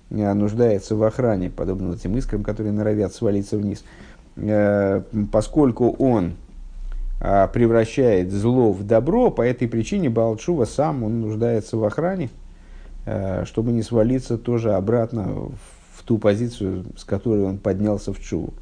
нуждается 0.10 0.96
в 0.96 1.04
охране, 1.04 1.50
подобно 1.50 1.94
этим 1.94 2.16
искрам, 2.16 2.42
которые 2.42 2.72
норовят 2.72 3.14
свалиться 3.14 3.58
вниз. 3.58 3.84
Э, 4.38 5.02
поскольку 5.32 5.92
он 5.92 6.34
а, 7.20 7.48
превращает 7.48 8.32
зло 8.32 8.72
в 8.72 8.84
добро, 8.84 9.32
по 9.32 9.42
этой 9.42 9.68
причине 9.68 10.10
Балчува 10.10 10.66
сам 10.66 11.04
он 11.04 11.22
нуждается 11.22 11.78
в 11.78 11.84
охране, 11.84 12.30
э, 13.06 13.46
чтобы 13.46 13.72
не 13.72 13.82
свалиться 13.82 14.38
тоже 14.38 14.74
обратно 14.74 15.50
в 15.96 16.04
ту 16.04 16.20
позицию, 16.20 16.86
с 16.96 17.04
которой 17.04 17.44
он 17.44 17.58
поднялся 17.58 18.14
в 18.14 18.20
Чуву. 18.20 18.54